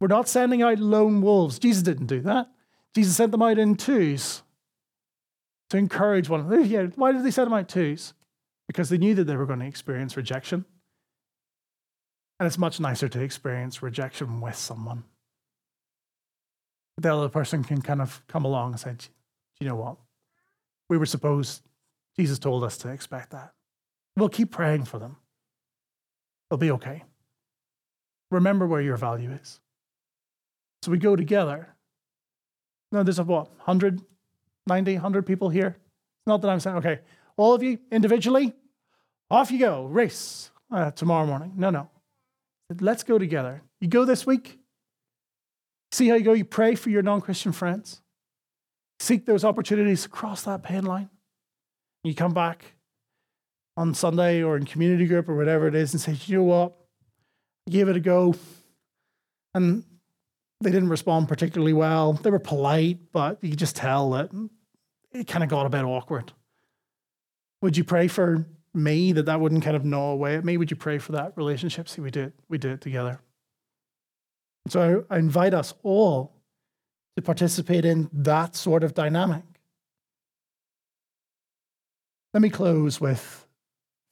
We're 0.00 0.08
not 0.08 0.28
sending 0.28 0.62
out 0.62 0.80
lone 0.80 1.22
wolves. 1.22 1.60
Jesus 1.60 1.84
didn't 1.84 2.06
do 2.06 2.22
that. 2.22 2.48
Jesus 2.92 3.14
sent 3.14 3.30
them 3.30 3.40
out 3.40 3.56
in 3.56 3.76
twos 3.76 4.42
to 5.70 5.76
encourage 5.76 6.28
one 6.28 6.40
another. 6.40 6.60
Yeah, 6.64 6.86
why 6.96 7.12
did 7.12 7.24
they 7.24 7.30
send 7.30 7.46
them 7.46 7.54
out 7.54 7.68
twos? 7.68 8.12
Because 8.66 8.88
they 8.88 8.98
knew 8.98 9.14
that 9.14 9.24
they 9.24 9.36
were 9.36 9.46
going 9.46 9.60
to 9.60 9.66
experience 9.66 10.16
rejection. 10.16 10.64
And 12.40 12.48
it's 12.48 12.58
much 12.58 12.80
nicer 12.80 13.08
to 13.08 13.22
experience 13.22 13.80
rejection 13.80 14.40
with 14.40 14.56
someone. 14.56 15.04
The 16.96 17.14
other 17.14 17.28
person 17.28 17.62
can 17.62 17.80
kind 17.80 18.02
of 18.02 18.26
come 18.26 18.44
along 18.44 18.72
and 18.72 18.80
say, 18.80 18.90
Do 18.90 19.06
you 19.60 19.68
know 19.68 19.76
what? 19.76 19.98
We 20.88 20.98
were 20.98 21.06
supposed, 21.06 21.62
Jesus 22.16 22.40
told 22.40 22.64
us 22.64 22.76
to 22.78 22.88
expect 22.88 23.30
that. 23.30 23.52
We'll 24.16 24.28
keep 24.28 24.50
praying 24.50 24.86
for 24.86 24.98
them. 24.98 25.18
They'll 26.50 26.58
be 26.58 26.72
okay. 26.72 27.04
Remember 28.34 28.66
where 28.66 28.80
your 28.80 28.96
value 28.96 29.32
is. 29.32 29.60
So 30.82 30.90
we 30.90 30.98
go 30.98 31.16
together 31.16 31.74
no, 32.94 33.02
there's 33.02 33.18
a 33.18 33.24
what, 33.24 33.48
100, 33.56 34.02
90, 34.68 34.94
100 34.94 35.26
people 35.26 35.48
here? 35.48 35.76
It's 35.76 36.26
not 36.28 36.40
that 36.42 36.48
I'm 36.48 36.60
saying, 36.60 36.76
okay, 36.76 37.00
all 37.36 37.52
of 37.52 37.60
you 37.60 37.80
individually, 37.90 38.54
off 39.28 39.50
you 39.50 39.58
go, 39.58 39.86
race 39.86 40.52
uh, 40.70 40.92
tomorrow 40.92 41.26
morning. 41.26 41.54
No, 41.56 41.70
no. 41.70 41.90
Let's 42.80 43.02
go 43.02 43.18
together. 43.18 43.62
You 43.80 43.88
go 43.88 44.04
this 44.04 44.24
week, 44.24 44.60
see 45.90 46.06
how 46.06 46.14
you 46.14 46.22
go, 46.22 46.34
you 46.34 46.44
pray 46.44 46.76
for 46.76 46.90
your 46.90 47.02
non 47.02 47.20
Christian 47.20 47.50
friends, 47.50 48.00
seek 49.00 49.26
those 49.26 49.44
opportunities 49.44 50.04
to 50.04 50.08
cross 50.08 50.42
that 50.42 50.62
pain 50.62 50.84
line. 50.84 51.10
You 52.04 52.14
come 52.14 52.32
back 52.32 52.76
on 53.76 53.92
Sunday 53.92 54.40
or 54.40 54.56
in 54.56 54.66
community 54.66 55.06
group 55.06 55.28
or 55.28 55.34
whatever 55.34 55.66
it 55.66 55.74
is 55.74 55.92
and 55.92 56.00
say, 56.00 56.16
you 56.26 56.36
know 56.36 56.44
what? 56.44 56.76
Gave 57.68 57.88
it 57.88 57.96
a 57.96 58.00
go. 58.00 58.34
And 59.54 59.84
they 60.60 60.70
didn't 60.70 60.88
respond 60.88 61.28
particularly 61.28 61.72
well. 61.72 62.14
They 62.14 62.30
were 62.30 62.38
polite, 62.38 63.12
but 63.12 63.38
you 63.42 63.50
could 63.50 63.58
just 63.58 63.76
tell 63.76 64.10
that 64.10 64.30
it 65.12 65.26
kind 65.26 65.44
of 65.44 65.50
got 65.50 65.66
a 65.66 65.70
bit 65.70 65.84
awkward. 65.84 66.32
Would 67.62 67.76
you 67.76 67.84
pray 67.84 68.08
for 68.08 68.46
me 68.74 69.12
that 69.12 69.26
that 69.26 69.40
wouldn't 69.40 69.62
kind 69.62 69.76
of 69.76 69.84
gnaw 69.84 70.12
away 70.12 70.36
at 70.36 70.44
me? 70.44 70.56
Would 70.56 70.70
you 70.70 70.76
pray 70.76 70.98
for 70.98 71.12
that 71.12 71.32
relationship? 71.36 71.88
See, 71.88 72.00
we 72.00 72.10
do 72.10 72.24
it. 72.24 72.34
We 72.48 72.58
do 72.58 72.70
it 72.70 72.80
together. 72.80 73.20
So 74.68 75.04
I 75.10 75.18
invite 75.18 75.54
us 75.54 75.74
all 75.82 76.32
to 77.16 77.22
participate 77.22 77.84
in 77.84 78.10
that 78.12 78.56
sort 78.56 78.82
of 78.82 78.94
dynamic. 78.94 79.44
Let 82.32 82.42
me 82.42 82.50
close 82.50 83.00
with 83.00 83.46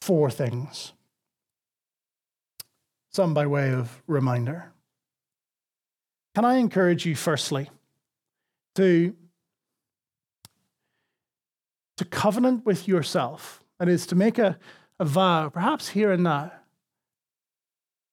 four 0.01 0.31
things. 0.31 0.93
Some 3.13 3.35
by 3.35 3.47
way 3.47 3.73
of 3.73 4.03
reminder. 4.07 4.73
Can 6.35 6.47
I 6.47 6.57
encourage 6.57 7.05
you, 7.05 7.15
firstly, 7.15 7.71
to, 8.75 9.15
to 11.99 12.05
covenant 12.07 12.65
with 12.65 12.89
yourself? 12.89 13.63
That 13.79 13.89
is, 13.89 14.07
to 14.07 14.15
make 14.15 14.39
a, 14.39 14.59
a 14.99 15.05
vow, 15.05 15.51
perhaps 15.51 15.89
here 15.89 16.13
and 16.13 16.23
now, 16.23 16.53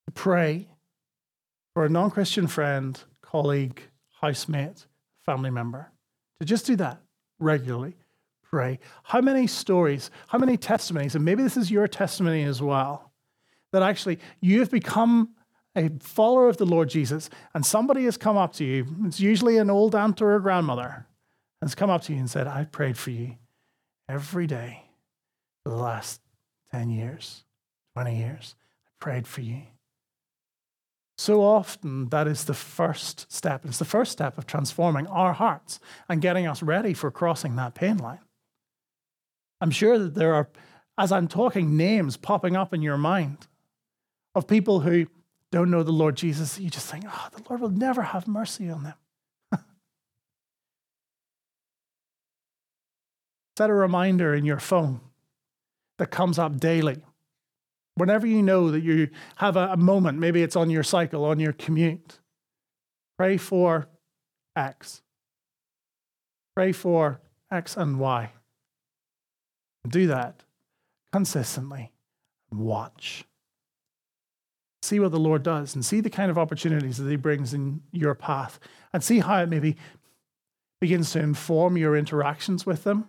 to 0.06 0.12
pray 0.12 0.68
for 1.74 1.86
a 1.86 1.90
non 1.90 2.12
Christian 2.12 2.48
friend, 2.48 3.02
colleague, 3.22 3.82
housemate, 4.20 4.86
family 5.26 5.50
member. 5.50 5.92
To 6.42 6.46
just 6.46 6.66
do 6.66 6.76
that 6.78 7.02
regularly. 7.40 7.96
Pray. 8.44 8.80
How 9.04 9.22
many 9.22 9.48
stories, 9.48 10.12
how 10.28 10.40
many 10.40 10.58
testimonies, 10.58 11.16
and 11.16 11.24
maybe 11.24 11.44
this 11.44 11.56
is 11.56 11.70
your 11.70 11.88
testimony 11.88 12.44
as 12.44 12.62
well, 12.62 13.09
that 13.72 13.84
actually 13.84 14.20
you 14.42 14.60
have 14.60 14.72
become 14.72 15.30
a 15.76 15.90
follower 16.00 16.50
of 16.50 16.58
the 16.58 16.66
Lord 16.66 16.90
Jesus, 16.90 17.30
and 17.54 17.66
somebody 17.66 18.04
has 18.06 18.18
come 18.18 18.38
up 18.38 18.54
to 18.54 18.66
you, 18.66 18.86
it's 19.06 19.20
usually 19.20 19.58
an 19.58 19.70
old 19.70 19.96
aunt 19.96 20.22
or 20.22 20.36
a 20.36 20.42
grandmother, 20.42 21.06
has 21.62 21.76
come 21.76 21.90
up 21.90 22.02
to 22.04 22.14
you 22.14 22.20
and 22.20 22.30
said, 22.30 22.48
I 22.48 22.66
prayed 22.66 22.98
for 22.98 23.12
you 23.12 23.36
every 24.08 24.48
day 24.48 24.84
for 25.64 25.70
the 25.70 25.78
last 25.78 26.22
10 26.72 26.90
years, 26.90 27.44
20 27.96 28.18
years. 28.18 28.56
I 28.88 28.90
prayed 29.00 29.28
for 29.28 29.42
you. 29.42 29.62
So 31.18 31.42
often, 31.42 32.08
that 32.10 32.28
is 32.28 32.46
the 32.46 32.54
first 32.54 33.32
step. 33.32 33.66
It's 33.66 33.78
the 33.78 33.86
first 33.86 34.12
step 34.12 34.38
of 34.38 34.48
transforming 34.48 35.06
our 35.08 35.34
hearts 35.34 35.80
and 36.08 36.22
getting 36.22 36.48
us 36.48 36.64
ready 36.64 36.94
for 36.94 37.12
crossing 37.12 37.58
that 37.58 37.76
pain 37.76 37.98
line. 37.98 38.20
I'm 39.62 39.72
sure 39.72 40.00
that 40.00 40.16
there 40.16 40.34
are, 40.34 40.48
as 40.98 41.12
I'm 41.12 41.28
talking, 41.28 41.76
names 41.76 42.16
popping 42.16 42.56
up 42.56 42.74
in 42.74 42.82
your 42.82 42.98
mind 42.98 43.48
of 44.40 44.48
people 44.48 44.80
who 44.80 45.06
don't 45.52 45.70
know 45.70 45.84
the 45.84 45.92
Lord 45.92 46.16
Jesus, 46.16 46.60
you 46.60 46.72
just 46.72 46.88
think, 46.88 47.06
oh, 47.08 47.28
the 47.32 47.44
Lord 47.50 47.62
will 47.62 47.70
never 47.70 48.02
have 48.02 48.28
mercy 48.28 48.70
on 48.70 48.84
them. 48.84 48.96
Set 53.58 53.70
a 53.70 53.74
reminder 53.74 54.34
in 54.34 54.46
your 54.46 54.60
phone 54.60 55.02
that 55.98 56.10
comes 56.12 56.40
up 56.40 56.60
daily. 56.60 57.04
Whenever 57.96 58.26
you 58.26 58.42
know 58.42 58.72
that 58.72 58.82
you 58.82 59.10
have 59.36 59.58
a, 59.58 59.70
a 59.74 59.78
moment, 59.78 60.18
maybe 60.18 60.42
it's 60.42 60.56
on 60.56 60.70
your 60.70 60.84
cycle, 60.84 61.26
on 61.26 61.40
your 61.40 61.54
commute, 61.54 62.20
pray 63.18 63.38
for 63.38 63.90
X. 64.56 65.02
Pray 66.56 66.72
for 66.72 67.20
X 67.52 67.76
and 67.76 68.00
Y. 68.00 68.32
Do 69.88 70.08
that 70.08 70.44
consistently. 71.12 71.92
Watch 72.52 73.26
see 74.82 75.00
what 75.00 75.12
the 75.12 75.20
Lord 75.20 75.44
does 75.44 75.76
and 75.76 75.86
see 75.86 76.02
the 76.02 76.10
kind 76.10 76.32
of 76.32 76.38
opportunities 76.38 76.98
that 76.98 77.10
He 77.10 77.16
brings 77.16 77.54
in 77.54 77.82
your 77.92 78.16
path 78.16 78.60
and 78.94 79.04
see 79.04 79.20
how 79.20 79.42
it 79.44 79.50
maybe 79.50 79.76
begins 80.82 81.12
to 81.12 81.20
inform 81.20 81.78
your 81.78 81.96
interactions 81.96 82.66
with 82.66 82.84
them. 82.84 83.06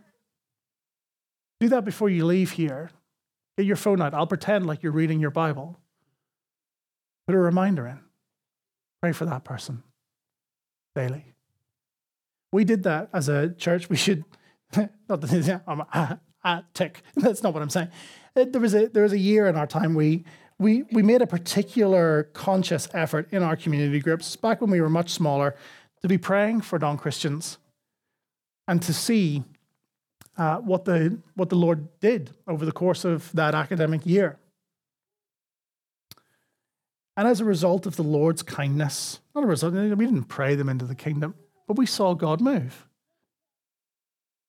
Do 1.61 1.69
that 1.69 1.85
before 1.85 2.09
you 2.09 2.25
leave 2.25 2.53
here. 2.53 2.91
Get 3.57 3.67
your 3.67 3.77
phone 3.77 4.01
out. 4.01 4.15
I'll 4.15 4.27
pretend 4.27 4.67
like 4.67 4.83
you're 4.83 4.93
reading 4.93 5.21
your 5.21 5.31
Bible. 5.31 5.79
Put 7.27 7.37
a 7.37 7.39
reminder 7.39 7.87
in. 7.87 8.01
Pray 9.03 9.13
for 9.13 9.25
that 9.27 9.45
person 9.45 9.83
daily. 10.95 11.25
We 12.53 12.65
did 12.65 12.83
that 12.83 13.11
as 13.13 13.29
a 13.29 13.51
church. 13.51 13.89
We 13.89 13.97
should, 13.97 14.25
not 15.09 15.21
that 15.21 15.63
I'm 15.67 15.81
a, 15.81 16.21
a 16.45 16.65
tick. 16.75 17.03
That's 17.17 17.43
not 17.43 17.55
what 17.55 17.63
I'm 17.63 17.71
saying. 17.71 17.89
There 18.35 18.61
was 18.61 18.75
a 18.75 18.89
there 18.89 19.03
was 19.03 19.13
a 19.13 19.19
year 19.19 19.47
in 19.47 19.57
our 19.57 19.67
time 19.67 19.95
we 19.95 20.25
we, 20.61 20.83
we 20.93 21.03
made 21.03 21.23
a 21.23 21.27
particular 21.27 22.25
conscious 22.35 22.87
effort 22.93 23.33
in 23.33 23.43
our 23.43 23.57
community 23.57 23.99
groups 23.99 24.37
back 24.37 24.61
when 24.61 24.71
we 24.71 24.83
were 24.83 24.91
much 24.91 25.09
smaller 25.09 25.57
to 26.03 26.09
be 26.09 26.19
praying 26.19 26.61
for 26.61 26.79
non 26.79 26.99
Christians 26.99 27.57
and 28.69 28.83
to 28.83 28.93
see 28.93 29.43
uh, 30.37 30.59
what, 30.59 30.85
the, 30.85 31.19
what 31.35 31.49
the 31.49 31.57
Lord 31.57 31.89
did 32.01 32.35
over 32.47 32.67
the 32.67 32.73
course 32.73 33.07
of 33.07 33.33
that 33.33 33.55
academic 33.55 34.05
year. 34.05 34.39
And 37.17 37.27
as 37.27 37.41
a 37.41 37.45
result 37.47 37.87
of 37.87 37.97
the 37.97 38.03
Lord's 38.03 38.43
kindness, 38.43 39.21
not 39.35 39.45
a 39.45 39.47
result, 39.47 39.73
we 39.73 39.89
didn't 39.89 40.25
pray 40.25 40.57
them 40.57 40.69
into 40.69 40.85
the 40.85 40.95
kingdom, 40.95 41.35
but 41.67 41.79
we 41.79 41.87
saw 41.87 42.13
God 42.13 42.43
move. 42.43 42.87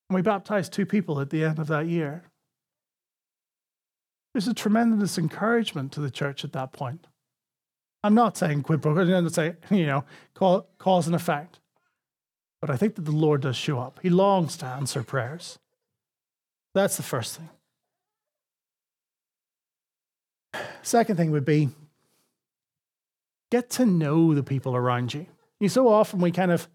And 0.09 0.15
we 0.15 0.21
baptized 0.21 0.73
two 0.73 0.85
people 0.85 1.21
at 1.21 1.29
the 1.29 1.45
end 1.45 1.57
of 1.57 1.67
that 1.67 1.87
year. 1.87 2.30
There's 4.33 4.47
a 4.47 4.53
tremendous 4.53 5.17
encouragement 5.17 5.91
to 5.93 5.99
the 5.99 6.11
church 6.11 6.43
at 6.43 6.53
that 6.53 6.71
point. 6.71 7.07
I'm 8.03 8.15
not 8.15 8.37
saying 8.37 8.63
quid 8.63 8.81
pro 8.81 8.93
quo, 8.93 9.03
I'm 9.03 9.23
not 9.23 9.33
saying, 9.33 9.57
you 9.71 9.85
know, 9.85 10.05
cause 10.33 11.07
and 11.07 11.15
effect. 11.15 11.59
But 12.59 12.69
I 12.69 12.77
think 12.77 12.95
that 12.95 13.05
the 13.05 13.11
Lord 13.11 13.41
does 13.41 13.55
show 13.55 13.79
up. 13.79 13.99
He 14.01 14.09
longs 14.09 14.55
to 14.57 14.65
answer 14.65 15.03
prayers. 15.03 15.57
That's 16.73 16.97
the 16.97 17.03
first 17.03 17.37
thing. 17.37 17.49
Second 20.83 21.17
thing 21.17 21.31
would 21.31 21.45
be 21.45 21.69
get 23.51 23.69
to 23.71 23.85
know 23.85 24.33
the 24.33 24.43
people 24.43 24.75
around 24.75 25.13
you. 25.13 25.25
You 25.59 25.69
so 25.69 25.87
often 25.87 26.19
we 26.19 26.31
kind 26.31 26.51
of 26.51 26.67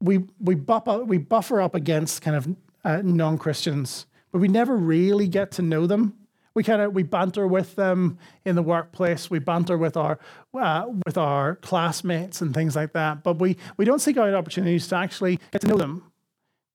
we 0.00 0.24
we 0.40 0.54
buff 0.54 0.88
up, 0.88 1.06
we 1.06 1.18
buffer 1.18 1.60
up 1.60 1.74
against 1.74 2.22
kind 2.22 2.36
of 2.36 2.56
uh, 2.84 3.02
non 3.04 3.38
Christians, 3.38 4.06
but 4.32 4.38
we 4.38 4.48
never 4.48 4.76
really 4.76 5.28
get 5.28 5.50
to 5.52 5.62
know 5.62 5.86
them. 5.86 6.14
We 6.54 6.64
kind 6.64 6.82
of 6.82 6.94
we 6.94 7.04
banter 7.04 7.46
with 7.46 7.76
them 7.76 8.18
in 8.44 8.56
the 8.56 8.62
workplace. 8.62 9.30
We 9.30 9.38
banter 9.38 9.78
with 9.78 9.96
our 9.96 10.18
uh, 10.52 10.86
with 11.06 11.16
our 11.16 11.56
classmates 11.56 12.40
and 12.40 12.52
things 12.52 12.74
like 12.74 12.92
that. 12.94 13.22
But 13.22 13.38
we 13.38 13.56
we 13.76 13.84
don't 13.84 14.00
seek 14.00 14.16
out 14.16 14.34
opportunities 14.34 14.88
to 14.88 14.96
actually 14.96 15.38
get 15.52 15.60
to 15.62 15.68
know 15.68 15.76
them, 15.76 16.10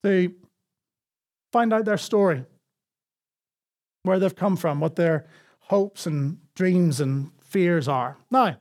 to 0.03 0.34
find 1.51 1.73
out 1.73 1.86
their 1.86 1.97
story, 1.97 2.45
where 4.03 4.17
they've 4.17 4.36
come 4.36 4.55
from, 4.55 4.80
what 4.80 4.95
their 4.95 5.28
hopes 5.59 6.05
and 6.05 6.38
dreams 6.55 7.01
and 7.01 7.32
fears 7.41 7.88
are. 7.88 8.17
Now, 8.32 8.57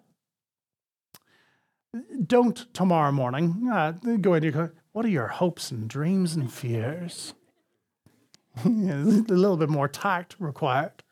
don't 2.27 2.73
tomorrow 2.75 3.13
morning 3.13 3.69
uh, 3.73 3.93
go 4.21 4.35
into 4.35 4.51
your, 4.51 4.75
what 4.93 5.05
are 5.05 5.09
your 5.09 5.29
hopes 5.29 5.71
and 5.71 5.89
dreams 5.89 6.35
and 6.35 6.53
fears? 6.53 7.35
a 8.65 8.69
little 8.69 9.57
bit 9.57 9.69
more 9.69 9.89
tact 9.89 10.37
required. 10.39 11.04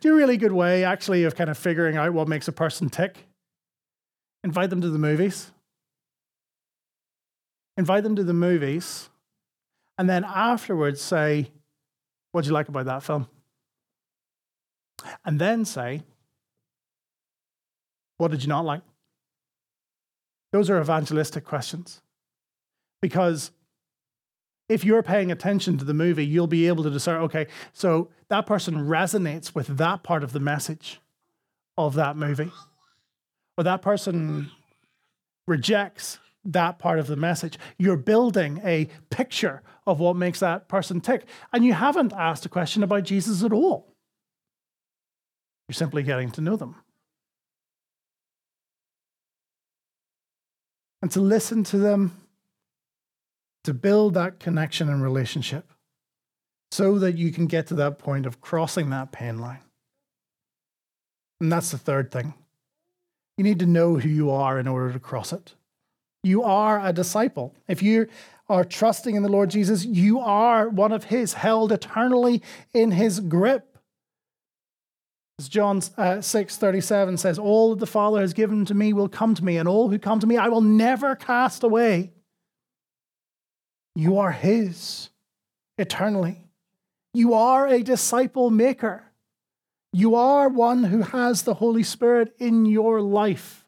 Do 0.00 0.12
a 0.12 0.16
really 0.16 0.36
good 0.36 0.52
way, 0.52 0.84
actually, 0.84 1.24
of 1.24 1.34
kind 1.34 1.50
of 1.50 1.58
figuring 1.58 1.96
out 1.96 2.12
what 2.12 2.28
makes 2.28 2.48
a 2.48 2.52
person 2.52 2.88
tick. 2.90 3.16
Invite 4.42 4.70
them 4.70 4.80
to 4.80 4.90
the 4.90 4.98
movies. 4.98 5.50
Invite 7.76 8.04
them 8.04 8.14
to 8.16 8.22
the 8.22 8.34
movies, 8.34 9.08
and 9.98 10.08
then 10.08 10.24
afterwards 10.24 11.00
say, 11.00 11.50
What 12.32 12.42
did 12.42 12.48
you 12.48 12.54
like 12.54 12.68
about 12.68 12.86
that 12.86 13.02
film? 13.02 13.26
And 15.24 15.40
then 15.40 15.64
say, 15.64 16.02
What 18.18 18.30
did 18.30 18.42
you 18.42 18.48
not 18.48 18.64
like? 18.64 18.82
Those 20.52 20.70
are 20.70 20.80
evangelistic 20.80 21.44
questions. 21.44 22.00
Because 23.02 23.50
if 24.68 24.84
you're 24.84 25.02
paying 25.02 25.30
attention 25.30 25.78
to 25.78 25.84
the 25.84 25.94
movie, 25.94 26.24
you'll 26.24 26.46
be 26.46 26.66
able 26.66 26.84
to 26.84 26.90
discern 26.90 27.22
okay, 27.22 27.46
so 27.72 28.08
that 28.28 28.46
person 28.46 28.74
resonates 28.74 29.54
with 29.54 29.76
that 29.76 30.02
part 30.02 30.24
of 30.24 30.32
the 30.32 30.40
message 30.40 31.00
of 31.76 31.94
that 31.94 32.16
movie, 32.16 32.50
or 33.58 33.64
that 33.64 33.82
person 33.82 34.50
rejects 35.46 36.18
that 36.44 36.78
part 36.78 36.98
of 36.98 37.06
the 37.06 37.16
message. 37.16 37.58
You're 37.78 37.96
building 37.96 38.60
a 38.64 38.88
picture 39.10 39.62
of 39.86 40.00
what 40.00 40.16
makes 40.16 40.40
that 40.40 40.68
person 40.68 41.00
tick. 41.00 41.26
And 41.52 41.64
you 41.64 41.72
haven't 41.72 42.12
asked 42.12 42.46
a 42.46 42.48
question 42.48 42.82
about 42.82 43.04
Jesus 43.04 43.42
at 43.42 43.52
all. 43.52 43.94
You're 45.68 45.74
simply 45.74 46.02
getting 46.02 46.30
to 46.32 46.40
know 46.40 46.56
them. 46.56 46.76
And 51.02 51.10
to 51.12 51.20
listen 51.20 51.64
to 51.64 51.78
them 51.78 52.23
to 53.64 53.74
build 53.74 54.14
that 54.14 54.38
connection 54.38 54.88
and 54.88 55.02
relationship 55.02 55.72
so 56.70 56.98
that 56.98 57.16
you 57.16 57.32
can 57.32 57.46
get 57.46 57.66
to 57.68 57.74
that 57.74 57.98
point 57.98 58.26
of 58.26 58.40
crossing 58.40 58.90
that 58.90 59.12
pain 59.12 59.38
line. 59.38 59.60
And 61.40 61.50
that's 61.50 61.70
the 61.70 61.78
third 61.78 62.10
thing. 62.10 62.34
You 63.36 63.44
need 63.44 63.58
to 63.58 63.66
know 63.66 63.98
who 63.98 64.08
you 64.08 64.30
are 64.30 64.58
in 64.58 64.68
order 64.68 64.92
to 64.92 64.98
cross 64.98 65.32
it. 65.32 65.54
You 66.22 66.42
are 66.42 66.84
a 66.84 66.92
disciple. 66.92 67.54
If 67.68 67.82
you 67.82 68.08
are 68.48 68.64
trusting 68.64 69.14
in 69.14 69.22
the 69.22 69.28
Lord 69.28 69.50
Jesus, 69.50 69.84
you 69.84 70.20
are 70.20 70.68
one 70.68 70.92
of 70.92 71.04
His, 71.04 71.34
held 71.34 71.72
eternally 71.72 72.42
in 72.72 72.92
His 72.92 73.20
grip. 73.20 73.78
As 75.38 75.48
John 75.48 75.82
uh, 75.96 76.20
6 76.20 76.56
37 76.56 77.16
says, 77.16 77.38
All 77.38 77.70
that 77.70 77.80
the 77.80 77.86
Father 77.86 78.20
has 78.20 78.32
given 78.32 78.64
to 78.66 78.74
me 78.74 78.92
will 78.92 79.08
come 79.08 79.34
to 79.34 79.44
me, 79.44 79.56
and 79.56 79.68
all 79.68 79.88
who 79.88 79.98
come 79.98 80.20
to 80.20 80.26
me 80.26 80.36
I 80.36 80.48
will 80.48 80.60
never 80.60 81.16
cast 81.16 81.62
away. 81.62 82.12
You 83.94 84.18
are 84.18 84.32
His 84.32 85.10
eternally. 85.78 86.48
You 87.12 87.34
are 87.34 87.66
a 87.66 87.82
disciple 87.82 88.50
maker. 88.50 89.04
You 89.92 90.16
are 90.16 90.48
one 90.48 90.84
who 90.84 91.02
has 91.02 91.42
the 91.42 91.54
Holy 91.54 91.84
Spirit 91.84 92.34
in 92.38 92.66
your 92.66 93.00
life, 93.00 93.64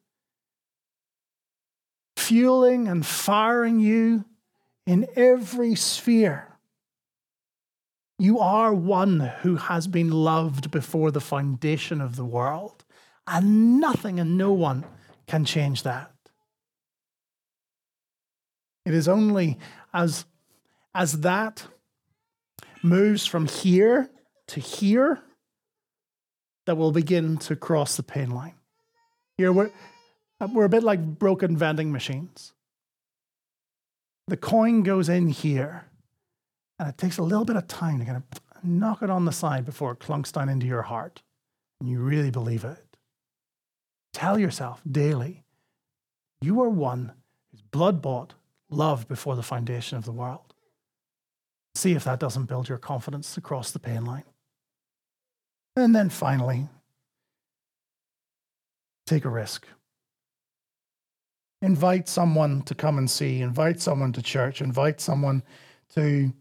fueling 2.16 2.88
and 2.88 3.06
firing 3.06 3.78
you 3.78 4.24
in 4.84 5.06
every 5.14 5.76
sphere. 5.76 6.48
You 8.18 8.40
are 8.40 8.74
one 8.74 9.20
who 9.20 9.56
has 9.56 9.86
been 9.86 10.10
loved 10.10 10.70
before 10.70 11.12
the 11.12 11.20
foundation 11.20 12.00
of 12.00 12.16
the 12.16 12.24
world, 12.24 12.84
and 13.28 13.78
nothing 13.78 14.18
and 14.18 14.36
no 14.36 14.52
one 14.52 14.84
can 15.28 15.44
change 15.44 15.84
that. 15.84 16.10
It 18.84 18.94
is 18.94 19.06
only 19.06 19.58
as, 19.92 20.24
as 20.94 21.20
that 21.20 21.66
moves 22.82 23.26
from 23.26 23.46
here 23.46 24.10
to 24.48 24.60
here 24.60 25.22
that 26.66 26.76
we'll 26.76 26.92
begin 26.92 27.36
to 27.38 27.56
cross 27.56 27.96
the 27.96 28.02
pain 28.02 28.30
line. 28.30 28.54
Here, 29.36 29.52
we're, 29.52 29.70
we're 30.52 30.64
a 30.64 30.68
bit 30.68 30.82
like 30.82 31.18
broken 31.18 31.56
vending 31.56 31.92
machines. 31.92 32.52
The 34.28 34.36
coin 34.36 34.82
goes 34.82 35.08
in 35.08 35.28
here, 35.28 35.86
and 36.78 36.88
it 36.88 36.98
takes 36.98 37.18
a 37.18 37.22
little 37.22 37.44
bit 37.44 37.56
of 37.56 37.68
time 37.68 38.00
to 38.00 38.04
kind 38.04 38.16
of 38.16 38.64
knock 38.64 39.02
it 39.02 39.10
on 39.10 39.24
the 39.24 39.32
side 39.32 39.64
before 39.64 39.92
it 39.92 40.00
clunks 40.00 40.32
down 40.32 40.48
into 40.48 40.66
your 40.66 40.82
heart, 40.82 41.22
and 41.80 41.88
you 41.88 42.00
really 42.00 42.30
believe 42.30 42.64
it. 42.64 42.96
Tell 44.12 44.38
yourself 44.38 44.80
daily, 44.90 45.44
you 46.40 46.60
are 46.62 46.68
one 46.68 47.12
who's 47.50 47.62
blood 47.62 48.02
bought, 48.02 48.34
loved 48.76 49.08
before 49.08 49.34
the 49.34 49.42
foundation 49.42 49.98
of 49.98 50.04
the 50.04 50.12
world. 50.12 50.54
See 51.74 51.92
if 51.92 52.04
that 52.04 52.20
doesn't 52.20 52.44
build 52.44 52.68
your 52.68 52.78
confidence 52.78 53.36
across 53.36 53.70
the 53.70 53.78
pain 53.78 54.04
line. 54.04 54.24
And 55.74 55.94
then 55.94 56.08
finally, 56.08 56.68
take 59.06 59.24
a 59.24 59.28
risk. 59.28 59.66
Invite 61.62 62.08
someone 62.08 62.62
to 62.62 62.74
come 62.74 62.98
and 62.98 63.10
see, 63.10 63.40
invite 63.40 63.80
someone 63.80 64.12
to 64.12 64.22
church, 64.22 64.60
invite 64.60 65.00
someone 65.00 65.42
to 65.94 66.32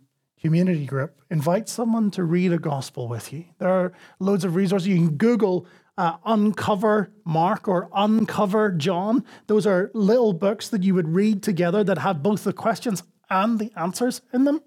community 0.46 0.86
group, 0.86 1.20
invite 1.32 1.68
someone 1.68 2.12
to 2.12 2.24
read 2.24 2.54
a 2.54 2.60
gospel 2.60 3.08
with 3.08 3.34
you. 3.34 3.46
There 3.58 3.68
are 3.68 3.94
loads 4.20 4.46
of 4.46 4.54
resources. 4.54 4.88
You 4.88 4.98
can 4.98 5.18
Google 5.18 5.66
uh, 5.98 6.18
Uncover 6.24 7.12
Mark 7.26 7.68
or 7.68 7.90
Uncover 7.96 8.72
John. 8.74 9.26
Those 9.48 9.66
are 9.66 9.90
little 9.96 10.34
books 10.34 10.70
that 10.70 10.84
you 10.84 10.94
would 10.94 11.10
read 11.10 11.42
together 11.42 11.84
that 11.86 11.98
have 11.98 12.22
both 12.22 12.44
the 12.44 12.54
questions 12.54 13.02
and 13.28 13.58
the 13.58 13.72
answers 13.76 14.22
in 14.34 14.44
them, 14.44 14.62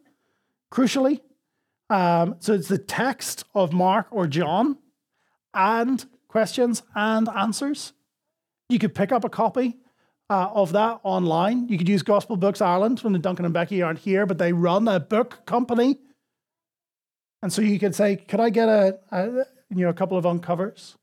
crucially. 0.73 1.21
Um, 1.89 2.35
so 2.41 2.55
it's 2.55 2.67
the 2.67 2.79
text 2.79 3.45
of 3.55 3.73
Mark 3.73 4.09
or 4.11 4.27
John 4.27 4.79
and 5.55 6.05
questions 6.27 6.83
and 6.97 7.29
answers. 7.29 7.93
You 8.69 8.81
could 8.81 8.97
pick 8.97 9.13
up 9.13 9.25
a 9.25 9.29
copy 9.29 9.77
uh, 10.31 10.51
of 10.55 10.73
that 10.73 11.01
online. 11.03 11.69
You 11.69 11.79
could 11.79 11.89
use 11.89 12.03
Gospel 12.03 12.37
Books 12.37 12.61
Ireland 12.61 13.01
when 13.01 13.13
the 13.13 13.19
Duncan 13.19 13.45
and 13.45 13.55
Becky 13.55 13.83
aren't 13.83 14.01
here, 14.01 14.27
but 14.27 14.39
they 14.39 14.53
run 14.53 14.87
a 14.89 15.01
book 15.01 15.47
company. 15.47 15.99
And 17.43 17.53
so 17.53 17.63
you 17.63 17.79
could 17.79 17.95
say, 17.95 18.17
could 18.17 18.41
I 18.41 18.51
get 18.51 18.69
a, 18.69 18.99
a 19.11 19.27
you 19.71 19.85
know 19.85 19.89
a 19.89 19.95
couple 19.95 20.19
of 20.19 20.27
uncovers? 20.27 20.97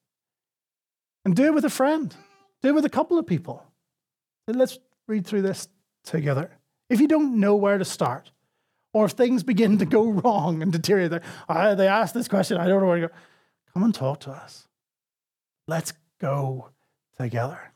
And 1.24 1.36
do 1.36 1.46
it 1.46 1.54
with 1.54 1.66
a 1.66 1.70
friend. 1.70 2.16
Do 2.62 2.70
it 2.70 2.76
with 2.76 2.86
a 2.86 2.90
couple 2.90 3.18
of 3.18 3.26
people. 3.26 3.64
Let's 4.48 4.78
read 5.08 5.26
through 5.26 5.42
this 5.42 5.68
together. 6.04 6.52
If 6.90 7.02
you 7.02 7.08
don't 7.08 7.40
know 7.40 7.56
where 7.56 7.80
to 7.80 7.86
start, 7.86 8.32
or 8.94 9.06
if 9.06 9.12
things 9.12 9.44
begin 9.44 9.80
to 9.80 9.86
go 9.86 10.10
wrong 10.12 10.62
and 10.62 10.72
deteriorate, 10.72 11.24
they 11.50 11.88
ask 11.88 12.14
this 12.14 12.28
question, 12.28 12.58
I 12.58 12.68
don't 12.68 12.82
know 12.82 12.88
where 12.88 13.02
to 13.02 13.08
go. 13.08 13.14
Come 13.74 13.84
and 13.84 13.94
talk 13.94 14.20
to 14.22 14.32
us. 14.32 14.68
Let's 15.68 15.94
go 16.20 16.70
together. 17.18 17.75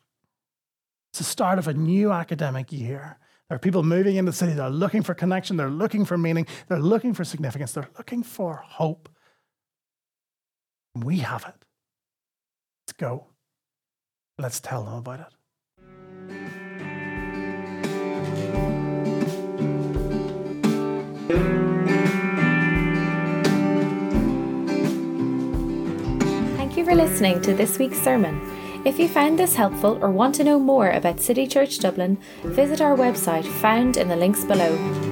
It's 1.12 1.20
the 1.20 1.24
start 1.24 1.57
of 1.57 1.68
a 1.68 1.74
new 1.74 2.12
academic 2.12 2.72
year. 2.72 3.18
There 3.49 3.55
are 3.55 3.60
people 3.60 3.82
moving 3.82 4.18
into 4.18 4.32
the 4.32 4.38
city. 4.38 4.53
They're 4.53 4.70
looking 4.70 5.01
for 5.01 5.16
connection. 5.16 5.57
They're 5.57 5.70
looking 5.70 6.05
for 6.05 6.20
meaning. 6.20 6.45
They're 6.68 6.80
looking 6.80 7.16
for 7.16 7.24
significance. 7.24 7.72
They're 7.74 7.89
looking 7.97 8.22
for 8.22 8.57
hope. 8.64 9.10
We 10.93 11.18
have 11.20 11.45
it. 11.47 11.66
Let's 12.86 12.97
go. 12.97 13.28
Let's 14.38 14.60
tell 14.60 14.84
them 14.84 14.93
about 14.93 15.20
it. 15.22 15.28
Thank 26.55 26.78
you 26.78 26.86
for 26.86 26.93
listening 26.93 27.41
to 27.41 27.55
this 27.55 27.80
week's 27.80 27.99
sermon. 27.99 28.59
If 28.89 28.97
you 28.97 29.07
found 29.07 29.37
this 29.37 29.53
helpful 29.53 29.99
or 30.01 30.09
want 30.09 30.33
to 30.35 30.43
know 30.43 30.57
more 30.57 30.89
about 30.89 31.19
City 31.19 31.45
Church 31.45 31.77
Dublin, 31.77 32.17
visit 32.41 32.81
our 32.81 32.97
website 32.97 33.45
found 33.45 33.97
in 33.97 34.07
the 34.07 34.15
links 34.15 34.43
below. 34.43 35.09